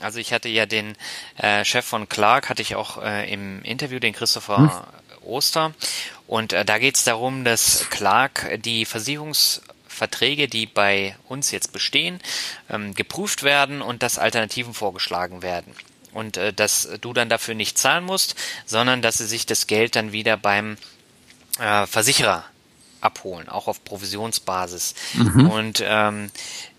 Also 0.00 0.20
ich 0.20 0.32
hatte 0.32 0.48
ja 0.48 0.64
den 0.64 0.96
äh, 1.38 1.64
Chef 1.64 1.84
von 1.84 2.08
Clark, 2.08 2.48
hatte 2.48 2.62
ich 2.62 2.76
auch 2.76 3.02
äh, 3.02 3.30
im 3.32 3.62
Interview, 3.64 3.98
den 3.98 4.12
Christopher 4.12 4.58
hm. 4.58 4.70
Oster. 5.26 5.74
Und 6.26 6.52
äh, 6.52 6.64
da 6.64 6.78
geht 6.78 6.96
es 6.96 7.04
darum, 7.04 7.44
dass 7.44 7.88
Clark 7.90 8.60
die 8.62 8.84
Versicherungsverträge, 8.84 10.48
die 10.48 10.66
bei 10.66 11.16
uns 11.28 11.50
jetzt 11.50 11.72
bestehen, 11.72 12.20
ähm, 12.70 12.94
geprüft 12.94 13.42
werden 13.42 13.82
und 13.82 14.02
dass 14.02 14.18
Alternativen 14.18 14.74
vorgeschlagen 14.74 15.42
werden 15.42 15.74
und 16.12 16.36
äh, 16.36 16.52
dass 16.52 16.88
du 17.00 17.12
dann 17.12 17.28
dafür 17.28 17.54
nicht 17.54 17.76
zahlen 17.76 18.04
musst, 18.04 18.36
sondern 18.64 19.02
dass 19.02 19.18
sie 19.18 19.26
sich 19.26 19.44
das 19.44 19.66
Geld 19.66 19.96
dann 19.96 20.12
wieder 20.12 20.36
beim 20.36 20.78
äh, 21.58 21.86
Versicherer 21.86 22.44
abholen, 23.00 23.48
auch 23.48 23.68
auf 23.68 23.84
Provisionsbasis. 23.84 24.94
Mhm. 25.12 25.50
Und 25.50 25.82
ähm, 25.84 26.30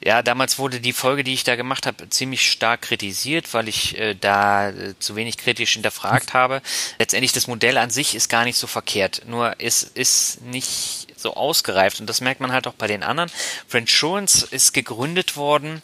ja, 0.05 0.21
damals 0.21 0.59
wurde 0.59 0.79
die 0.79 0.93
Folge, 0.93 1.23
die 1.23 1.33
ich 1.33 1.43
da 1.43 1.55
gemacht 1.55 1.87
habe, 1.87 2.07
ziemlich 2.09 2.51
stark 2.51 2.83
kritisiert, 2.83 3.55
weil 3.55 3.67
ich 3.67 3.97
äh, 3.97 4.13
da 4.13 4.69
äh, 4.69 4.93
zu 4.99 5.15
wenig 5.15 5.39
kritisch 5.39 5.73
hinterfragt 5.73 6.35
habe. 6.35 6.61
Letztendlich 6.99 7.31
das 7.31 7.47
Modell 7.47 7.79
an 7.79 7.89
sich 7.89 8.13
ist 8.13 8.29
gar 8.29 8.43
nicht 8.43 8.55
so 8.55 8.67
verkehrt, 8.67 9.23
nur 9.25 9.55
es 9.57 9.81
ist 9.81 10.43
nicht 10.43 11.07
so 11.17 11.33
ausgereift 11.33 11.99
und 11.99 12.07
das 12.07 12.21
merkt 12.21 12.39
man 12.39 12.51
halt 12.51 12.67
auch 12.67 12.75
bei 12.75 12.85
den 12.85 13.01
anderen. 13.01 13.31
Friendsurance 13.67 14.45
ist 14.51 14.73
gegründet 14.73 15.37
worden 15.37 15.81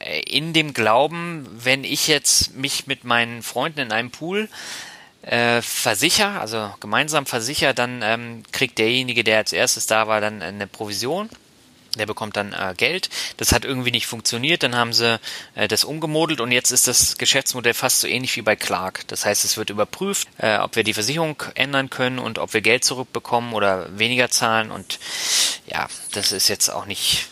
äh, 0.00 0.18
in 0.22 0.52
dem 0.52 0.74
Glauben, 0.74 1.46
wenn 1.52 1.84
ich 1.84 2.08
jetzt 2.08 2.56
mich 2.56 2.88
mit 2.88 3.04
meinen 3.04 3.44
Freunden 3.44 3.78
in 3.78 3.92
einem 3.92 4.10
Pool 4.10 4.48
äh, 5.22 5.62
versicher, 5.62 6.40
also 6.40 6.74
gemeinsam 6.80 7.24
versicher, 7.24 7.72
dann 7.72 8.00
ähm, 8.02 8.42
kriegt 8.50 8.78
derjenige, 8.78 9.22
der 9.22 9.38
als 9.38 9.52
erstes 9.52 9.86
da 9.86 10.08
war, 10.08 10.20
dann 10.20 10.42
eine 10.42 10.66
Provision. 10.66 11.30
Der 11.98 12.06
bekommt 12.06 12.36
dann 12.36 12.52
äh, 12.52 12.74
Geld. 12.76 13.10
Das 13.36 13.52
hat 13.52 13.64
irgendwie 13.64 13.90
nicht 13.90 14.06
funktioniert. 14.06 14.62
Dann 14.62 14.76
haben 14.76 14.92
sie 14.92 15.18
äh, 15.54 15.68
das 15.68 15.84
umgemodelt 15.84 16.40
und 16.40 16.52
jetzt 16.52 16.70
ist 16.70 16.86
das 16.86 17.18
Geschäftsmodell 17.18 17.74
fast 17.74 18.00
so 18.00 18.06
ähnlich 18.06 18.36
wie 18.36 18.42
bei 18.42 18.56
Clark. 18.56 19.06
Das 19.08 19.24
heißt, 19.24 19.44
es 19.44 19.56
wird 19.56 19.70
überprüft, 19.70 20.28
äh, 20.38 20.58
ob 20.58 20.76
wir 20.76 20.84
die 20.84 20.94
Versicherung 20.94 21.42
ändern 21.54 21.90
können 21.90 22.18
und 22.18 22.38
ob 22.38 22.54
wir 22.54 22.60
Geld 22.60 22.84
zurückbekommen 22.84 23.54
oder 23.54 23.98
weniger 23.98 24.30
zahlen. 24.30 24.70
Und 24.70 25.00
ja, 25.66 25.88
das 26.12 26.32
ist 26.32 26.48
jetzt 26.48 26.68
auch 26.68 26.86
nicht 26.86 27.28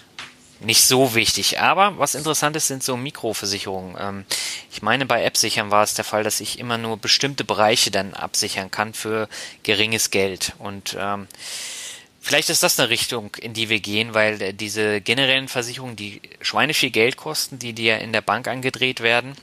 nicht 0.60 0.84
so 0.84 1.14
wichtig. 1.14 1.60
Aber 1.60 1.98
was 1.98 2.14
interessant 2.14 2.56
ist, 2.56 2.66
sind 2.66 2.82
so 2.82 2.96
Mikroversicherungen. 2.96 3.96
Ähm, 3.98 4.24
ich 4.70 4.82
meine, 4.82 5.06
bei 5.06 5.22
App-Sichern 5.22 5.70
war 5.70 5.82
es 5.82 5.94
der 5.94 6.04
Fall, 6.04 6.24
dass 6.24 6.40
ich 6.40 6.58
immer 6.58 6.78
nur 6.78 6.96
bestimmte 6.96 7.44
Bereiche 7.44 7.90
dann 7.90 8.14
absichern 8.14 8.70
kann 8.70 8.94
für 8.94 9.28
geringes 9.62 10.10
Geld. 10.10 10.54
Und 10.58 10.96
ähm, 10.98 11.28
vielleicht 12.28 12.50
ist 12.50 12.62
das 12.62 12.78
eine 12.78 12.90
Richtung, 12.90 13.34
in 13.40 13.54
die 13.54 13.70
wir 13.70 13.80
gehen, 13.80 14.12
weil 14.12 14.40
äh, 14.42 14.52
diese 14.52 15.00
generellen 15.00 15.48
Versicherungen, 15.48 15.96
die 15.96 16.20
schweineviel 16.42 16.90
Geld 16.90 17.16
kosten, 17.16 17.58
die 17.58 17.72
dir 17.72 17.98
in 17.98 18.12
der 18.12 18.20
Bank 18.20 18.46
angedreht 18.48 19.00
werden, 19.00 19.34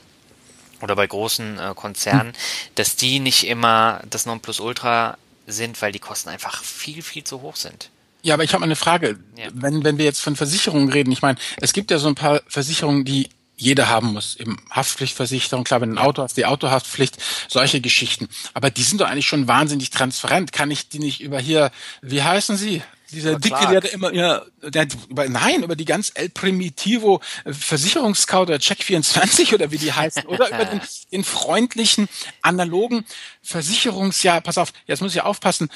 oder 0.80 0.94
bei 0.94 1.06
großen 1.06 1.58
äh, 1.58 1.72
Konzernen, 1.74 2.32
dass 2.76 2.96
die 2.96 3.18
nicht 3.18 3.46
immer 3.46 4.02
das 4.08 4.26
Nonplusultra 4.26 5.18
sind, 5.46 5.80
weil 5.82 5.90
die 5.90 5.98
Kosten 5.98 6.28
einfach 6.28 6.62
viel, 6.62 7.02
viel 7.02 7.24
zu 7.24 7.40
hoch 7.42 7.56
sind. 7.56 7.90
Ja, 8.22 8.34
aber 8.34 8.44
ich 8.44 8.52
habe 8.52 8.60
mal 8.60 8.66
eine 8.66 8.76
Frage. 8.76 9.18
Ja. 9.36 9.48
Wenn, 9.52 9.82
wenn 9.84 9.98
wir 9.98 10.04
jetzt 10.04 10.20
von 10.20 10.36
Versicherungen 10.36 10.90
reden, 10.90 11.10
ich 11.12 11.22
meine, 11.22 11.38
es 11.60 11.72
gibt 11.72 11.90
ja 11.90 11.98
so 11.98 12.08
ein 12.08 12.14
paar 12.14 12.42
Versicherungen, 12.46 13.04
die 13.04 13.30
jeder 13.56 13.88
haben 13.88 14.12
muss. 14.12 14.36
Eben 14.36 14.58
Haftpflichtversicherung, 14.70 15.64
klar, 15.64 15.80
wenn 15.80 15.92
ein 15.92 15.98
Auto 15.98 16.22
hast, 16.22 16.36
die 16.36 16.46
Autohaftpflicht, 16.46 17.16
solche 17.48 17.80
Geschichten. 17.80 18.28
Aber 18.54 18.70
die 18.70 18.82
sind 18.82 19.00
doch 19.00 19.08
eigentlich 19.08 19.26
schon 19.26 19.48
wahnsinnig 19.48 19.90
transparent. 19.90 20.52
Kann 20.52 20.70
ich 20.70 20.88
die 20.88 20.98
nicht 20.98 21.20
über 21.20 21.40
hier, 21.40 21.70
wie 22.02 22.22
heißen 22.22 22.56
sie? 22.56 22.82
Dieser 23.12 23.38
Dicke, 23.38 23.66
der 23.68 23.80
da 23.80 23.88
immer, 23.88 24.12
ja, 24.12 24.42
der, 24.62 24.88
über, 25.08 25.28
nein, 25.28 25.62
über 25.62 25.76
die 25.76 25.84
ganz 25.84 26.10
El 26.14 26.28
Primitivo 26.28 27.20
Versicherungsscout 27.46 28.42
oder 28.42 28.56
Check24 28.56 29.54
oder 29.54 29.70
wie 29.70 29.78
die 29.78 29.92
heißen, 29.92 30.24
oder 30.26 30.48
über 30.48 30.64
den, 30.64 30.80
den 31.12 31.22
freundlichen, 31.22 32.08
analogen 32.42 33.04
Versicherungs, 33.42 34.24
ja, 34.24 34.40
pass 34.40 34.58
auf, 34.58 34.72
jetzt 34.86 35.02
muss 35.02 35.14
ich 35.14 35.22
aufpassen, 35.22 35.70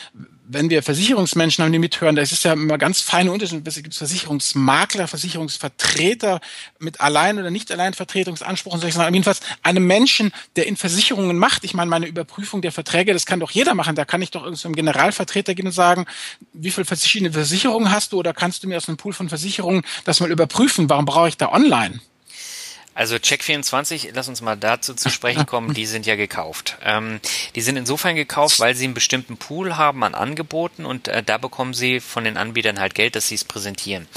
wenn 0.53 0.69
wir 0.69 0.83
Versicherungsmenschen 0.83 1.65
haben, 1.65 1.73
die 1.73 1.79
mithören, 1.79 2.17
da 2.17 2.23
ist 2.23 2.33
es 2.33 2.43
ja 2.43 2.55
immer 2.55 2.77
ganz 2.77 3.01
feine 3.01 3.31
Unterschiede. 3.31 3.63
Es 3.65 3.77
gibt 3.77 3.95
Versicherungsmakler, 3.95 5.07
Versicherungsvertreter 5.07 6.41
mit 6.79 7.01
Allein- 7.01 7.39
oder 7.39 7.51
nicht 7.51 7.71
Alleinvertretungsanspruch 7.71 8.73
und 8.73 8.81
solche 8.81 8.97
Sachen. 8.97 9.15
Jedenfalls 9.15 9.41
einem 9.63 9.87
Menschen, 9.87 10.33
der 10.57 10.67
in 10.67 10.77
Versicherungen 10.77 11.39
macht. 11.39 11.63
Ich 11.65 11.75
meine, 11.75 11.89
meine 11.89 12.07
Überprüfung 12.07 12.63
der 12.63 12.73
Verträge, 12.73 13.13
das 13.13 13.27
kann 13.27 13.39
doch 13.39 13.53
jeder 13.53 13.75
machen. 13.75 13.95
Da 13.95 14.05
kann 14.05 14.23
ich 14.23 14.33
doch 14.33 14.43
irgendeinem 14.43 14.75
Generalvertreter 14.75 15.55
gehen 15.55 15.67
und 15.67 15.73
sagen, 15.73 16.07
wie 16.53 16.71
viele 16.71 16.85
verschiedene 16.85 17.33
Versicherungen 17.33 17.93
hast 17.93 18.13
du 18.13 18.19
oder 18.19 18.35
kannst 18.35 18.65
du 18.65 18.69
mir 18.69 18.77
aus 18.77 18.89
einem 18.89 18.97
Pool 18.97 19.13
von 19.13 19.29
Versicherungen 19.29 19.83
das 20.05 20.19
mal 20.21 20.31
überprüfen? 20.31 20.91
Warum 20.91 21.05
brauche 21.05 21.29
ich 21.29 21.37
da 21.37 21.53
online? 21.53 22.01
Also 22.95 23.17
Check24, 23.17 24.11
lass 24.13 24.29
uns 24.29 24.41
mal 24.41 24.57
dazu 24.57 24.95
zu 24.95 25.11
sprechen 25.11 25.47
kommen, 25.47 25.75
die 25.75 25.87
sind 25.87 26.07
ja 26.07 26.17
gekauft. 26.17 26.77
Ähm, 26.83 27.21
die 27.55 27.61
sind 27.61 27.77
insofern 27.77 28.17
gekauft, 28.17 28.59
weil 28.59 28.75
sie 28.75 28.85
einen 28.85 28.95
bestimmten 28.95 29.37
Pool 29.37 29.77
haben 29.77 30.03
an 30.03 30.15
Angeboten 30.15 30.85
und 30.85 31.09
äh, 31.09 31.23
da 31.23 31.39
bekommen 31.39 31.73
sie 31.73 32.01
von 32.01 32.25
den 32.25 32.37
Anbietern 32.37 32.81
halt 32.81 32.95
Geld, 32.95 33.15
dass 33.15 33.29
sie 33.29 33.37
es 33.37 33.45
präsentieren. 33.45 34.09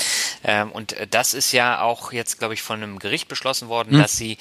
Ähm, 0.43 0.71
und 0.71 0.93
äh, 0.93 1.07
das 1.07 1.33
ist 1.33 1.51
ja 1.51 1.81
auch 1.81 2.11
jetzt, 2.11 2.39
glaube 2.39 2.55
ich, 2.55 2.61
von 2.61 2.81
einem 2.81 2.99
Gericht 2.99 3.27
beschlossen 3.27 3.69
worden, 3.69 3.93
hm. 3.93 4.01
dass 4.01 4.17
sie 4.17 4.37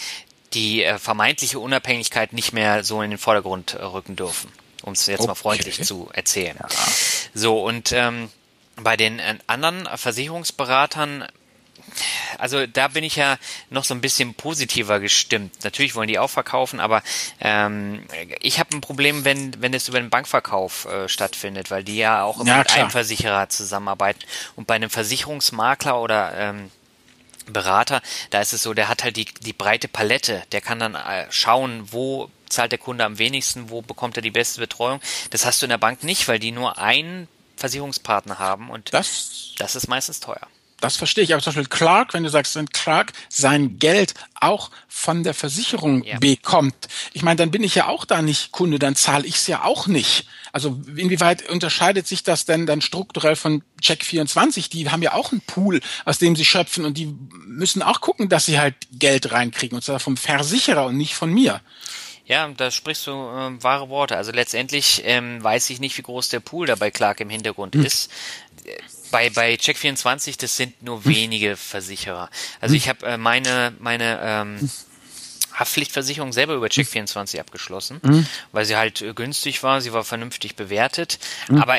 die 0.55 0.83
äh, 0.83 0.99
vermeintliche 0.99 1.59
Unabhängigkeit 1.59 2.33
nicht 2.33 2.53
mehr 2.53 2.85
so 2.85 3.03
in 3.03 3.11
den 3.11 3.18
Vordergrund 3.18 3.75
äh, 3.75 3.83
rücken 3.83 4.16
dürfen, 4.16 4.51
um 4.83 4.95
es 4.95 5.07
jetzt 5.07 5.21
okay. 5.21 5.29
mal 5.29 5.35
freundlich 5.35 5.83
zu 5.85 6.09
erzählen. 6.12 6.57
Ja. 6.59 6.68
So, 7.35 7.62
und 7.62 7.92
ähm, 7.92 8.31
bei 8.77 8.97
den 8.97 9.18
äh, 9.18 9.37
anderen 9.47 9.88
Versicherungsberatern 9.95 11.27
also 12.39 12.67
da 12.67 12.89
bin 12.89 13.05
ich 13.05 13.17
ja 13.17 13.39
noch 13.71 13.85
so 13.85 13.95
ein 13.95 14.01
bisschen 14.01 14.35
positiver 14.35 15.01
gestimmt. 15.01 15.65
Natürlich 15.65 15.95
wollen 15.95 16.09
die 16.09 16.19
auch 16.19 16.31
verkaufen, 16.31 16.81
aber 16.81 17.03
ähm, 17.41 18.05
ich 18.41 18.59
habe 18.59 18.77
ein 18.77 18.81
Problem, 18.81 19.25
wenn 19.25 19.61
wenn 19.61 19.75
es 19.75 19.89
über 19.89 20.01
den 20.01 20.11
Bankverkauf 20.11 20.87
äh, 20.87 21.09
stattfindet, 21.09 21.71
weil 21.71 21.85
die 21.85 21.97
ja 21.97 22.23
auch 22.23 22.45
ja, 22.45 22.59
mit 22.59 22.69
klar. 22.69 22.79
einem 22.79 22.91
Versicherer 22.91 23.49
zusammenarbeiten 23.49 24.21
und 24.57 24.67
bei 24.67 24.75
einem 24.75 24.91
Versicherungsmakler 24.91 26.01
oder 26.01 26.33
ähm, 26.37 26.71
Berater, 27.47 28.03
da 28.31 28.41
ist 28.41 28.53
es 28.53 28.63
so, 28.63 28.73
der 28.73 28.89
hat 28.89 29.03
halt 29.03 29.17
die 29.17 29.25
die 29.25 29.53
breite 29.53 29.89
Palette, 29.89 30.43
der 30.53 30.61
kann 30.61 30.79
dann 30.79 30.95
äh, 30.95 31.27
schauen, 31.31 31.89
wo 31.91 32.31
zahlt 32.49 32.71
der 32.71 32.79
Kunde 32.79 33.05
am 33.05 33.19
wenigsten, 33.19 33.71
wo 33.71 33.83
bekommt 33.83 34.17
er 34.17 34.23
die 34.23 34.31
beste 34.31 34.61
Betreuung. 34.61 35.01
Das 35.31 35.45
hast 35.45 35.61
du 35.61 35.67
in 35.67 35.71
der 35.71 35.79
Bank 35.79 36.05
nicht, 36.05 36.29
weil 36.29 36.39
die 36.39 36.53
nur 36.53 36.79
einen 36.79 37.27
Versicherungspartner 37.57 38.39
haben 38.39 38.71
und 38.71 38.93
das, 38.93 39.55
das 39.59 39.77
ist 39.77 39.89
meistens 39.89 40.21
teuer. 40.21 40.47
Das 40.83 40.97
verstehe 40.97 41.23
ich. 41.23 41.33
Aber 41.33 41.40
zum 41.40 41.55
Beispiel 41.55 41.68
Clark, 41.68 42.12
wenn 42.12 42.25
du 42.25 42.29
sagst, 42.29 42.57
wenn 42.57 42.68
Clark 42.68 43.12
sein 43.29 43.79
Geld 43.79 44.14
auch 44.40 44.73
von 44.88 45.23
der 45.23 45.33
Versicherung 45.33 46.03
ja. 46.03 46.18
bekommt, 46.18 46.75
ich 47.12 47.23
meine, 47.23 47.37
dann 47.37 47.53
bin 47.53 47.62
ich 47.62 47.77
ja 47.77 47.87
auch 47.87 48.05
da 48.05 48.21
nicht 48.21 48.51
Kunde, 48.51 48.81
dann 48.81 48.97
zahle 48.97 49.25
ich 49.25 49.37
es 49.37 49.47
ja 49.47 49.62
auch 49.62 49.87
nicht. 49.87 50.27
Also 50.51 50.81
inwieweit 50.97 51.49
unterscheidet 51.49 52.09
sich 52.09 52.25
das 52.25 52.47
denn 52.47 52.66
dann 52.66 52.81
strukturell 52.81 53.37
von 53.37 53.62
Check24? 53.81 54.71
Die 54.71 54.90
haben 54.90 55.03
ja 55.03 55.14
auch 55.14 55.31
einen 55.31 55.40
Pool, 55.40 55.81
aus 56.05 56.18
dem 56.18 56.35
sie 56.35 56.45
schöpfen 56.45 56.85
und 56.85 56.99
die 56.99 57.14
müssen 57.47 57.81
auch 57.81 58.01
gucken, 58.01 58.29
dass 58.29 58.47
sie 58.47 58.59
halt 58.59 58.75
Geld 58.90 59.31
reinkriegen 59.31 59.77
und 59.77 59.83
zwar 59.83 60.01
vom 60.01 60.16
Versicherer 60.16 60.87
und 60.87 60.97
nicht 60.97 61.14
von 61.14 61.33
mir. 61.33 61.61
Ja, 62.25 62.49
da 62.49 62.73
sprichst 62.73 63.07
du 63.07 63.12
äh, 63.12 63.62
wahre 63.62 63.88
Worte. 63.88 64.16
Also 64.16 64.33
letztendlich 64.33 65.03
ähm, 65.05 65.42
weiß 65.42 65.71
ich 65.71 65.79
nicht, 65.79 65.97
wie 65.97 66.03
groß 66.03 66.29
der 66.29 66.40
Pool 66.40 66.66
da 66.66 66.75
bei 66.75 66.90
Clark 66.90 67.21
im 67.21 67.31
Hintergrund 67.31 67.77
hm. 67.77 67.85
ist 67.85 68.11
bei, 69.12 69.31
bei 69.31 69.55
Check24, 69.55 70.40
das 70.40 70.57
sind 70.57 70.83
nur 70.83 71.05
wenige 71.05 71.57
Versicherer. 71.57 72.29
Also 72.61 72.75
ich 72.75 72.88
habe 72.88 73.07
äh, 73.07 73.16
meine, 73.16 73.72
meine 73.79 74.18
ähm, 74.20 74.70
Haftpflichtversicherung 75.53 76.33
selber 76.33 76.55
über 76.55 76.66
Check24 76.66 77.38
abgeschlossen, 77.38 78.01
mhm. 78.03 78.27
weil 78.51 78.64
sie 78.64 78.75
halt 78.75 79.03
äh, 79.03 79.14
günstig 79.14 79.62
war, 79.62 79.81
sie 79.81 79.92
war 79.92 80.03
vernünftig 80.03 80.57
bewertet, 80.57 81.20
mhm. 81.48 81.62
aber 81.62 81.79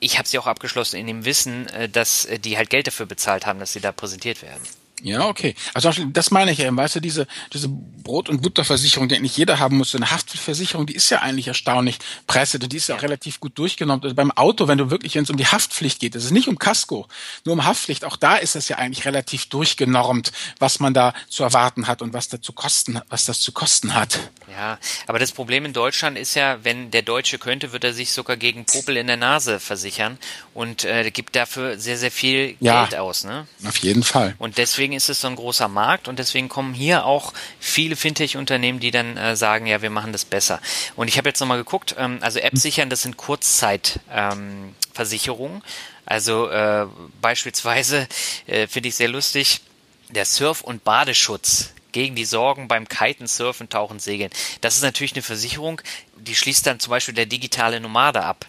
ich 0.00 0.18
habe 0.18 0.26
sie 0.26 0.38
auch 0.38 0.46
abgeschlossen 0.46 0.96
in 0.96 1.06
dem 1.06 1.24
Wissen, 1.24 1.68
äh, 1.68 1.88
dass 1.88 2.24
äh, 2.24 2.40
die 2.40 2.56
halt 2.56 2.70
Geld 2.70 2.88
dafür 2.88 3.06
bezahlt 3.06 3.46
haben, 3.46 3.60
dass 3.60 3.72
sie 3.72 3.80
da 3.80 3.92
präsentiert 3.92 4.42
werden. 4.42 4.62
Ja, 5.02 5.26
okay. 5.26 5.54
Also 5.74 5.90
das 6.12 6.30
meine 6.30 6.52
ich 6.52 6.58
ja, 6.58 6.74
weißt 6.74 6.96
du, 6.96 7.00
diese, 7.00 7.26
diese 7.52 7.68
Brot- 7.68 8.28
und 8.28 8.42
Butterversicherung, 8.42 9.08
die 9.08 9.18
nicht 9.20 9.36
jeder 9.36 9.58
haben 9.58 9.76
muss, 9.78 9.94
eine 9.94 10.10
Haftpflichtversicherung, 10.10 10.86
die 10.86 10.94
ist 10.94 11.10
ja 11.10 11.20
eigentlich 11.20 11.48
erstaunlich 11.48 11.98
preiswert 12.26 12.64
und 12.64 12.72
die 12.72 12.76
ist 12.76 12.88
ja 12.88 12.96
auch 12.96 13.02
relativ 13.02 13.40
gut 13.40 13.58
durchgenommen. 13.58 14.02
Also 14.02 14.14
beim 14.14 14.30
Auto, 14.32 14.68
wenn 14.68 14.78
du 14.78 14.90
wirklich, 14.90 15.14
wenn 15.14 15.24
es 15.24 15.30
um 15.30 15.36
die 15.36 15.46
Haftpflicht 15.46 16.00
geht, 16.00 16.14
das 16.14 16.24
ist 16.24 16.32
nicht 16.32 16.48
um 16.48 16.58
Casco, 16.58 17.06
nur 17.44 17.54
um 17.54 17.64
Haftpflicht, 17.64 18.04
auch 18.04 18.16
da 18.16 18.36
ist 18.36 18.56
es 18.56 18.68
ja 18.68 18.76
eigentlich 18.76 19.04
relativ 19.04 19.46
durchgenormt, 19.46 20.32
was 20.58 20.80
man 20.80 20.94
da 20.94 21.14
zu 21.28 21.42
erwarten 21.42 21.86
hat 21.86 22.02
und 22.02 22.12
was 22.12 22.28
da 22.28 22.40
zu 22.40 22.52
kosten, 22.52 23.00
was 23.08 23.24
das 23.24 23.40
zu 23.40 23.52
kosten 23.52 23.94
hat. 23.94 24.18
Ja, 24.50 24.78
aber 25.06 25.18
das 25.18 25.32
Problem 25.32 25.64
in 25.64 25.72
Deutschland 25.72 26.18
ist 26.18 26.34
ja, 26.34 26.58
wenn 26.62 26.90
der 26.90 27.02
Deutsche 27.02 27.38
könnte, 27.38 27.72
wird 27.72 27.84
er 27.84 27.92
sich 27.92 28.12
sogar 28.12 28.36
gegen 28.36 28.66
Popel 28.66 28.96
in 28.96 29.06
der 29.06 29.16
Nase 29.16 29.60
versichern 29.60 30.18
und 30.54 30.84
äh, 30.84 31.10
gibt 31.10 31.36
dafür 31.36 31.78
sehr, 31.78 31.96
sehr 31.96 32.10
viel 32.10 32.56
ja, 32.60 32.84
Geld 32.84 32.98
aus. 32.98 33.24
Ne? 33.24 33.46
Auf 33.66 33.76
jeden 33.78 34.02
Fall. 34.02 34.34
Und 34.38 34.58
deswegen 34.58 34.89
ist 34.96 35.08
es 35.08 35.20
so 35.20 35.28
ein 35.28 35.36
großer 35.36 35.68
Markt 35.68 36.08
und 36.08 36.18
deswegen 36.18 36.48
kommen 36.48 36.74
hier 36.74 37.04
auch 37.04 37.32
viele 37.58 37.96
Fintech-Unternehmen, 37.96 38.80
die 38.80 38.90
dann 38.90 39.16
äh, 39.16 39.36
sagen, 39.36 39.66
ja, 39.66 39.82
wir 39.82 39.90
machen 39.90 40.12
das 40.12 40.24
besser. 40.24 40.60
Und 40.96 41.08
ich 41.08 41.18
habe 41.18 41.28
jetzt 41.28 41.40
nochmal 41.40 41.58
geguckt, 41.58 41.94
ähm, 41.98 42.18
also 42.20 42.38
App 42.38 42.56
sichern, 42.56 42.90
das 42.90 43.02
sind 43.02 43.16
Kurzzeitversicherungen. 43.16 45.56
Ähm, 45.56 45.62
also 46.06 46.48
äh, 46.48 46.86
beispielsweise 47.20 48.08
äh, 48.46 48.66
finde 48.66 48.88
ich 48.88 48.96
sehr 48.96 49.08
lustig, 49.08 49.60
der 50.08 50.24
Surf- 50.24 50.62
und 50.62 50.84
Badeschutz 50.84 51.72
gegen 51.92 52.14
die 52.14 52.24
Sorgen 52.24 52.68
beim 52.68 52.88
Kiten, 52.88 53.26
Surfen, 53.26 53.68
Tauchen, 53.68 54.00
Segeln. 54.00 54.30
Das 54.60 54.76
ist 54.76 54.82
natürlich 54.82 55.12
eine 55.12 55.22
Versicherung, 55.22 55.80
die 56.16 56.34
schließt 56.34 56.66
dann 56.66 56.80
zum 56.80 56.90
Beispiel 56.90 57.14
der 57.14 57.26
digitale 57.26 57.80
Nomade 57.80 58.22
ab. 58.22 58.46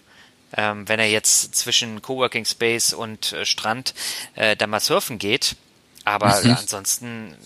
Ähm, 0.54 0.86
wenn 0.86 1.00
er 1.00 1.08
jetzt 1.08 1.54
zwischen 1.54 2.02
Coworking 2.02 2.44
Space 2.44 2.92
und 2.92 3.32
äh, 3.32 3.46
Strand 3.46 3.94
äh, 4.34 4.54
da 4.54 4.66
mal 4.66 4.80
surfen 4.80 5.18
geht. 5.18 5.56
Aber 6.04 6.42
mhm. 6.42 6.52
ansonsten, 6.52 7.36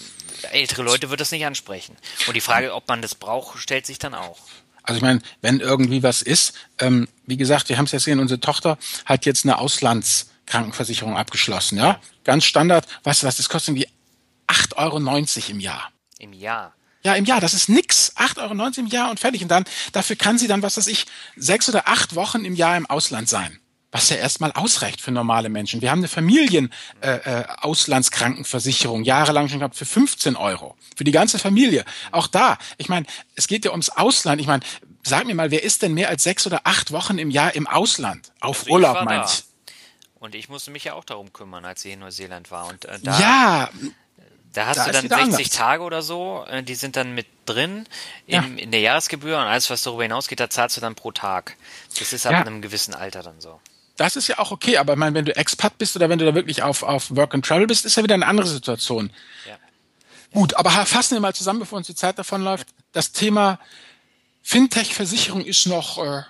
ältere 0.52 0.82
Leute 0.82 1.10
wird 1.10 1.20
das 1.20 1.30
nicht 1.30 1.44
ansprechen. 1.44 1.96
Und 2.26 2.34
die 2.34 2.40
Frage, 2.40 2.74
ob 2.74 2.88
man 2.88 3.02
das 3.02 3.14
braucht, 3.14 3.58
stellt 3.58 3.86
sich 3.86 3.98
dann 3.98 4.14
auch. 4.14 4.38
Also 4.82 4.98
ich 4.98 5.02
meine, 5.02 5.20
wenn 5.40 5.60
irgendwie 5.60 6.02
was 6.02 6.22
ist, 6.22 6.54
ähm, 6.78 7.08
wie 7.26 7.36
gesagt, 7.36 7.68
wir 7.68 7.76
haben 7.76 7.86
es 7.86 7.92
jetzt 7.92 8.04
gesehen, 8.04 8.20
unsere 8.20 8.40
Tochter 8.40 8.78
hat 9.04 9.26
jetzt 9.26 9.44
eine 9.44 9.58
Auslandskrankenversicherung 9.58 11.16
abgeschlossen, 11.16 11.78
ja? 11.78 12.00
Ganz 12.22 12.44
Standard, 12.44 12.86
weißt 13.02 13.22
du 13.22 13.26
was, 13.26 13.36
das 13.36 13.48
kostet 13.48 13.76
irgendwie 13.76 13.88
8,90 14.46 14.76
Euro 14.76 15.50
im 15.50 15.60
Jahr. 15.60 15.90
Im 16.18 16.32
Jahr. 16.32 16.72
Ja, 17.02 17.14
im 17.14 17.24
Jahr, 17.24 17.40
das 17.40 17.54
ist 17.54 17.68
nix. 17.68 18.12
8,90 18.16 18.38
Euro 18.42 18.80
im 18.80 18.86
Jahr 18.86 19.10
und 19.10 19.20
fertig. 19.20 19.42
Und 19.42 19.48
dann, 19.48 19.64
dafür 19.92 20.16
kann 20.16 20.38
sie 20.38 20.48
dann, 20.48 20.62
was 20.62 20.76
weiß 20.76 20.86
ich, 20.88 21.06
sechs 21.36 21.68
oder 21.68 21.88
acht 21.88 22.14
Wochen 22.14 22.44
im 22.44 22.54
Jahr 22.54 22.76
im 22.76 22.86
Ausland 22.86 23.28
sein. 23.28 23.60
Was 23.92 24.08
ja 24.10 24.16
erstmal 24.16 24.50
ausreicht 24.52 25.00
für 25.00 25.12
normale 25.12 25.48
Menschen. 25.48 25.80
Wir 25.80 25.90
haben 25.90 26.00
eine 26.00 26.08
Familien-Auslandskrankenversicherung, 26.08 29.00
äh, 29.00 29.04
äh, 29.04 29.06
jahrelang 29.06 29.48
schon 29.48 29.60
gehabt, 29.60 29.76
für 29.76 29.86
15 29.86 30.36
Euro. 30.36 30.76
Für 30.96 31.04
die 31.04 31.12
ganze 31.12 31.38
Familie. 31.38 31.84
Auch 32.10 32.26
da, 32.26 32.58
ich 32.78 32.88
meine, 32.88 33.06
es 33.36 33.46
geht 33.46 33.64
ja 33.64 33.70
ums 33.70 33.88
Ausland. 33.88 34.40
Ich 34.40 34.46
meine, 34.46 34.62
sag 35.02 35.26
mir 35.26 35.34
mal, 35.34 35.50
wer 35.50 35.62
ist 35.62 35.80
denn 35.82 35.94
mehr 35.94 36.08
als 36.08 36.24
sechs 36.24 36.46
oder 36.46 36.62
acht 36.64 36.92
Wochen 36.92 37.18
im 37.18 37.30
Jahr 37.30 37.54
im 37.54 37.66
Ausland? 37.66 38.32
Auf 38.40 38.62
also 38.62 38.72
Urlaub, 38.72 39.04
meinst 39.04 39.46
Und 40.18 40.34
ich 40.34 40.48
musste 40.48 40.72
mich 40.72 40.84
ja 40.84 40.94
auch 40.94 41.04
darum 41.04 41.32
kümmern, 41.32 41.64
als 41.64 41.84
ich 41.84 41.92
in 41.92 42.00
Neuseeland 42.00 42.50
war. 42.50 42.68
Und 42.68 42.86
äh, 42.86 42.98
da 43.00 43.20
ja, 43.20 43.70
da 44.56 44.66
hast 44.66 44.78
da 44.78 44.86
du 44.86 44.92
dann 44.92 45.08
60 45.08 45.18
anders. 45.18 45.50
Tage 45.50 45.82
oder 45.82 46.02
so, 46.02 46.44
äh, 46.48 46.62
die 46.62 46.74
sind 46.74 46.96
dann 46.96 47.14
mit 47.14 47.26
drin 47.44 47.86
im, 48.26 48.34
ja. 48.34 48.62
in 48.62 48.70
der 48.70 48.80
Jahresgebühr 48.80 49.36
und 49.36 49.44
alles, 49.44 49.68
was 49.70 49.82
darüber 49.82 50.02
hinausgeht, 50.02 50.40
da 50.40 50.48
zahlst 50.48 50.76
du 50.76 50.80
dann 50.80 50.94
pro 50.94 51.12
Tag. 51.12 51.56
Das 51.98 52.12
ist 52.12 52.26
ab 52.26 52.32
ja. 52.32 52.40
einem 52.40 52.62
gewissen 52.62 52.94
Alter 52.94 53.22
dann 53.22 53.40
so. 53.40 53.60
Das 53.96 54.16
ist 54.16 54.28
ja 54.28 54.38
auch 54.38 54.50
okay, 54.50 54.76
aber 54.76 54.94
ich 54.94 54.98
meine, 54.98 55.14
wenn 55.14 55.24
du 55.24 55.34
Expat 55.34 55.78
bist 55.78 55.96
oder 55.96 56.08
wenn 56.08 56.18
du 56.18 56.24
da 56.24 56.34
wirklich 56.34 56.62
auf, 56.62 56.82
auf 56.82 57.14
Work 57.16 57.34
and 57.34 57.44
Travel 57.44 57.66
bist, 57.66 57.84
ist 57.84 57.96
ja 57.96 58.02
wieder 58.02 58.14
eine 58.14 58.26
andere 58.26 58.46
Situation. 58.46 59.10
Ja. 59.48 59.56
Gut, 60.32 60.54
aber 60.54 60.70
fassen 60.70 61.14
wir 61.14 61.20
mal 61.20 61.34
zusammen, 61.34 61.60
bevor 61.60 61.78
uns 61.78 61.86
die 61.86 61.94
Zeit 61.94 62.18
davonläuft. 62.18 62.68
Das 62.92 63.12
Thema 63.12 63.58
Fintech-Versicherung 64.42 65.44
ist 65.44 65.66
noch, 65.66 65.98
äh, 65.98 66.22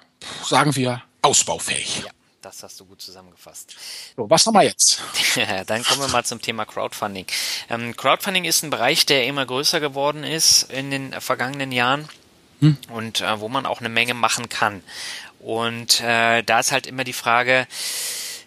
sagen 0.45 0.77
wir, 0.77 1.03
ausbaufähig. 1.23 2.03
Ja. 2.05 2.11
Das 2.47 2.63
hast 2.63 2.79
du 2.79 2.85
gut 2.85 3.03
zusammengefasst. 3.03 3.75
So, 4.17 4.31
was 4.31 4.47
haben 4.47 4.55
wir 4.55 4.63
jetzt? 4.63 5.03
Dann 5.67 5.83
kommen 5.83 6.01
wir 6.01 6.07
mal 6.07 6.25
zum 6.25 6.41
Thema 6.41 6.65
Crowdfunding. 6.65 7.27
Ähm, 7.69 7.97
Crowdfunding 7.97 8.45
ist 8.45 8.63
ein 8.63 8.71
Bereich, 8.71 9.05
der 9.05 9.27
immer 9.27 9.45
größer 9.45 9.81
geworden 9.81 10.23
ist 10.23 10.71
in 10.71 10.93
den 10.93 11.21
vergangenen 11.21 11.73
Jahren 11.73 12.09
hm. 12.61 12.77
und 12.91 13.21
äh, 13.21 13.41
wo 13.41 13.49
man 13.49 13.67
auch 13.67 13.81
eine 13.81 13.89
Menge 13.89 14.15
machen 14.15 14.49
kann. 14.49 14.85
Und 15.41 16.01
äh, 16.01 16.43
da 16.43 16.61
ist 16.61 16.73
halt 16.73 16.87
immer 16.87 17.05
die 17.05 17.13
Frage, 17.13 17.67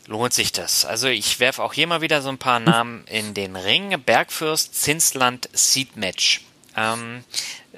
lohnt 0.07 0.33
sich 0.33 0.51
das? 0.51 0.85
Also 0.85 1.07
ich 1.07 1.39
werfe 1.39 1.63
auch 1.63 1.73
hier 1.73 1.87
mal 1.87 2.01
wieder 2.01 2.21
so 2.21 2.29
ein 2.29 2.37
paar 2.37 2.59
Namen 2.59 3.05
in 3.07 3.33
den 3.33 3.55
Ring. 3.55 4.01
Bergfürst, 4.05 4.75
Zinsland, 4.75 5.49
Seedmatch. 5.53 6.41
Ähm, 6.75 7.23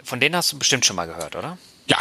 von 0.04 0.20
denen 0.20 0.36
hast 0.36 0.52
du 0.52 0.60
bestimmt 0.60 0.86
schon 0.86 0.96
mal 0.96 1.08
gehört, 1.08 1.36
oder? 1.36 1.58
Ja, 1.86 1.98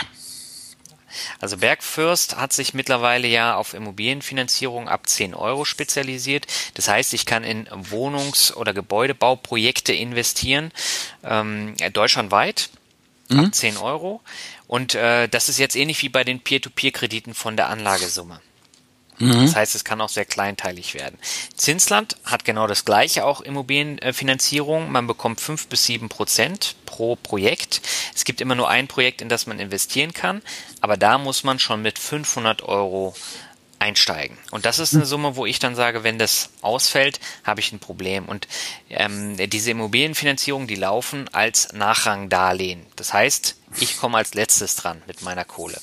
also 1.40 1.57
Bergfürst 1.57 2.37
hat 2.37 2.53
sich 2.53 2.75
mittlerweile 2.75 3.27
ja 3.29 3.57
auf 3.57 3.75
Immobilienfinanzierung 3.75 4.88
ab 4.88 5.09
10 5.09 5.35
Euro 5.35 5.64
spezialisiert. 5.64 6.46
Das 6.75 6.88
heißt, 6.88 7.14
ich 7.14 7.27
kann 7.27 7.44
in 7.44 7.66
Wohnungs- 7.66 8.55
oder 8.55 8.73
Gebäudebauprojekte 8.73 9.92
investieren, 9.92 10.73
ähm, 11.25 11.75
deutschlandweit 11.92 12.70
mhm. 13.29 13.40
ab 13.40 13.55
10 13.55 13.77
Euro. 13.79 14.20
Und 14.70 14.94
äh, 14.94 15.28
das 15.28 15.48
ist 15.48 15.59
jetzt 15.59 15.74
ähnlich 15.74 16.00
wie 16.02 16.09
bei 16.09 16.22
den 16.22 16.38
Peer-to-Peer-Krediten 16.38 17.35
von 17.35 17.56
der 17.56 17.70
Anlagesumme. 17.70 18.40
Mhm. 19.18 19.46
Das 19.46 19.56
heißt, 19.56 19.74
es 19.74 19.83
kann 19.83 20.00
auch 20.00 20.09
sehr 20.09 20.24
kleinteilig 20.24 20.94
werden. 20.94 21.18
Zinsland 21.56 22.16
hat 22.22 22.44
genau 22.44 22.68
das 22.68 22.85
gleiche, 22.85 23.24
auch 23.24 23.40
Immobilienfinanzierung. 23.40 24.92
Man 24.92 25.09
bekommt 25.09 25.40
fünf 25.40 25.66
bis 25.66 25.87
sieben 25.87 26.09
Prozent 26.09 26.76
pro 26.87 27.16
Projekt. 27.16 27.83
Es 28.14 28.24
gibt 28.24 28.40
immer 28.40 28.54
nur 28.54 28.68
ein 28.68 28.87
Projekt, 28.87 29.22
in 29.22 29.28
das 29.28 29.48
man 29.48 29.59
investieren 29.59 30.14
kann, 30.14 30.40
aber 30.80 30.96
da 30.96 31.18
muss 31.18 31.42
man 31.42 31.59
schon 31.59 31.83
mit 31.83 31.98
500 31.98 32.62
Euro 32.62 33.16
einsteigen. 33.80 34.38
Und 34.52 34.66
das 34.66 34.78
ist 34.78 34.94
eine 34.94 35.04
Summe, 35.04 35.35
wo 35.35 35.46
ich 35.46 35.59
dann 35.59 35.74
sage, 35.74 36.04
wenn 36.04 36.18
das 36.20 36.50
ausfällt, 36.62 37.18
habe 37.42 37.59
ich 37.59 37.72
ein 37.72 37.80
Problem. 37.80 38.26
Und 38.26 38.46
ähm, 38.88 39.37
diese 39.50 39.72
Immobilienfinanzierung, 39.72 40.68
die 40.68 40.76
laufen 40.76 41.28
als 41.33 41.72
Nachrangdarlehen. 41.72 42.87
Das 42.94 43.12
heißt, 43.12 43.56
ich 43.78 43.98
komme 43.98 44.18
als 44.18 44.35
letztes 44.35 44.76
dran 44.76 45.02
mit 45.06 45.22
meiner 45.22 45.44
Kohle. 45.44 45.78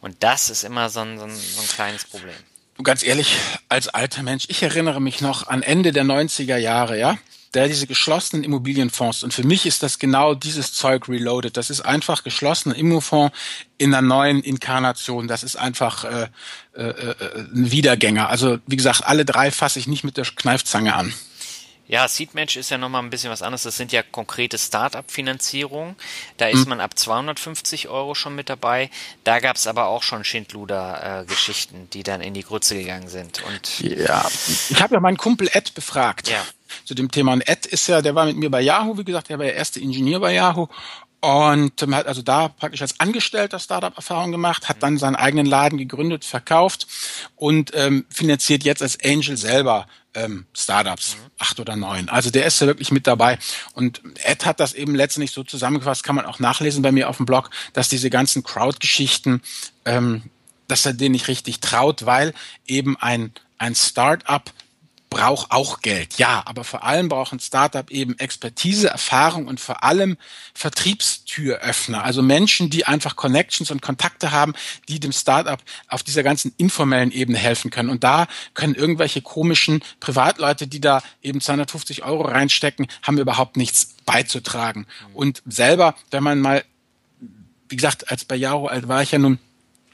Und 0.00 0.16
das 0.20 0.50
ist 0.50 0.64
immer 0.64 0.90
so 0.90 1.00
ein, 1.00 1.18
so 1.18 1.24
ein, 1.24 1.36
so 1.36 1.60
ein 1.60 1.68
kleines 1.68 2.04
Problem. 2.04 2.36
Du 2.76 2.84
ganz 2.84 3.02
ehrlich, 3.02 3.36
als 3.68 3.88
alter 3.88 4.22
Mensch, 4.22 4.44
ich 4.48 4.62
erinnere 4.62 5.00
mich 5.00 5.20
noch 5.20 5.48
an 5.48 5.62
Ende 5.62 5.92
der 5.92 6.04
90er 6.04 6.56
Jahre, 6.56 6.98
ja? 6.98 7.18
Da 7.52 7.66
diese 7.66 7.86
geschlossenen 7.86 8.44
Immobilienfonds. 8.44 9.24
Und 9.24 9.34
für 9.34 9.42
mich 9.42 9.66
ist 9.66 9.82
das 9.82 9.98
genau 9.98 10.34
dieses 10.34 10.74
Zeug 10.74 11.08
reloaded. 11.08 11.56
Das 11.56 11.70
ist 11.70 11.80
einfach 11.80 12.22
geschlossener 12.22 12.76
Immofonds 12.76 13.36
in 13.78 13.94
einer 13.94 14.06
neuen 14.06 14.42
Inkarnation. 14.42 15.26
Das 15.28 15.42
ist 15.42 15.56
einfach 15.56 16.04
äh, 16.04 16.28
äh, 16.74 16.82
äh, 16.82 17.14
ein 17.52 17.72
Wiedergänger. 17.72 18.28
Also 18.28 18.58
wie 18.66 18.76
gesagt, 18.76 19.04
alle 19.04 19.24
drei 19.24 19.50
fasse 19.50 19.78
ich 19.78 19.88
nicht 19.88 20.04
mit 20.04 20.18
der 20.18 20.26
Kneifzange 20.26 20.94
an. 20.94 21.14
Ja, 21.88 22.06
Seedmatch 22.06 22.56
ist 22.56 22.70
ja 22.70 22.76
nochmal 22.76 23.02
ein 23.02 23.08
bisschen 23.08 23.30
was 23.30 23.40
anderes. 23.40 23.62
Das 23.62 23.78
sind 23.78 23.92
ja 23.92 24.02
konkrete 24.02 24.58
Start-up-Finanzierungen. 24.58 25.96
Da 26.36 26.48
ist 26.48 26.62
hm. 26.62 26.68
man 26.68 26.80
ab 26.80 26.98
250 26.98 27.88
Euro 27.88 28.14
schon 28.14 28.34
mit 28.34 28.50
dabei. 28.50 28.90
Da 29.24 29.40
gab 29.40 29.56
es 29.56 29.66
aber 29.66 29.86
auch 29.86 30.02
schon 30.02 30.22
Schindluder-Geschichten, 30.22 31.84
äh, 31.84 31.86
die 31.94 32.02
dann 32.02 32.20
in 32.20 32.34
die 32.34 32.42
Grütze 32.42 32.76
gegangen 32.76 33.08
sind. 33.08 33.42
Und 33.42 33.80
ja, 33.80 34.28
ich 34.68 34.82
habe 34.82 34.94
ja 34.94 35.00
meinen 35.00 35.16
Kumpel 35.16 35.48
Ed 35.52 35.74
befragt. 35.74 36.28
Ja. 36.28 36.44
Zu 36.84 36.94
dem 36.94 37.10
Thema. 37.10 37.32
Und 37.32 37.48
Ed 37.48 37.64
ist 37.64 37.86
ja, 37.88 38.02
der 38.02 38.14
war 38.14 38.26
mit 38.26 38.36
mir 38.36 38.50
bei 38.50 38.60
Yahoo, 38.60 38.98
wie 38.98 39.04
gesagt, 39.04 39.30
der 39.30 39.38
war 39.38 39.46
der 39.46 39.54
erste 39.54 39.80
Ingenieur 39.80 40.20
bei 40.20 40.34
Yahoo. 40.34 40.68
Und 41.20 41.82
ähm, 41.82 41.94
hat 41.96 42.06
also 42.06 42.22
da 42.22 42.48
praktisch 42.48 42.82
als 42.82 43.00
Angestellter 43.00 43.58
Startup-Erfahrung 43.58 44.30
gemacht, 44.30 44.68
hat 44.68 44.82
dann 44.82 44.98
seinen 44.98 45.16
eigenen 45.16 45.46
Laden 45.46 45.76
gegründet, 45.76 46.24
verkauft 46.24 46.86
und 47.34 47.72
ähm, 47.74 48.06
finanziert 48.08 48.62
jetzt 48.62 48.82
als 48.82 48.98
Angel 49.04 49.36
selber 49.36 49.88
ähm, 50.14 50.46
Startups, 50.54 51.16
mhm. 51.16 51.30
acht 51.38 51.58
oder 51.58 51.74
neun. 51.74 52.08
Also 52.08 52.30
der 52.30 52.46
ist 52.46 52.60
ja 52.60 52.68
wirklich 52.68 52.92
mit 52.92 53.06
dabei. 53.06 53.38
Und 53.74 54.00
Ed 54.24 54.46
hat 54.46 54.60
das 54.60 54.74
eben 54.74 54.94
letztendlich 54.94 55.32
so 55.32 55.42
zusammengefasst, 55.42 56.04
kann 56.04 56.14
man 56.14 56.26
auch 56.26 56.38
nachlesen 56.38 56.82
bei 56.82 56.92
mir 56.92 57.08
auf 57.08 57.16
dem 57.16 57.26
Blog, 57.26 57.50
dass 57.72 57.88
diese 57.88 58.10
ganzen 58.10 58.44
Crowd-Geschichten, 58.44 59.42
ähm, 59.84 60.22
dass 60.68 60.86
er 60.86 60.92
denen 60.92 61.12
nicht 61.12 61.28
richtig 61.28 61.60
traut, 61.60 62.06
weil 62.06 62.32
eben 62.66 62.96
ein, 62.96 63.32
ein 63.58 63.74
Startup 63.74 64.42
braucht 65.10 65.50
auch 65.50 65.80
Geld. 65.80 66.18
Ja, 66.18 66.42
aber 66.44 66.64
vor 66.64 66.84
allem 66.84 67.08
braucht 67.08 67.32
ein 67.32 67.40
Startup 67.40 67.90
eben 67.90 68.18
Expertise, 68.18 68.88
Erfahrung 68.88 69.46
und 69.46 69.60
vor 69.60 69.82
allem 69.84 70.16
Vertriebstüröffner. 70.54 72.04
Also 72.04 72.22
Menschen, 72.22 72.70
die 72.70 72.84
einfach 72.84 73.16
Connections 73.16 73.70
und 73.70 73.82
Kontakte 73.82 74.32
haben, 74.32 74.54
die 74.88 75.00
dem 75.00 75.12
Startup 75.12 75.60
auf 75.88 76.02
dieser 76.02 76.22
ganzen 76.22 76.52
informellen 76.56 77.10
Ebene 77.10 77.38
helfen 77.38 77.70
können. 77.70 77.90
Und 77.90 78.04
da 78.04 78.26
können 78.54 78.74
irgendwelche 78.74 79.22
komischen 79.22 79.82
Privatleute, 80.00 80.66
die 80.66 80.80
da 80.80 81.02
eben 81.22 81.40
250 81.40 82.04
Euro 82.04 82.22
reinstecken, 82.22 82.86
haben 83.02 83.18
überhaupt 83.18 83.56
nichts 83.56 83.94
beizutragen. 84.04 84.86
Und 85.14 85.42
selber, 85.46 85.94
wenn 86.10 86.22
man 86.22 86.40
mal, 86.40 86.64
wie 87.68 87.76
gesagt, 87.76 88.10
als 88.10 88.24
bei 88.24 88.36
Jaro 88.36 88.66
alt 88.66 88.88
war 88.88 89.02
ich 89.02 89.12
ja 89.12 89.18
nun 89.18 89.38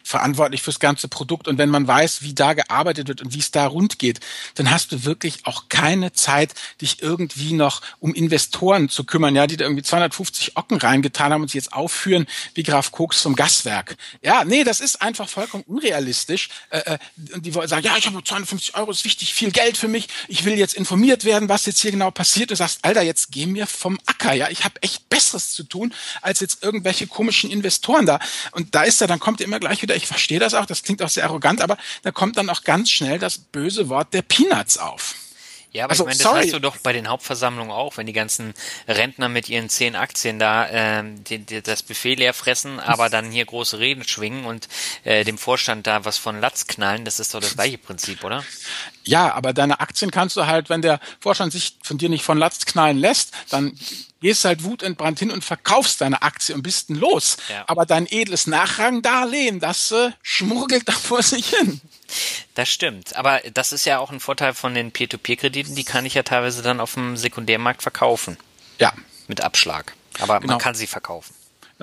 verantwortlich 0.04 0.62
fürs 0.62 0.78
ganze 0.78 1.08
Produkt. 1.08 1.48
Und 1.48 1.58
wenn 1.58 1.70
man 1.70 1.88
weiß, 1.88 2.22
wie 2.22 2.34
da 2.34 2.52
gearbeitet 2.52 3.08
wird 3.08 3.22
und 3.22 3.34
wie 3.34 3.40
es 3.40 3.50
da 3.50 3.66
rund 3.66 3.98
geht, 3.98 4.20
dann 4.54 4.70
hast 4.70 4.92
du 4.92 5.04
wirklich 5.04 5.46
auch 5.46 5.64
keine 5.68 6.12
Zeit, 6.12 6.54
dich 6.80 7.02
irgendwie 7.02 7.54
noch 7.54 7.80
um 7.98 8.14
Investoren 8.14 8.88
zu 8.88 9.04
kümmern, 9.04 9.34
ja, 9.34 9.46
die 9.46 9.56
da 9.56 9.64
irgendwie 9.64 9.82
250 9.82 10.56
Ocken 10.56 10.76
reingetan 10.76 11.32
haben 11.32 11.42
und 11.42 11.48
sich 11.48 11.54
jetzt 11.54 11.72
aufführen 11.72 12.26
wie 12.54 12.62
Graf 12.62 12.92
Koks 12.92 13.22
zum 13.22 13.34
Gaswerk. 13.34 13.96
Ja, 14.22 14.44
nee, 14.44 14.62
das 14.62 14.80
ist 14.80 15.00
einfach 15.00 15.28
vollkommen 15.28 15.64
unrealistisch. 15.66 16.50
Äh, 16.70 16.78
äh 16.78 16.98
und 17.32 17.46
die 17.46 17.54
wollen 17.54 17.68
sagen, 17.68 17.84
ja, 17.84 17.96
ich 17.96 18.06
habe 18.06 18.22
250 18.22 18.76
Euro, 18.76 18.90
ist 18.90 19.04
wichtig, 19.04 19.32
viel 19.34 19.50
Geld 19.50 19.76
für 19.78 19.88
mich. 19.88 20.08
Ich 20.28 20.44
will 20.44 20.58
jetzt 20.58 20.74
informiert 20.74 21.24
werden, 21.24 21.48
was 21.48 21.64
jetzt 21.64 21.80
hier 21.80 21.90
genau 21.90 22.10
passiert. 22.10 22.50
Du 22.50 22.56
sagst, 22.56 22.80
Alter, 22.82 23.02
jetzt 23.02 23.32
geh 23.32 23.46
mir 23.46 23.66
vom 23.66 23.98
Acker. 24.06 24.34
Ja, 24.34 24.50
ich 24.50 24.64
habe 24.64 24.82
echt 24.82 25.08
Besseres 25.08 25.52
zu 25.52 25.64
tun, 25.64 25.94
als 26.20 26.40
jetzt 26.40 26.62
irgendwelche 26.62 27.06
komischen 27.06 27.50
Investoren 27.50 28.04
da. 28.04 28.18
Und 28.52 28.74
da 28.74 28.82
ist 28.82 29.00
er, 29.00 29.06
dann 29.06 29.20
kommt 29.20 29.40
er 29.40 29.46
immer 29.46 29.60
gleich 29.60 29.80
wieder, 29.82 29.93
ich 29.94 30.06
verstehe 30.06 30.38
das 30.38 30.54
auch, 30.54 30.66
das 30.66 30.82
klingt 30.82 31.02
auch 31.02 31.08
sehr 31.08 31.24
arrogant, 31.24 31.60
aber 31.60 31.76
da 32.02 32.10
kommt 32.10 32.36
dann 32.36 32.50
auch 32.50 32.64
ganz 32.64 32.90
schnell 32.90 33.18
das 33.18 33.38
böse 33.38 33.88
Wort 33.88 34.12
der 34.12 34.22
Peanuts 34.22 34.78
auf. 34.78 35.14
Ja, 35.74 35.84
aber 35.84 35.90
also, 35.90 36.04
ich 36.04 36.06
meine, 36.06 36.18
das 36.18 36.22
sorry. 36.24 36.42
hast 36.44 36.52
du 36.52 36.60
doch 36.60 36.76
bei 36.76 36.92
den 36.92 37.08
Hauptversammlungen 37.08 37.72
auch, 37.72 37.96
wenn 37.96 38.06
die 38.06 38.12
ganzen 38.12 38.54
Rentner 38.86 39.28
mit 39.28 39.48
ihren 39.48 39.68
zehn 39.68 39.96
Aktien 39.96 40.38
da 40.38 40.68
ähm, 40.70 41.24
die, 41.24 41.38
die, 41.40 41.62
das 41.62 41.82
Buffet 41.82 42.14
leer 42.14 42.32
fressen, 42.32 42.78
aber 42.78 43.10
dann 43.10 43.32
hier 43.32 43.44
große 43.44 43.80
Reden 43.80 44.04
schwingen 44.04 44.44
und 44.44 44.68
äh, 45.02 45.24
dem 45.24 45.36
Vorstand 45.36 45.88
da 45.88 46.04
was 46.04 46.16
von 46.16 46.40
Latz 46.40 46.68
knallen, 46.68 47.04
das 47.04 47.18
ist 47.18 47.34
doch 47.34 47.40
das 47.40 47.54
gleiche 47.54 47.78
Prinzip, 47.78 48.22
oder? 48.22 48.44
Ja, 49.02 49.34
aber 49.34 49.52
deine 49.52 49.80
Aktien 49.80 50.12
kannst 50.12 50.36
du 50.36 50.46
halt, 50.46 50.70
wenn 50.70 50.80
der 50.80 51.00
Vorstand 51.18 51.52
sich 51.52 51.76
von 51.82 51.98
dir 51.98 52.08
nicht 52.08 52.22
von 52.22 52.38
Latz 52.38 52.66
knallen 52.66 52.96
lässt, 52.96 53.32
dann 53.50 53.76
gehst 54.24 54.46
halt 54.46 54.64
wutentbrannt 54.64 55.18
hin 55.18 55.30
und 55.30 55.44
verkaufst 55.44 56.00
deine 56.00 56.22
Aktie 56.22 56.54
und 56.54 56.62
bist 56.62 56.88
denn 56.88 56.96
los. 56.96 57.36
Ja. 57.50 57.64
Aber 57.66 57.84
dein 57.84 58.06
edles 58.10 58.46
Nachrangdarlehen, 58.46 59.60
das 59.60 59.90
äh, 59.90 60.12
schmuggelt 60.22 60.88
da 60.88 60.92
vor 60.92 61.22
sich 61.22 61.50
hin. 61.50 61.82
Das 62.54 62.70
stimmt. 62.70 63.16
Aber 63.16 63.40
das 63.52 63.72
ist 63.72 63.84
ja 63.84 63.98
auch 63.98 64.10
ein 64.10 64.20
Vorteil 64.20 64.54
von 64.54 64.72
den 64.74 64.92
Peer-to-Peer-Krediten. 64.92 65.74
Die 65.74 65.84
kann 65.84 66.06
ich 66.06 66.14
ja 66.14 66.22
teilweise 66.22 66.62
dann 66.62 66.80
auf 66.80 66.94
dem 66.94 67.18
Sekundärmarkt 67.18 67.82
verkaufen. 67.82 68.38
Ja. 68.78 68.94
Mit 69.28 69.42
Abschlag. 69.42 69.92
Aber 70.18 70.40
genau. 70.40 70.54
man 70.54 70.58
kann 70.58 70.74
sie 70.74 70.86
verkaufen. 70.86 71.34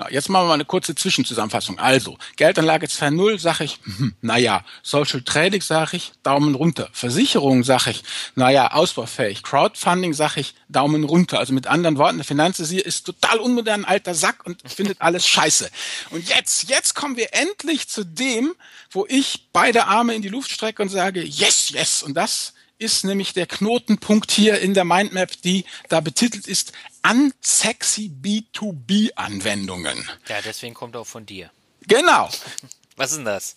Ja, 0.02 0.10
jetzt 0.10 0.28
machen 0.28 0.44
wir 0.44 0.48
mal 0.48 0.54
eine 0.54 0.64
kurze 0.64 0.94
Zwischenzusammenfassung. 0.94 1.78
Also, 1.78 2.18
Geldanlage 2.36 2.86
2.0 2.86 3.38
sage 3.38 3.64
ich, 3.64 3.78
hm, 3.84 4.14
naja, 4.20 4.64
Social 4.82 5.22
Trading 5.22 5.60
sage 5.60 5.96
ich, 5.96 6.12
Daumen 6.24 6.54
runter. 6.56 6.88
Versicherung 6.92 7.62
sage 7.62 7.90
ich, 7.90 8.02
naja, 8.34 8.72
ausbaufähig. 8.72 9.42
Crowdfunding 9.42 10.12
sage 10.12 10.40
ich, 10.40 10.54
Daumen 10.68 11.04
runter. 11.04 11.38
Also 11.38 11.52
mit 11.52 11.66
anderen 11.68 11.98
Worten, 11.98 12.16
der 12.16 12.24
Finanzisier 12.24 12.84
ist 12.84 13.04
total 13.04 13.38
unmodern, 13.38 13.84
alter 13.84 14.14
Sack 14.14 14.44
und 14.44 14.60
findet 14.68 15.00
alles 15.00 15.26
scheiße. 15.28 15.70
Und 16.10 16.28
jetzt, 16.28 16.68
jetzt 16.68 16.94
kommen 16.94 17.16
wir 17.16 17.32
endlich 17.32 17.88
zu 17.88 18.04
dem, 18.04 18.54
wo 18.90 19.06
ich 19.08 19.48
beide 19.52 19.86
Arme 19.86 20.14
in 20.14 20.22
die 20.22 20.28
Luft 20.28 20.50
strecke 20.50 20.82
und 20.82 20.88
sage, 20.88 21.22
yes, 21.22 21.70
yes. 21.70 22.02
Und 22.02 22.14
das 22.14 22.54
ist 22.82 23.04
nämlich 23.04 23.32
der 23.32 23.46
Knotenpunkt 23.46 24.30
hier 24.30 24.60
in 24.60 24.74
der 24.74 24.84
Mindmap, 24.84 25.40
die 25.42 25.64
da 25.88 26.00
betitelt 26.00 26.46
ist 26.46 26.72
Unsexy 27.08 28.10
B2B-Anwendungen. 28.22 30.08
Ja, 30.28 30.36
deswegen 30.44 30.74
kommt 30.74 30.96
auch 30.96 31.06
von 31.06 31.24
dir. 31.24 31.50
Genau. 31.86 32.28
Was 32.96 33.10
ist 33.12 33.16
denn 33.18 33.24
das? 33.24 33.56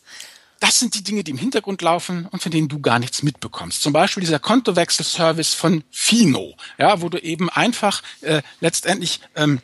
Das 0.59 0.79
sind 0.79 0.95
die 0.95 1.03
Dinge, 1.03 1.23
die 1.23 1.31
im 1.31 1.37
Hintergrund 1.37 1.81
laufen 1.81 2.27
und 2.27 2.41
von 2.41 2.51
denen 2.51 2.69
du 2.69 2.79
gar 2.79 2.99
nichts 2.99 3.21
mitbekommst. 3.21 3.81
Zum 3.81 3.91
Beispiel 3.93 4.21
dieser 4.21 4.39
Kontowechselservice 4.39 5.53
von 5.53 5.83
Fino, 5.91 6.55
ja, 6.77 7.01
wo 7.01 7.09
du 7.09 7.17
eben 7.17 7.49
einfach 7.49 8.01
äh, 8.21 8.41
letztendlich 8.61 9.19
ähm, 9.35 9.61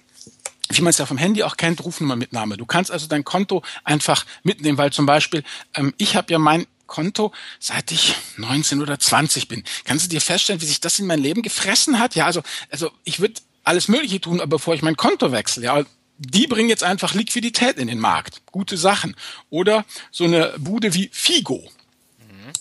wie 0.69 0.82
man 0.82 0.91
es 0.91 0.97
ja 0.97 1.06
vom 1.06 1.17
Handy 1.17 1.43
auch 1.43 1.58
kennt, 1.58 1.84
Rufnummermitnahme. 1.84 2.56
Du 2.56 2.65
kannst 2.65 2.91
also 2.91 3.08
dein 3.08 3.26
Konto 3.26 3.62
einfach 3.84 4.26
mitnehmen, 4.43 4.78
weil 4.78 4.93
zum 4.93 5.06
Beispiel 5.06 5.43
ähm, 5.76 5.93
ich 5.97 6.15
habe 6.15 6.32
ja 6.32 6.39
mein 6.39 6.65
Konto, 6.91 7.32
seit 7.60 7.91
ich 7.91 8.15
19 8.36 8.82
oder 8.82 8.99
20 8.99 9.47
bin. 9.47 9.63
Kannst 9.86 10.06
du 10.06 10.10
dir 10.10 10.19
feststellen, 10.19 10.62
wie 10.62 10.65
sich 10.65 10.82
das 10.82 10.99
in 10.99 11.08
mein 11.08 11.21
Leben 11.21 11.41
gefressen 11.41 11.99
hat? 11.99 12.15
Ja, 12.15 12.25
also, 12.25 12.43
also 12.69 12.91
ich 13.06 13.21
würde 13.21 13.36
alles 13.63 13.88
Mögliche 13.88 14.19
tun, 14.19 14.41
aber 14.41 14.58
bevor 14.58 14.75
ich 14.75 14.82
mein 14.82 14.97
Konto 14.97 15.32
wechsle, 15.32 15.63
ja, 15.63 15.84
die 16.17 16.47
bringen 16.47 16.69
jetzt 16.69 16.84
einfach 16.84 17.13
Liquidität 17.13 17.77
in 17.77 17.88
den 17.88 17.99
Markt. 17.99 18.41
Gute 18.51 18.75
Sachen. 18.77 19.15
Oder 19.49 19.86
so 20.12 20.25
eine 20.25 20.54
Bude 20.60 20.93
wie 20.93 21.10
Figo 21.13 21.67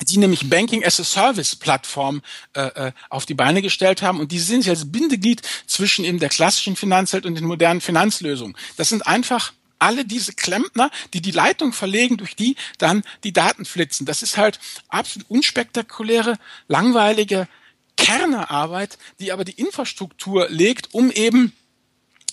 die 0.08 0.18
nämlich 0.18 0.48
Banking 0.48 0.84
as 0.84 1.00
a 1.00 1.04
Service 1.04 1.56
Plattform 1.56 2.22
äh, 2.54 2.88
äh, 2.88 2.92
auf 3.08 3.26
die 3.26 3.34
Beine 3.34 3.62
gestellt 3.62 4.02
haben 4.02 4.20
und 4.20 4.32
die 4.32 4.38
sind 4.38 4.66
als 4.68 4.90
Bindeglied 4.90 5.42
zwischen 5.66 6.04
eben 6.04 6.18
der 6.18 6.28
klassischen 6.28 6.76
Finanzwelt 6.76 7.26
und 7.26 7.34
den 7.34 7.44
modernen 7.44 7.80
Finanzlösungen. 7.80 8.56
Das 8.76 8.88
sind 8.88 9.06
einfach 9.06 9.52
alle 9.80 10.04
diese 10.04 10.32
Klempner, 10.32 10.90
die 11.14 11.20
die 11.20 11.30
Leitung 11.30 11.72
verlegen, 11.72 12.16
durch 12.16 12.36
die 12.36 12.56
dann 12.78 13.02
die 13.24 13.32
Daten 13.32 13.64
flitzen. 13.64 14.06
Das 14.06 14.22
ist 14.22 14.36
halt 14.36 14.60
absolut 14.88 15.28
unspektakuläre, 15.28 16.38
langweilige 16.68 17.48
Kernearbeit, 17.96 18.98
die 19.18 19.32
aber 19.32 19.44
die 19.44 19.52
Infrastruktur 19.60 20.48
legt, 20.48 20.94
um 20.94 21.10
eben 21.10 21.52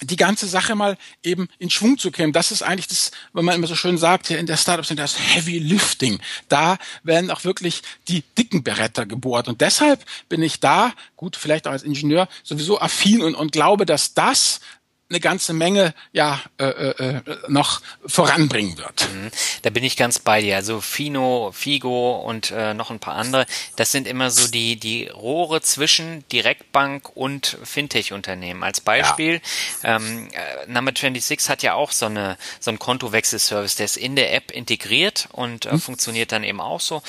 die 0.01 0.15
ganze 0.15 0.47
Sache 0.47 0.75
mal 0.75 0.97
eben 1.23 1.47
in 1.59 1.69
Schwung 1.69 1.97
zu 1.97 2.11
kämen. 2.11 2.33
Das 2.33 2.51
ist 2.51 2.61
eigentlich 2.61 2.87
das, 2.87 3.11
wenn 3.33 3.45
man 3.45 3.55
immer 3.55 3.67
so 3.67 3.75
schön 3.75 3.97
sagt, 3.97 4.27
hier 4.27 4.39
in 4.39 4.45
der 4.45 4.57
Startups 4.57 4.89
sind 4.89 4.99
das 4.99 5.17
Heavy 5.17 5.57
Lifting. 5.57 6.19
Da 6.49 6.77
werden 7.03 7.31
auch 7.31 7.43
wirklich 7.43 7.81
die 8.07 8.23
dicken 8.37 8.63
Beretter 8.63 9.05
gebohrt. 9.05 9.47
Und 9.47 9.61
deshalb 9.61 10.05
bin 10.29 10.43
ich 10.43 10.59
da, 10.59 10.93
gut, 11.15 11.35
vielleicht 11.35 11.67
auch 11.67 11.71
als 11.71 11.83
Ingenieur, 11.83 12.27
sowieso 12.43 12.79
affin 12.79 13.23
und, 13.23 13.35
und 13.35 13.51
glaube, 13.51 13.85
dass 13.85 14.13
das 14.13 14.59
eine 15.09 15.19
ganze 15.19 15.53
Menge 15.53 15.93
ja 16.11 16.41
äh, 16.59 16.65
äh, 16.65 17.21
noch 17.47 17.81
voranbringen 18.05 18.77
wird. 18.77 19.07
Mhm. 19.13 19.31
Da 19.61 19.69
bin 19.69 19.83
ich 19.83 19.95
ganz 19.95 20.19
bei 20.19 20.41
dir. 20.41 20.57
Also 20.57 20.81
Fino, 20.81 21.51
Figo 21.53 22.17
und 22.17 22.51
äh, 22.51 22.73
noch 22.73 22.91
ein 22.91 22.99
paar 22.99 23.15
andere, 23.15 23.45
das 23.77 23.91
sind 23.91 24.07
immer 24.07 24.31
so 24.31 24.49
die 24.49 24.75
die 24.75 25.07
Rohre 25.07 25.61
zwischen 25.61 26.27
Direktbank 26.29 27.15
und 27.15 27.57
Fintech-Unternehmen. 27.63 28.63
Als 28.63 28.81
Beispiel, 28.81 29.41
ja. 29.83 29.95
ähm, 29.95 30.27
äh, 30.33 30.69
Number 30.69 30.91
26 30.91 31.49
hat 31.49 31.63
ja 31.63 31.73
auch 31.73 31.91
so 31.91 32.07
eine 32.07 32.37
so 32.59 32.71
ein 32.71 32.79
Kontowechselservice, 32.79 33.75
der 33.75 33.85
ist 33.85 33.97
in 33.97 34.15
der 34.15 34.33
App 34.33 34.51
integriert 34.51 35.29
und 35.31 35.65
äh, 35.65 35.71
hm. 35.71 35.79
funktioniert 35.81 36.31
dann 36.31 36.43
eben 36.43 36.59
auch 36.59 36.81
so. 36.81 37.01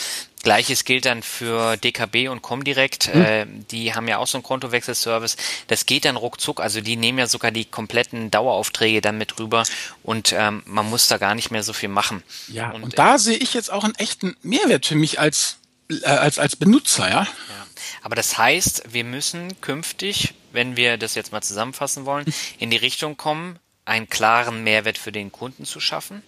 Gleiches 0.49 0.85
gilt 0.85 1.05
dann 1.05 1.23
für 1.23 1.77
DKB 1.77 2.31
und 2.31 2.41
Comdirect. 2.41 3.15
Mhm. 3.15 3.23
Äh, 3.23 3.47
die 3.71 3.93
haben 3.95 4.09
ja 4.09 4.17
auch 4.17 4.27
so 4.27 4.39
einen 4.39 4.43
Kontowechselservice. 4.43 5.37
Das 5.67 5.85
geht 5.85 6.07
dann 6.07 6.17
ruckzuck. 6.17 6.63
Also 6.63 6.81
die 6.81 6.97
nehmen 6.97 7.19
ja 7.19 7.27
sogar 7.27 7.51
die 7.51 7.67
kompletten 7.67 8.31
Daueraufträge 8.31 9.03
dann 9.03 9.19
mit 9.19 9.39
rüber 9.39 9.65
und 10.03 10.33
ähm, 10.33 10.63
man 10.65 10.89
muss 10.89 11.07
da 11.07 11.19
gar 11.19 11.35
nicht 11.35 11.51
mehr 11.51 11.63
so 11.63 11.75
viel 11.75 11.91
machen. 11.91 12.23
Ja, 12.47 12.71
und, 12.71 12.83
und 12.83 12.99
da 12.99 13.17
äh, 13.17 13.19
sehe 13.19 13.37
ich 13.37 13.53
jetzt 13.53 13.71
auch 13.71 13.85
einen 13.85 13.95
echten 13.97 14.39
Mehrwert 14.41 14.87
für 14.87 14.95
mich 14.95 15.21
als, 15.21 15.59
äh, 15.91 16.07
als, 16.07 16.39
als 16.39 16.57
Benutzer, 16.57 17.11
ja. 17.11 17.23
ja. 17.25 17.67
Aber 18.01 18.15
das 18.15 18.39
heißt, 18.39 18.85
wir 18.91 19.05
müssen 19.05 19.61
künftig, 19.61 20.33
wenn 20.53 20.79
wir 20.79 20.97
das 20.97 21.15
jetzt 21.15 21.31
mal 21.31 21.43
zusammenfassen 21.43 22.07
wollen, 22.07 22.25
in 22.59 22.71
die 22.71 22.79
Richtung 22.79 23.19
kommen, 23.19 23.59
einen 23.85 24.09
klaren 24.09 24.65
Mehrwert 24.65 24.97
für 24.97 25.13
den 25.13 25.31
Kunden 25.31 25.67
zu 25.67 25.79
schaffen. 25.79 26.23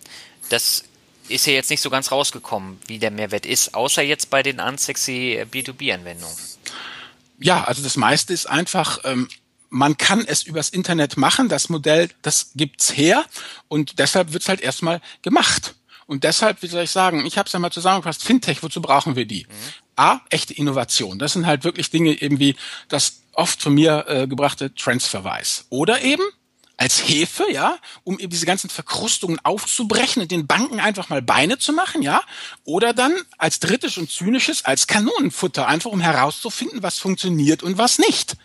Das 0.51 0.85
ist 1.31 1.47
ja 1.47 1.53
jetzt 1.53 1.71
nicht 1.71 1.81
so 1.81 1.91
ganz 1.91 2.13
rausgekommen, 2.13 2.79
wie 2.87 2.99
der 2.99 3.11
Mehrwert 3.11 3.47
ist, 3.47 3.75
außer 3.75 4.03
jetzt 4.03 4.31
bei 4.31 4.43
den 4.43 4.61
unsexy 4.61 5.45
B2B-Anwendungen. 5.51 6.37
Ja, 7.39 7.65
also 7.65 7.83
das 7.83 7.97
meiste 7.97 8.33
ist 8.33 8.47
einfach, 8.47 9.01
ähm, 9.05 9.29
man 9.71 9.97
kann 9.97 10.25
es 10.27 10.43
übers 10.43 10.69
Internet 10.69 11.17
machen. 11.17 11.49
Das 11.49 11.69
Modell, 11.69 12.11
das 12.23 12.51
gibt's 12.55 12.97
her 12.97 13.25
und 13.69 13.99
deshalb 13.99 14.33
wird's 14.33 14.49
halt 14.49 14.61
erstmal 14.61 15.01
gemacht. 15.23 15.75
Und 16.07 16.25
deshalb, 16.25 16.61
wie 16.63 16.67
soll 16.67 16.83
ich 16.83 16.91
sagen, 16.91 17.25
ich 17.25 17.39
habe 17.39 17.47
es 17.47 17.53
ja 17.53 17.61
mal 17.61 17.71
zusammengefasst, 17.71 18.25
Fintech, 18.25 18.63
wozu 18.63 18.83
brauchen 18.83 19.15
wir 19.15 19.27
die? 19.27 19.47
Mhm. 19.49 19.73
A, 19.97 20.21
echte 20.29 20.55
Innovation. 20.55 21.19
Das 21.19 21.35
sind 21.35 21.47
halt 21.47 21.63
wirklich 21.63 21.91
Dinge 21.91 22.21
eben 22.21 22.41
wie 22.41 22.57
das 22.89 23.21
oft 23.33 23.63
von 23.63 23.75
mir 23.75 24.07
äh, 24.09 24.27
gebrachte 24.27 24.75
Transferwise. 24.75 25.65
Oder 25.71 26.03
eben 26.03 26.25
als 26.81 27.07
Hefe, 27.07 27.45
ja, 27.53 27.77
um 28.05 28.19
eben 28.19 28.31
diese 28.31 28.47
ganzen 28.47 28.71
Verkrustungen 28.71 29.39
aufzubrechen 29.45 30.23
und 30.23 30.31
den 30.31 30.47
Banken 30.47 30.81
einfach 30.81 31.11
mal 31.11 31.21
Beine 31.21 31.59
zu 31.59 31.75
machen, 31.75 32.01
ja, 32.01 32.23
oder 32.65 32.95
dann 32.95 33.15
als 33.37 33.61
drittes 33.61 33.99
und 33.99 34.11
zynisches 34.11 34.65
als 34.65 34.87
Kanonenfutter, 34.87 35.69
einfach 35.69 35.91
um 35.91 36.01
herauszufinden, 36.01 36.83
was 36.83 36.99
funktioniert 36.99 37.63
und 37.63 37.77
was 37.77 37.99
nicht. 37.99 38.37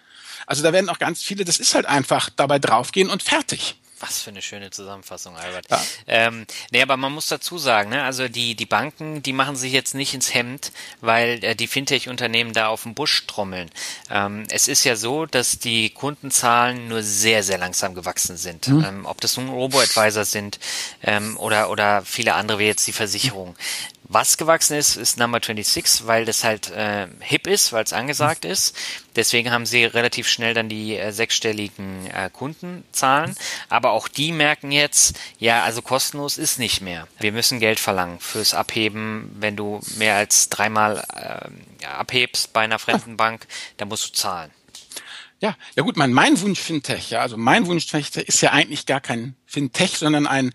Also 0.47 0.63
da 0.63 0.73
werden 0.73 0.89
auch 0.89 0.99
ganz 0.99 1.23
viele, 1.23 1.45
das 1.45 1.59
ist 1.59 1.75
halt 1.75 1.85
einfach 1.85 2.29
dabei 2.29 2.59
draufgehen 2.59 3.09
und 3.09 3.23
fertig. 3.23 3.77
Was 3.99 4.21
für 4.21 4.29
eine 4.29 4.41
schöne 4.41 4.71
Zusammenfassung, 4.71 5.37
Albert. 5.37 5.69
Ja. 5.69 5.81
Ähm, 6.07 6.45
nee, 6.71 6.81
aber 6.81 6.97
man 6.97 7.13
muss 7.13 7.27
dazu 7.27 7.57
sagen, 7.57 7.91
ne, 7.91 8.03
also 8.03 8.27
die, 8.27 8.53
die 8.55 8.65
Banken, 8.65 9.23
die 9.23 9.31
machen 9.31 9.55
sich 9.55 9.71
jetzt 9.71 9.95
nicht 9.95 10.13
ins 10.13 10.33
Hemd, 10.33 10.73
weil 10.99 11.41
äh, 11.43 11.55
die 11.55 11.67
Fintech-Unternehmen 11.67 12.51
da 12.51 12.67
auf 12.67 12.83
dem 12.83 12.93
Busch 12.93 13.25
trommeln. 13.25 13.69
Ähm, 14.09 14.43
es 14.49 14.67
ist 14.67 14.83
ja 14.83 14.97
so, 14.97 15.25
dass 15.25 15.59
die 15.59 15.91
Kundenzahlen 15.91 16.89
nur 16.89 17.03
sehr, 17.03 17.41
sehr 17.43 17.57
langsam 17.57 17.95
gewachsen 17.95 18.35
sind. 18.35 18.67
Mhm. 18.67 18.83
Ähm, 18.85 19.05
ob 19.05 19.21
das 19.21 19.37
nun 19.37 19.47
Robo-Advisor 19.47 20.25
sind 20.25 20.59
ähm, 21.01 21.37
oder, 21.37 21.69
oder 21.69 22.03
viele 22.03 22.33
andere 22.33 22.59
wie 22.59 22.65
jetzt 22.65 22.85
die 22.87 22.93
Versicherung 22.93 23.55
Was 24.07 24.37
gewachsen 24.37 24.77
ist, 24.77 24.97
ist 24.97 25.17
Number 25.17 25.39
26, 25.43 26.05
weil 26.05 26.25
das 26.25 26.43
halt 26.43 26.69
äh, 26.69 27.07
hip 27.21 27.47
ist, 27.47 27.73
weil 27.73 27.83
es 27.83 27.91
angesagt 27.91 28.43
mhm. 28.43 28.51
ist. 28.51 28.77
Deswegen 29.15 29.51
haben 29.51 29.65
sie 29.65 29.83
relativ 29.85 30.27
schnell 30.27 30.53
dann 30.53 30.69
die 30.69 30.95
äh, 30.95 31.11
sechsstelligen 31.11 32.05
äh, 32.07 32.29
Kundenzahlen. 32.31 33.35
Aber 33.67 33.91
auch 33.91 34.07
die 34.07 34.31
merken 34.31 34.71
jetzt, 34.71 35.17
ja, 35.39 35.63
also 35.63 35.81
kostenlos 35.81 36.37
ist 36.37 36.59
nicht 36.59 36.81
mehr. 36.81 37.07
Wir 37.19 37.31
müssen 37.31 37.59
Geld 37.59 37.79
verlangen 37.79 38.19
fürs 38.19 38.53
Abheben. 38.53 39.31
Wenn 39.39 39.55
du 39.55 39.79
mehr 39.97 40.15
als 40.15 40.49
dreimal 40.49 41.03
äh, 41.13 41.85
abhebst 41.85 42.53
bei 42.53 42.61
einer 42.61 42.77
fremden 42.77 43.17
Bank, 43.17 43.47
dann 43.77 43.87
musst 43.87 44.07
du 44.07 44.13
zahlen. 44.13 44.51
Ja, 45.39 45.55
ja 45.75 45.83
gut, 45.83 45.97
mein, 45.97 46.13
mein 46.13 46.39
Wunsch 46.41 46.59
Fintech, 46.59 47.09
ja, 47.09 47.21
also 47.21 47.37
mein 47.37 47.65
Wunsch 47.67 47.87
Fintech 47.87 48.27
ist 48.27 48.41
ja 48.41 48.51
eigentlich 48.51 48.85
gar 48.85 49.01
kein 49.01 49.35
Fintech, 49.45 49.97
sondern 49.97 50.27
ein 50.27 50.53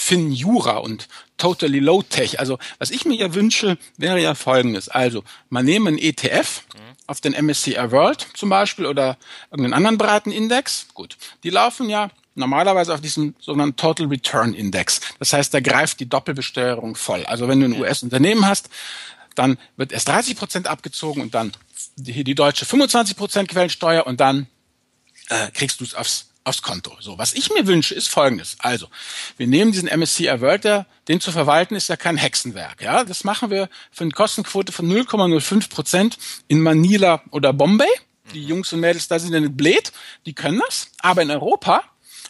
Finjura 0.00 0.78
und 0.78 1.08
Totally 1.36 1.78
Low 1.78 2.02
Tech. 2.02 2.40
Also 2.40 2.58
was 2.78 2.90
ich 2.90 3.04
mir 3.04 3.16
ja 3.16 3.34
wünsche, 3.34 3.76
wäre 3.98 4.18
ja 4.18 4.34
folgendes. 4.34 4.88
Also 4.88 5.22
man 5.50 5.66
nehme 5.66 5.88
einen 5.88 5.98
ETF 5.98 6.62
mhm. 6.72 6.80
auf 7.06 7.20
den 7.20 7.34
MSCI 7.34 7.90
World 7.90 8.26
zum 8.32 8.48
Beispiel 8.48 8.86
oder 8.86 9.18
irgendeinen 9.50 9.74
anderen 9.74 9.98
breiten 9.98 10.32
Index. 10.32 10.86
Gut, 10.94 11.18
die 11.44 11.50
laufen 11.50 11.90
ja 11.90 12.10
normalerweise 12.34 12.94
auf 12.94 13.02
diesem 13.02 13.34
sogenannten 13.40 13.76
Total 13.76 14.06
Return 14.06 14.54
Index. 14.54 15.02
Das 15.18 15.34
heißt, 15.34 15.52
da 15.52 15.60
greift 15.60 16.00
die 16.00 16.08
Doppelbesteuerung 16.08 16.96
voll. 16.96 17.26
Also 17.26 17.46
wenn 17.46 17.60
du 17.60 17.66
ein 17.66 17.78
US-Unternehmen 17.78 18.46
hast, 18.46 18.70
dann 19.34 19.58
wird 19.76 19.92
erst 19.92 20.08
30 20.08 20.34
Prozent 20.34 20.66
abgezogen 20.66 21.20
und 21.20 21.34
dann 21.34 21.52
die, 21.96 22.24
die 22.24 22.34
deutsche 22.34 22.64
25 22.64 23.18
Prozent 23.18 23.48
Quellensteuer 23.50 24.06
und 24.06 24.18
dann 24.18 24.46
äh, 25.28 25.50
kriegst 25.50 25.80
du 25.80 25.84
es 25.84 25.94
aufs 25.94 26.29
aufs 26.44 26.62
Konto. 26.62 26.96
So, 27.00 27.18
was 27.18 27.34
ich 27.34 27.52
mir 27.52 27.66
wünsche, 27.66 27.94
ist 27.94 28.08
Folgendes. 28.08 28.56
Also, 28.60 28.88
wir 29.36 29.46
nehmen 29.46 29.72
diesen 29.72 29.88
MSCI 29.88 30.40
World, 30.40 30.64
der, 30.64 30.86
den 31.08 31.20
zu 31.20 31.32
verwalten 31.32 31.74
ist 31.74 31.88
ja 31.88 31.96
kein 31.96 32.16
Hexenwerk. 32.16 32.82
Ja, 32.82 33.04
das 33.04 33.24
machen 33.24 33.50
wir 33.50 33.68
für 33.90 34.04
eine 34.04 34.12
Kostenquote 34.12 34.72
von 34.72 34.90
0,05 34.90 35.68
Prozent 35.68 36.18
in 36.48 36.60
Manila 36.60 37.22
oder 37.30 37.52
Bombay. 37.52 37.88
Die 38.32 38.44
Jungs 38.44 38.72
und 38.72 38.80
Mädels 38.80 39.08
da 39.08 39.18
sind 39.18 39.32
ja 39.32 39.40
nicht 39.40 39.56
blöd, 39.56 39.92
die 40.24 40.34
können 40.34 40.60
das. 40.66 40.90
Aber 41.00 41.22
in 41.22 41.30
Europa 41.30 41.82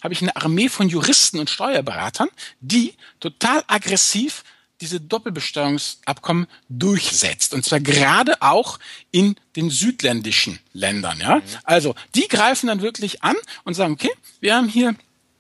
habe 0.03 0.15
ich 0.15 0.23
eine 0.23 0.35
Armee 0.35 0.69
von 0.69 0.89
Juristen 0.89 1.39
und 1.39 1.51
Steuerberatern, 1.51 2.29
die 2.61 2.95
total 3.21 3.63
aggressiv 3.67 4.45
diese 4.81 5.01
Doppelbesteuerungsabkommen 5.01 6.47
durchsetzt. 6.69 7.55
Und 7.55 7.65
zwar 7.65 7.81
gerade 7.81 8.41
auch 8.41 8.79
in 9.11 9.37
den 9.57 9.71
südländischen 9.71 10.59
Ländern. 10.73 11.19
Ja? 11.21 11.37
Mhm. 11.37 11.43
Also 11.65 11.95
die 12.15 12.29
greifen 12.29 12.69
dann 12.69 12.83
wirklich 12.83 13.23
an 13.23 13.37
und 13.65 13.75
sagen, 13.75 13.95
okay, 13.95 14.11
wir 14.41 14.55
haben 14.55 14.69
hier 14.69 14.95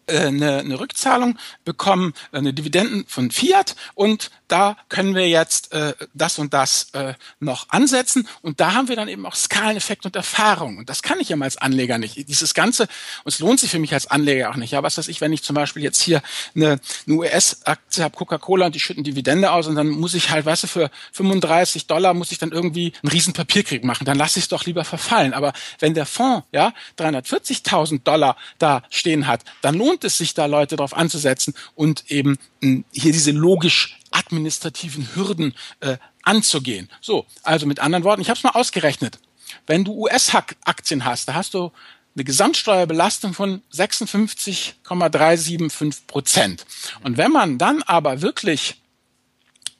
äh, 0.06 0.26
eine, 0.26 0.58
eine 0.58 0.80
Rückzahlung 0.80 1.38
bekommen, 1.64 2.14
eine 2.32 2.52
Dividenden 2.52 3.06
von 3.06 3.30
Fiat 3.30 3.76
und 3.94 4.30
da 4.50 4.76
können 4.88 5.14
wir 5.14 5.28
jetzt 5.28 5.72
äh, 5.72 5.94
das 6.14 6.38
und 6.38 6.52
das 6.54 6.88
äh, 6.92 7.14
noch 7.38 7.68
ansetzen 7.70 8.28
und 8.42 8.60
da 8.60 8.74
haben 8.74 8.88
wir 8.88 8.96
dann 8.96 9.08
eben 9.08 9.24
auch 9.26 9.34
Skaleneffekt 9.34 10.06
und 10.06 10.16
Erfahrung 10.16 10.78
und 10.78 10.88
das 10.88 11.02
kann 11.02 11.20
ich 11.20 11.28
ja 11.28 11.36
mal 11.36 11.44
als 11.46 11.56
Anleger 11.56 11.98
nicht. 11.98 12.28
Dieses 12.28 12.54
Ganze, 12.54 12.84
und 13.24 13.32
es 13.32 13.38
lohnt 13.38 13.60
sich 13.60 13.70
für 13.70 13.78
mich 13.78 13.94
als 13.94 14.06
Anleger 14.06 14.50
auch 14.50 14.56
nicht. 14.56 14.72
Ja, 14.72 14.82
was 14.82 14.98
weiß 14.98 15.08
ich, 15.08 15.20
wenn 15.20 15.32
ich 15.32 15.42
zum 15.42 15.54
Beispiel 15.54 15.82
jetzt 15.82 16.00
hier 16.00 16.22
eine, 16.54 16.80
eine 17.06 17.16
US-Aktie 17.16 18.04
habe, 18.04 18.16
Coca-Cola 18.16 18.66
und 18.66 18.74
die 18.74 18.80
schütten 18.80 19.04
Dividende 19.04 19.52
aus 19.52 19.66
und 19.66 19.76
dann 19.76 19.88
muss 19.88 20.14
ich 20.14 20.30
halt, 20.30 20.46
weißt 20.46 20.64
du, 20.64 20.66
für 20.66 20.90
35 21.12 21.86
Dollar 21.86 22.14
muss 22.14 22.32
ich 22.32 22.38
dann 22.38 22.52
irgendwie 22.52 22.92
einen 23.02 23.10
riesen 23.10 23.32
Papierkrieg 23.32 23.84
machen, 23.84 24.04
dann 24.04 24.18
lasse 24.18 24.38
ich 24.38 24.44
es 24.44 24.48
doch 24.48 24.64
lieber 24.64 24.84
verfallen. 24.84 25.32
Aber 25.32 25.52
wenn 25.78 25.94
der 25.94 26.06
Fonds 26.06 26.46
ja 26.52 26.72
340.000 26.98 28.02
Dollar 28.02 28.36
da 28.58 28.82
stehen 28.90 29.26
hat, 29.26 29.42
dann 29.62 29.76
lohnt 29.76 30.04
es 30.04 30.18
sich 30.18 30.34
da, 30.34 30.46
Leute 30.46 30.76
drauf 30.76 30.96
anzusetzen 30.96 31.54
und 31.74 32.10
eben 32.10 32.38
hm, 32.62 32.84
hier 32.92 33.12
diese 33.12 33.30
logisch 33.30 33.99
administrativen 34.20 35.08
Hürden 35.14 35.54
äh, 35.80 35.96
anzugehen. 36.22 36.88
So, 37.00 37.26
also 37.42 37.66
mit 37.66 37.80
anderen 37.80 38.04
Worten, 38.04 38.22
ich 38.22 38.28
habe 38.28 38.36
es 38.36 38.44
mal 38.44 38.50
ausgerechnet. 38.50 39.18
Wenn 39.66 39.84
du 39.84 39.92
US-Aktien 39.92 41.04
hast, 41.04 41.28
da 41.28 41.34
hast 41.34 41.54
du 41.54 41.72
eine 42.14 42.22
Gesamtsteuerbelastung 42.24 43.34
von 43.34 43.62
56,375 43.70 46.06
Prozent. 46.06 46.64
Und 47.02 47.16
wenn 47.16 47.32
man 47.32 47.58
dann 47.58 47.82
aber 47.84 48.22
wirklich 48.22 48.80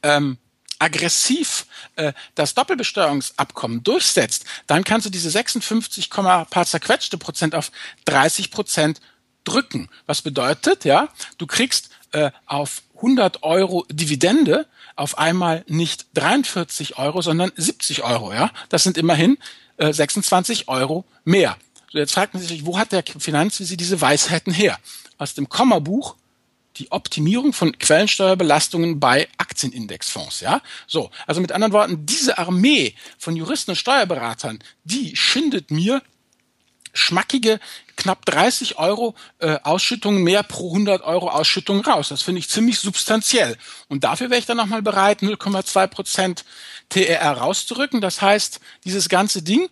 ähm, 0.03 0.39
aggressiv 0.79 1.67
äh, 1.97 2.13
das 2.35 2.55
Doppelbesteuerungsabkommen 2.55 3.83
durchsetzt, 3.83 4.45
dann 4.67 4.85
kannst 4.85 5.07
du 5.07 5.11
diese 5.11 5.31
56, 5.31 6.09
paar 6.11 6.67
zerquetschte 6.67 7.19
Prozent 7.19 7.55
auf 7.55 7.71
30 8.07 8.51
Prozent 8.51 9.01
drücken. 9.45 9.89
Was 10.07 10.23
bedeutet, 10.23 10.85
ja, 10.85 11.09
du 11.39 11.47
kriegst 11.47 11.91
äh, 12.13 12.31
auf 12.47 12.83
100 13.01 13.43
Euro 13.43 13.87
Dividende 13.91 14.67
auf 14.97 15.19
einmal 15.19 15.65
nicht 15.67 16.07
43 16.15 16.99
Euro, 16.99 17.23
sondern 17.23 17.53
70 17.57 18.03
Euro, 18.03 18.33
ja. 18.33 18.51
Das 18.69 18.83
sind 18.83 18.99
immerhin 18.99 19.39
äh, 19.79 19.93
26 19.93 20.69
Euro 20.69 21.05
mehr. 21.25 21.57
So, 21.93 21.99
jetzt 21.99 22.13
fragt 22.13 22.35
man 22.35 22.43
sich, 22.43 22.67
wo 22.67 22.79
hat 22.79 22.93
der 22.93 23.03
Finanzvisi 23.03 23.77
diese 23.77 24.01
Weisheiten 24.01 24.53
her? 24.53 24.79
Aus 25.19 25.35
dem 25.35 25.49
Kommabuch 25.49 26.17
die 26.77 26.93
Optimierung 26.93 27.53
von 27.53 27.77
Quellensteuerbelastungen 27.79 29.01
bei 29.01 29.29
Aktienindexfonds, 29.39 30.41
ja? 30.41 30.63
So, 30.87 31.11
also 31.27 31.41
mit 31.41 31.53
anderen 31.53 31.73
Worten, 31.73 32.07
diese 32.07 32.39
Armee 32.39 32.95
von 33.19 33.37
Juristen 33.37 33.73
und 33.73 33.77
Steuerberatern, 33.77 34.61
die 34.85 35.17
schindet 35.17 35.71
mir 35.71 36.03
schmackige 36.93 37.61
knapp 37.97 38.25
30 38.27 38.79
Euro 38.79 39.15
äh, 39.39 39.59
Ausschüttung 39.63 40.23
mehr 40.23 40.43
pro 40.43 40.69
100 40.69 41.03
Euro 41.03 41.29
Ausschüttung 41.29 41.81
raus. 41.83 42.09
Das 42.09 42.23
finde 42.23 42.39
ich 42.39 42.49
ziemlich 42.49 42.79
substanziell. 42.79 43.57
Und 43.89 44.05
dafür 44.05 44.31
wäre 44.31 44.41
ich 44.41 44.47
dann 44.47 44.57
nochmal 44.57 44.83
bereit, 44.83 45.21
0,2 45.21 45.87
Prozent 45.87 46.45
TRR 46.89 47.33
rauszurücken. 47.33 48.01
Das 48.01 48.23
heißt, 48.23 48.61
dieses 48.85 49.09
ganze 49.09 49.43
Ding 49.43 49.69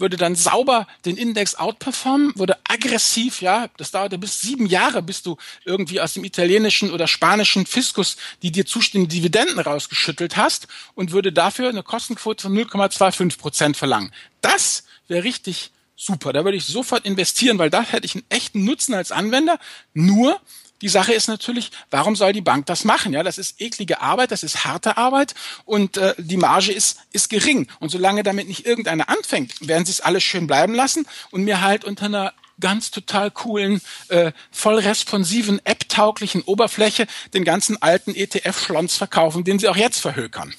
würde 0.00 0.16
dann 0.16 0.34
sauber 0.34 0.86
den 1.04 1.16
Index 1.16 1.54
outperformen, 1.54 2.32
würde 2.36 2.58
aggressiv, 2.66 3.42
ja, 3.42 3.68
das 3.76 3.90
dauerte 3.90 4.18
bis 4.18 4.40
sieben 4.40 4.66
Jahre, 4.66 5.02
bis 5.02 5.22
du 5.22 5.36
irgendwie 5.64 6.00
aus 6.00 6.14
dem 6.14 6.24
italienischen 6.24 6.90
oder 6.90 7.06
spanischen 7.06 7.66
Fiskus 7.66 8.16
die 8.42 8.50
dir 8.50 8.64
zustehenden 8.64 9.10
Dividenden 9.10 9.58
rausgeschüttelt 9.58 10.36
hast 10.36 10.68
und 10.94 11.12
würde 11.12 11.32
dafür 11.32 11.68
eine 11.68 11.82
Kostenquote 11.82 12.42
von 12.42 12.56
0,25 12.56 13.38
Prozent 13.38 13.76
verlangen. 13.76 14.12
Das 14.40 14.84
wäre 15.06 15.24
richtig 15.24 15.70
super, 16.00 16.32
da 16.32 16.44
würde 16.44 16.56
ich 16.56 16.64
sofort 16.64 17.04
investieren, 17.04 17.58
weil 17.58 17.70
da 17.70 17.82
hätte 17.82 18.06
ich 18.06 18.14
einen 18.14 18.24
echten 18.30 18.64
Nutzen 18.64 18.94
als 18.94 19.12
Anwender. 19.12 19.58
Nur 19.92 20.40
die 20.82 20.88
Sache 20.88 21.12
ist 21.12 21.28
natürlich, 21.28 21.70
warum 21.90 22.16
soll 22.16 22.32
die 22.32 22.40
Bank 22.40 22.64
das 22.66 22.84
machen? 22.84 23.12
Ja, 23.12 23.22
das 23.22 23.36
ist 23.36 23.60
eklige 23.60 24.00
Arbeit, 24.00 24.30
das 24.30 24.42
ist 24.42 24.64
harte 24.64 24.96
Arbeit 24.96 25.34
und 25.66 25.98
äh, 25.98 26.14
die 26.16 26.38
Marge 26.38 26.72
ist 26.72 27.00
ist 27.12 27.28
gering. 27.28 27.68
Und 27.80 27.90
solange 27.90 28.22
damit 28.22 28.48
nicht 28.48 28.64
irgendeiner 28.64 29.10
anfängt, 29.10 29.52
werden 29.66 29.84
sie 29.84 29.92
es 29.92 30.00
alles 30.00 30.22
schön 30.22 30.46
bleiben 30.46 30.74
lassen 30.74 31.06
und 31.30 31.44
mir 31.44 31.60
halt 31.60 31.84
unter 31.84 32.06
einer 32.06 32.32
ganz 32.60 32.90
total 32.90 33.30
coolen, 33.30 33.80
äh, 34.08 34.32
voll 34.50 34.78
responsiven, 34.78 35.60
app-tauglichen 35.64 36.42
Oberfläche 36.42 37.06
den 37.34 37.44
ganzen 37.44 37.80
alten 37.80 38.14
ETF-Schlons 38.14 38.96
verkaufen, 38.96 39.44
den 39.44 39.58
sie 39.58 39.68
auch 39.68 39.76
jetzt 39.76 40.00
verhökern. 40.00 40.54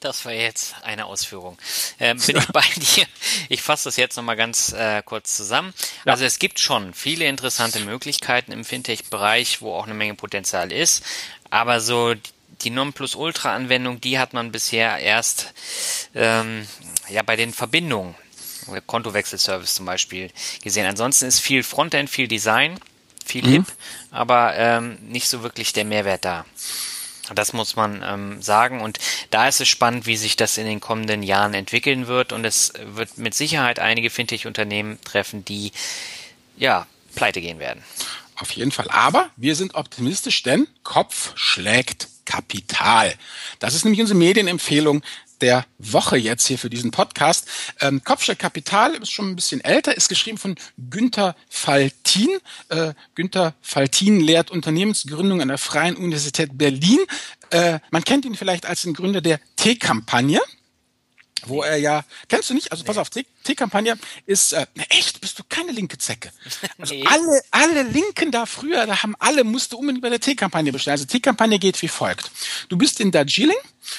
Das 0.00 0.24
war 0.24 0.32
jetzt 0.32 0.74
eine 0.82 1.06
Ausführung. 1.06 1.58
Ähm, 1.98 2.18
bin 2.18 2.36
ich 2.36 2.46
bei 2.48 2.64
dir? 2.76 3.06
Ich 3.48 3.62
fasse 3.62 3.84
das 3.84 3.96
jetzt 3.96 4.16
nochmal 4.16 4.36
ganz 4.36 4.72
äh, 4.72 5.02
kurz 5.04 5.36
zusammen. 5.36 5.74
Ja. 6.04 6.12
Also 6.12 6.24
es 6.24 6.38
gibt 6.38 6.60
schon 6.60 6.94
viele 6.94 7.26
interessante 7.26 7.80
Möglichkeiten 7.80 8.52
im 8.52 8.64
Fintech-Bereich, 8.64 9.60
wo 9.60 9.74
auch 9.74 9.84
eine 9.84 9.94
Menge 9.94 10.14
Potenzial 10.14 10.72
ist. 10.72 11.02
Aber 11.50 11.80
so 11.80 12.14
die 12.62 12.70
Nonplusultra-Anwendung, 12.70 14.00
die 14.00 14.18
hat 14.18 14.32
man 14.32 14.52
bisher 14.52 14.98
erst 14.98 15.52
ähm, 16.14 16.66
ja 17.08 17.22
bei 17.22 17.36
den 17.36 17.52
Verbindungen, 17.52 18.14
Kontowechselservice 18.86 19.74
zum 19.74 19.86
Beispiel, 19.86 20.30
gesehen. 20.62 20.86
Ansonsten 20.86 21.26
ist 21.26 21.40
viel 21.40 21.62
Frontend, 21.62 22.10
viel 22.10 22.28
Design, 22.28 22.78
viel 23.24 23.46
mhm. 23.46 23.50
hip, 23.50 23.66
aber 24.10 24.54
ähm, 24.56 24.98
nicht 25.02 25.28
so 25.28 25.42
wirklich 25.42 25.72
der 25.72 25.84
Mehrwert 25.84 26.24
da. 26.24 26.44
Das 27.34 27.52
muss 27.52 27.76
man 27.76 28.02
ähm, 28.04 28.42
sagen. 28.42 28.80
Und 28.80 28.98
da 29.30 29.48
ist 29.48 29.60
es 29.60 29.68
spannend, 29.68 30.06
wie 30.06 30.16
sich 30.16 30.36
das 30.36 30.58
in 30.58 30.66
den 30.66 30.80
kommenden 30.80 31.22
Jahren 31.22 31.54
entwickeln 31.54 32.06
wird. 32.06 32.32
Und 32.32 32.44
es 32.44 32.72
wird 32.84 33.18
mit 33.18 33.34
Sicherheit 33.34 33.78
einige 33.78 34.10
Fintech-Unternehmen 34.10 34.98
treffen, 35.02 35.44
die 35.44 35.72
ja 36.56 36.86
pleite 37.14 37.40
gehen 37.40 37.58
werden. 37.58 37.82
Auf 38.36 38.52
jeden 38.52 38.70
Fall. 38.70 38.86
Aber 38.90 39.30
wir 39.36 39.56
sind 39.56 39.74
optimistisch, 39.74 40.42
denn 40.42 40.68
Kopf 40.84 41.32
schlägt 41.34 42.08
Kapital. 42.24 43.14
Das 43.58 43.74
ist 43.74 43.84
nämlich 43.84 44.00
unsere 44.00 44.18
Medienempfehlung 44.18 45.02
der 45.40 45.66
Woche 45.78 46.16
jetzt 46.16 46.46
hier 46.46 46.58
für 46.58 46.70
diesen 46.70 46.90
Podcast. 46.90 47.48
Ähm, 47.80 48.02
Kopfsteig 48.04 48.38
Kapital 48.38 48.94
ist 48.94 49.10
schon 49.10 49.30
ein 49.30 49.36
bisschen 49.36 49.60
älter, 49.60 49.96
ist 49.96 50.08
geschrieben 50.08 50.38
von 50.38 50.56
Günther 50.90 51.36
Faltin. 51.48 52.28
Äh, 52.68 52.94
Günther 53.14 53.54
Faltin 53.60 54.20
lehrt 54.20 54.50
Unternehmensgründung 54.50 55.40
an 55.40 55.48
der 55.48 55.58
Freien 55.58 55.96
Universität 55.96 56.56
Berlin. 56.56 57.00
Äh, 57.50 57.78
man 57.90 58.04
kennt 58.04 58.24
ihn 58.24 58.34
vielleicht 58.34 58.66
als 58.66 58.82
den 58.82 58.94
Gründer 58.94 59.20
der 59.20 59.40
T-Kampagne. 59.56 60.40
Wo 61.46 61.62
er 61.62 61.76
ja, 61.76 62.04
kennst 62.28 62.50
du 62.50 62.54
nicht? 62.54 62.72
Also 62.72 62.84
pass 62.84 62.98
auf, 62.98 63.10
T-Kampagne 63.10 63.98
ist, 64.26 64.52
äh, 64.52 64.66
echt, 64.88 65.20
bist 65.20 65.38
du 65.38 65.42
keine 65.48 65.72
linke 65.72 65.98
Zecke. 65.98 66.30
Also 66.78 66.94
nee. 66.94 67.04
alle, 67.06 67.40
alle 67.50 67.82
Linken 67.82 68.30
da 68.30 68.46
früher, 68.46 68.86
da 68.86 69.02
haben 69.02 69.14
alle, 69.18 69.44
musste 69.44 69.76
unbedingt 69.76 70.02
bei 70.02 70.10
der 70.10 70.20
T-Kampagne 70.20 70.72
bestellen. 70.72 70.92
Also 70.92 71.06
T-Kampagne 71.06 71.58
geht 71.58 71.80
wie 71.82 71.88
folgt. 71.88 72.30
Du 72.68 72.76
bist 72.76 73.00
in 73.00 73.10
Darjeeling 73.10 73.56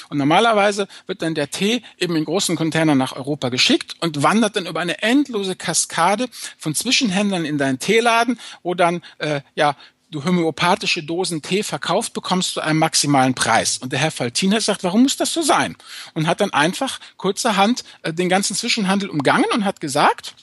und 0.10 0.18
normalerweise 0.18 0.88
wird 1.08 1.22
dann 1.22 1.36
der 1.36 1.50
Tee 1.50 1.84
eben 1.98 2.16
in 2.16 2.26
großen 2.26 2.56
Containern 2.56 2.98
nach 2.98 3.14
Europa 3.14 3.50
geschickt 3.50 3.96
und 4.02 4.22
wandert 4.24 4.56
dann 4.56 4.66
über 4.66 4.80
eine 4.80 5.02
endlose 5.02 5.56
Kaskade 5.56 6.30
von 6.58 6.76
Zwischenhändlern 6.76 7.46
in 7.46 7.58
deinen 7.58 7.80
Teeladen, 7.80 8.40
wo 8.64 8.76
dann 8.76 9.04
äh, 9.18 9.42
ja 9.56 9.76
du 10.12 10.24
homöopathische 10.24 11.04
Dosen 11.04 11.42
Tee 11.42 11.64
verkauft 11.64 12.14
bekommst 12.14 12.54
zu 12.54 12.62
einem 12.62 12.80
maximalen 12.80 13.36
Preis. 13.36 13.78
Und 13.78 13.92
der 13.92 14.00
Herr 14.00 14.12
Faltiner 14.12 14.60
sagt, 14.62 14.84
warum 14.84 15.04
muss 15.04 15.18
das 15.18 15.34
so 15.34 15.42
sein? 15.42 15.76
Und 16.14 16.28
hat 16.28 16.42
dann 16.42 16.52
einfach 16.52 17.00
kurzerhand 17.18 17.84
äh, 18.02 18.14
den 18.14 18.30
ganzen 18.30 18.56
Zwischenhandel 18.56 19.10
umgangen 19.10 19.50
und 19.54 19.66
hat 19.66 19.80
gesagt, 19.80 20.36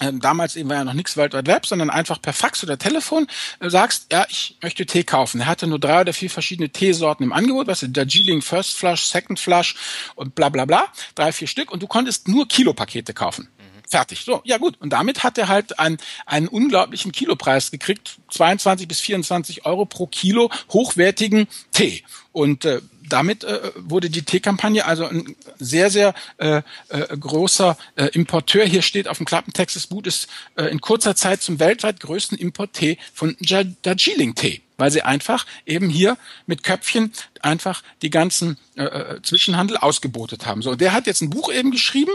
äh, 0.00 0.12
damals 0.12 0.56
eben 0.56 0.68
war 0.68 0.76
ja 0.76 0.84
noch 0.84 0.94
nichts 0.94 1.16
World 1.16 1.34
Wide 1.34 1.46
Web, 1.46 1.66
sondern 1.66 1.90
einfach 1.90 2.20
per 2.20 2.32
Fax 2.32 2.64
oder 2.64 2.78
Telefon 2.78 3.26
äh, 3.60 3.70
sagst, 3.70 4.06
ja, 4.10 4.26
ich 4.28 4.56
möchte 4.60 4.86
Tee 4.86 5.04
kaufen. 5.04 5.40
Er 5.40 5.46
hatte 5.46 5.66
nur 5.66 5.78
drei 5.78 6.00
oder 6.00 6.12
vier 6.12 6.30
verschiedene 6.30 6.70
Teesorten 6.70 7.24
im 7.24 7.32
Angebot, 7.32 7.68
was 7.68 7.82
ist 7.82 7.96
Darjeeling 7.96 8.42
First 8.42 8.76
Flush, 8.76 9.04
Second 9.04 9.38
Flush 9.38 9.76
und 10.16 10.34
bla 10.34 10.48
bla 10.48 10.64
bla, 10.64 10.86
drei, 11.14 11.32
vier 11.32 11.48
Stück 11.48 11.70
und 11.70 11.82
du 11.82 11.86
konntest 11.86 12.26
nur 12.26 12.48
Kilopakete 12.48 13.14
kaufen. 13.14 13.48
Fertig. 13.90 14.24
So, 14.24 14.40
ja 14.44 14.58
gut. 14.58 14.80
Und 14.80 14.90
damit 14.90 15.24
hat 15.24 15.36
er 15.36 15.48
halt 15.48 15.80
einen, 15.80 15.98
einen 16.24 16.46
unglaublichen 16.46 17.10
Kilopreis 17.10 17.72
gekriegt, 17.72 18.18
22 18.30 18.86
bis 18.86 19.00
24 19.00 19.66
Euro 19.66 19.84
pro 19.84 20.06
Kilo 20.06 20.48
hochwertigen 20.72 21.48
Tee. 21.72 22.04
Und 22.30 22.64
äh, 22.64 22.82
damit 23.08 23.42
äh, 23.42 23.72
wurde 23.74 24.08
die 24.08 24.22
Teekampagne 24.22 24.84
also 24.84 25.06
ein 25.06 25.34
sehr, 25.58 25.90
sehr 25.90 26.14
äh, 26.38 26.62
äh, 26.88 27.16
großer 27.18 27.76
äh, 27.96 28.04
Importeur. 28.12 28.64
Hier 28.64 28.82
steht 28.82 29.08
auf 29.08 29.16
dem 29.16 29.26
Klappentext, 29.26 29.74
das 29.74 29.88
Boot 29.88 30.06
ist 30.06 30.28
äh, 30.54 30.66
in 30.66 30.80
kurzer 30.80 31.16
Zeit 31.16 31.42
zum 31.42 31.58
weltweit 31.58 31.98
größten 31.98 32.38
Import-Tee 32.38 32.96
von 33.12 33.36
Darjeeling-Tee 33.40 34.62
weil 34.76 34.90
sie 34.90 35.02
einfach 35.02 35.44
eben 35.66 35.90
hier 35.90 36.16
mit 36.46 36.62
Köpfchen 36.62 37.12
einfach 37.42 37.82
die 38.00 38.08
ganzen 38.08 38.56
äh, 38.76 38.84
äh 38.84 39.22
Zwischenhandel 39.22 39.76
ausgebotet 39.76 40.46
haben. 40.46 40.62
So, 40.62 40.74
der 40.74 40.94
hat 40.94 41.06
jetzt 41.06 41.20
ein 41.20 41.28
Buch 41.28 41.52
eben 41.52 41.70
geschrieben, 41.70 42.12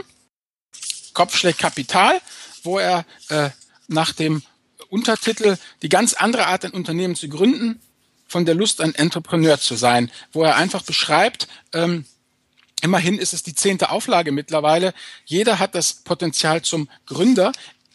Kopfschläg 1.16 1.57
Kapital, 1.57 2.22
wo 2.61 2.78
er 2.78 3.05
äh, 3.30 3.49
nach 3.88 4.13
dem 4.13 4.43
Untertitel 4.89 5.57
die 5.82 5.89
ganz 5.89 6.13
andere 6.13 6.45
Art, 6.45 6.66
ein 6.66 6.72
Unternehmen 6.72 7.16
zu 7.16 7.28
gründen, 7.28 7.82
von 8.28 8.45
der 8.45 8.55
Lust, 8.55 8.82
ein 8.82 8.93
Entrepreneur 8.93 9.59
zu 9.59 9.76
sein, 9.76 10.11
wo 10.32 10.43
er 10.43 10.55
einfach 10.55 10.84
beschreibt, 10.84 11.47
ähm, 11.74 12.05
immerhin 12.82 13.18
ist 13.18 13.34
es 13.34 13.43
die 13.43 13.55
zehnte 13.55 13.89
Auflage 13.89 14.32
mittlerweile, 14.32 14.93
jeder 15.26 15.59
hat 15.59 15.74
das 15.76 15.93
Potenzial 15.93 16.61
zum 16.61 16.89
Gründer. 17.05 17.51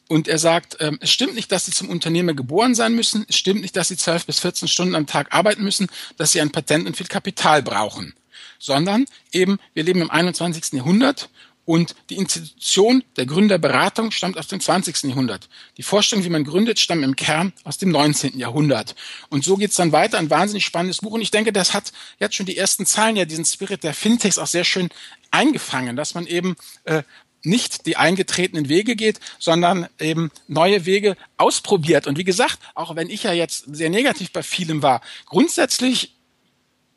Und 0.08 0.26
er 0.26 0.38
sagt, 0.38 0.76
ähm, 0.80 0.98
es 1.00 1.12
stimmt 1.12 1.36
nicht, 1.36 1.52
dass 1.52 1.66
sie 1.66 1.72
zum 1.72 1.88
Unternehmer 1.88 2.34
geboren 2.34 2.74
sein 2.74 2.94
müssen. 2.96 3.24
Es 3.28 3.36
stimmt 3.36 3.60
nicht, 3.60 3.76
dass 3.76 3.88
sie 3.88 3.96
zwölf 3.96 4.26
bis 4.26 4.40
14 4.40 4.66
Stunden 4.66 4.96
am 4.96 5.06
Tag 5.06 5.32
arbeiten 5.32 5.62
müssen, 5.62 5.86
dass 6.16 6.32
sie 6.32 6.40
ein 6.40 6.50
Patent 6.50 6.88
und 6.88 6.96
viel 6.96 7.06
Kapital 7.06 7.62
brauchen. 7.62 8.14
Sondern 8.58 9.04
eben, 9.30 9.60
wir 9.72 9.84
leben 9.84 10.02
im 10.02 10.10
21. 10.10 10.72
Jahrhundert 10.72 11.30
und 11.70 11.94
die 12.10 12.16
Institution 12.16 13.04
der 13.16 13.26
Gründerberatung 13.26 14.10
stammt 14.10 14.36
aus 14.36 14.48
dem 14.48 14.58
20. 14.58 15.04
Jahrhundert. 15.04 15.48
Die 15.76 15.84
Vorstellung, 15.84 16.24
wie 16.24 16.28
man 16.28 16.42
gründet, 16.42 16.80
stammt 16.80 17.04
im 17.04 17.14
Kern 17.14 17.52
aus 17.62 17.78
dem 17.78 17.92
19. 17.92 18.36
Jahrhundert. 18.36 18.96
Und 19.28 19.44
so 19.44 19.56
geht's 19.56 19.76
dann 19.76 19.92
weiter. 19.92 20.18
Ein 20.18 20.30
wahnsinnig 20.30 20.64
spannendes 20.64 20.98
Buch. 20.98 21.12
Und 21.12 21.20
ich 21.20 21.30
denke, 21.30 21.52
das 21.52 21.72
hat 21.72 21.92
jetzt 22.18 22.34
schon 22.34 22.46
die 22.46 22.56
ersten 22.56 22.86
Zeilen 22.86 23.14
ja 23.14 23.24
diesen 23.24 23.44
Spirit 23.44 23.84
der 23.84 23.94
Fintechs 23.94 24.36
auch 24.36 24.48
sehr 24.48 24.64
schön 24.64 24.88
eingefangen, 25.30 25.94
dass 25.94 26.14
man 26.14 26.26
eben 26.26 26.56
äh, 26.86 27.04
nicht 27.44 27.86
die 27.86 27.96
eingetretenen 27.96 28.68
Wege 28.68 28.96
geht, 28.96 29.20
sondern 29.38 29.86
eben 30.00 30.32
neue 30.48 30.86
Wege 30.86 31.16
ausprobiert. 31.36 32.08
Und 32.08 32.18
wie 32.18 32.24
gesagt, 32.24 32.58
auch 32.74 32.96
wenn 32.96 33.10
ich 33.10 33.22
ja 33.22 33.32
jetzt 33.32 33.64
sehr 33.72 33.90
negativ 33.90 34.32
bei 34.32 34.42
vielem 34.42 34.82
war, 34.82 35.02
grundsätzlich 35.26 36.16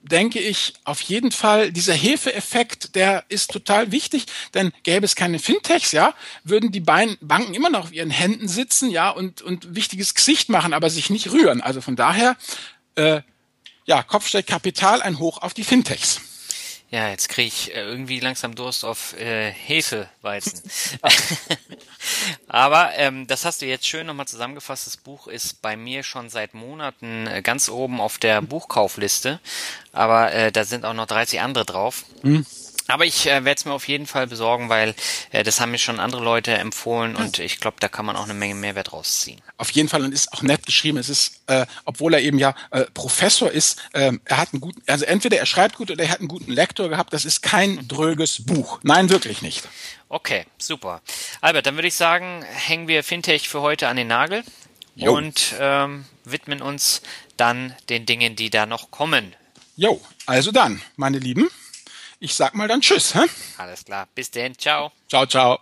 denke 0.03 0.39
ich 0.39 0.73
auf 0.83 1.01
jeden 1.01 1.31
Fall, 1.31 1.71
dieser 1.71 1.93
Hefeeffekt, 1.93 2.95
der 2.95 3.23
ist 3.29 3.51
total 3.51 3.91
wichtig, 3.91 4.25
denn 4.53 4.71
gäbe 4.83 5.05
es 5.05 5.15
keine 5.15 5.39
Fintechs, 5.39 5.91
ja, 5.91 6.13
würden 6.43 6.71
die 6.71 6.81
Banken 6.81 7.53
immer 7.53 7.69
noch 7.69 7.85
auf 7.85 7.93
ihren 7.93 8.09
Händen 8.09 8.47
sitzen, 8.47 8.89
ja, 8.89 9.09
und, 9.09 9.41
und 9.41 9.75
wichtiges 9.75 10.13
Gesicht 10.13 10.49
machen, 10.49 10.73
aber 10.73 10.89
sich 10.89 11.09
nicht 11.09 11.31
rühren. 11.31 11.61
Also 11.61 11.81
von 11.81 11.95
daher, 11.95 12.35
äh, 12.95 13.21
ja, 13.85 14.03
Kopfsteig 14.03 14.47
Kapital, 14.47 15.01
ein 15.01 15.19
Hoch 15.19 15.41
auf 15.41 15.53
die 15.53 15.63
Fintechs. 15.63 16.21
Ja, 16.91 17.09
jetzt 17.09 17.27
kriege 17.29 17.47
ich 17.47 17.73
äh, 17.73 17.81
irgendwie 17.81 18.19
langsam 18.19 18.53
Durst 18.53 18.85
auf 18.85 19.17
äh, 19.19 19.51
Hefeweizen. 19.51 20.61
Aber 22.47 22.91
ähm, 22.95 23.27
das 23.27 23.45
hast 23.45 23.61
du 23.61 23.65
jetzt 23.65 23.87
schön 23.87 24.07
nochmal 24.07 24.27
zusammengefasst. 24.27 24.87
Das 24.87 24.97
Buch 24.97 25.27
ist 25.27 25.61
bei 25.61 25.75
mir 25.75 26.03
schon 26.03 26.29
seit 26.29 26.53
Monaten 26.53 27.27
äh, 27.27 27.41
ganz 27.41 27.69
oben 27.69 27.99
auf 28.01 28.17
der 28.17 28.41
Buchkaufliste. 28.41 29.39
Aber 29.91 30.31
äh, 30.33 30.51
da 30.51 30.63
sind 30.63 30.85
auch 30.85 30.93
noch 30.93 31.07
30 31.07 31.41
andere 31.41 31.65
drauf. 31.65 32.05
Mhm. 32.21 32.45
Aber 32.87 33.05
ich 33.05 33.27
äh, 33.27 33.45
werde 33.45 33.57
es 33.57 33.65
mir 33.65 33.73
auf 33.73 33.87
jeden 33.87 34.07
Fall 34.07 34.27
besorgen, 34.27 34.69
weil 34.69 34.93
äh, 35.31 35.43
das 35.43 35.59
haben 35.59 35.71
mir 35.71 35.77
schon 35.77 35.99
andere 35.99 36.23
Leute 36.23 36.53
empfohlen 36.53 37.15
und 37.15 37.39
ich 37.39 37.59
glaube, 37.59 37.77
da 37.79 37.87
kann 37.87 38.05
man 38.05 38.15
auch 38.15 38.25
eine 38.25 38.33
Menge 38.33 38.55
Mehrwert 38.55 38.91
rausziehen. 38.91 39.41
Auf 39.57 39.71
jeden 39.71 39.87
Fall 39.87 40.03
und 40.03 40.11
ist 40.11 40.33
auch 40.33 40.41
nett 40.41 40.65
geschrieben. 40.65 40.97
Es 40.97 41.09
ist, 41.09 41.41
äh, 41.47 41.65
obwohl 41.85 42.13
er 42.13 42.21
eben 42.21 42.39
ja 42.39 42.53
äh, 42.71 42.85
Professor 42.93 43.49
ist, 43.49 43.81
äh, 43.93 44.11
er 44.25 44.37
hat 44.37 44.53
einen 44.53 44.61
guten, 44.61 44.81
also 44.87 45.05
entweder 45.05 45.37
er 45.37 45.45
schreibt 45.45 45.77
gut 45.77 45.91
oder 45.91 46.03
er 46.03 46.09
hat 46.09 46.19
einen 46.19 46.27
guten 46.27 46.51
Lektor 46.51 46.89
gehabt. 46.89 47.13
Das 47.13 47.25
ist 47.25 47.41
kein 47.41 47.87
dröges 47.87 48.45
Buch. 48.45 48.79
Nein, 48.83 49.09
wirklich 49.09 49.41
nicht. 49.41 49.63
Okay, 50.09 50.45
super. 50.57 51.01
Albert, 51.41 51.65
dann 51.65 51.75
würde 51.75 51.87
ich 51.87 51.95
sagen, 51.95 52.43
hängen 52.43 52.87
wir 52.87 53.03
Fintech 53.03 53.47
für 53.47 53.61
heute 53.61 53.87
an 53.87 53.95
den 53.95 54.07
Nagel 54.07 54.43
jo. 54.95 55.15
und 55.15 55.55
ähm, 55.59 56.05
widmen 56.25 56.61
uns 56.61 57.01
dann 57.37 57.73
den 57.89 58.05
Dingen, 58.05 58.35
die 58.35 58.49
da 58.49 58.65
noch 58.65 58.91
kommen. 58.91 59.33
Jo, 59.75 60.01
also 60.25 60.51
dann, 60.51 60.81
meine 60.97 61.17
Lieben. 61.17 61.49
Ich 62.23 62.35
sag 62.35 62.55
mal 62.55 62.69
dann 62.69 62.79
Tschüss. 62.79 63.13
Hä? 63.15 63.25
Alles 63.57 63.83
klar. 63.83 64.07
Bis 64.15 64.31
denn. 64.31 64.57
Ciao. 64.57 64.93
Ciao, 65.09 65.25
ciao. 65.25 65.59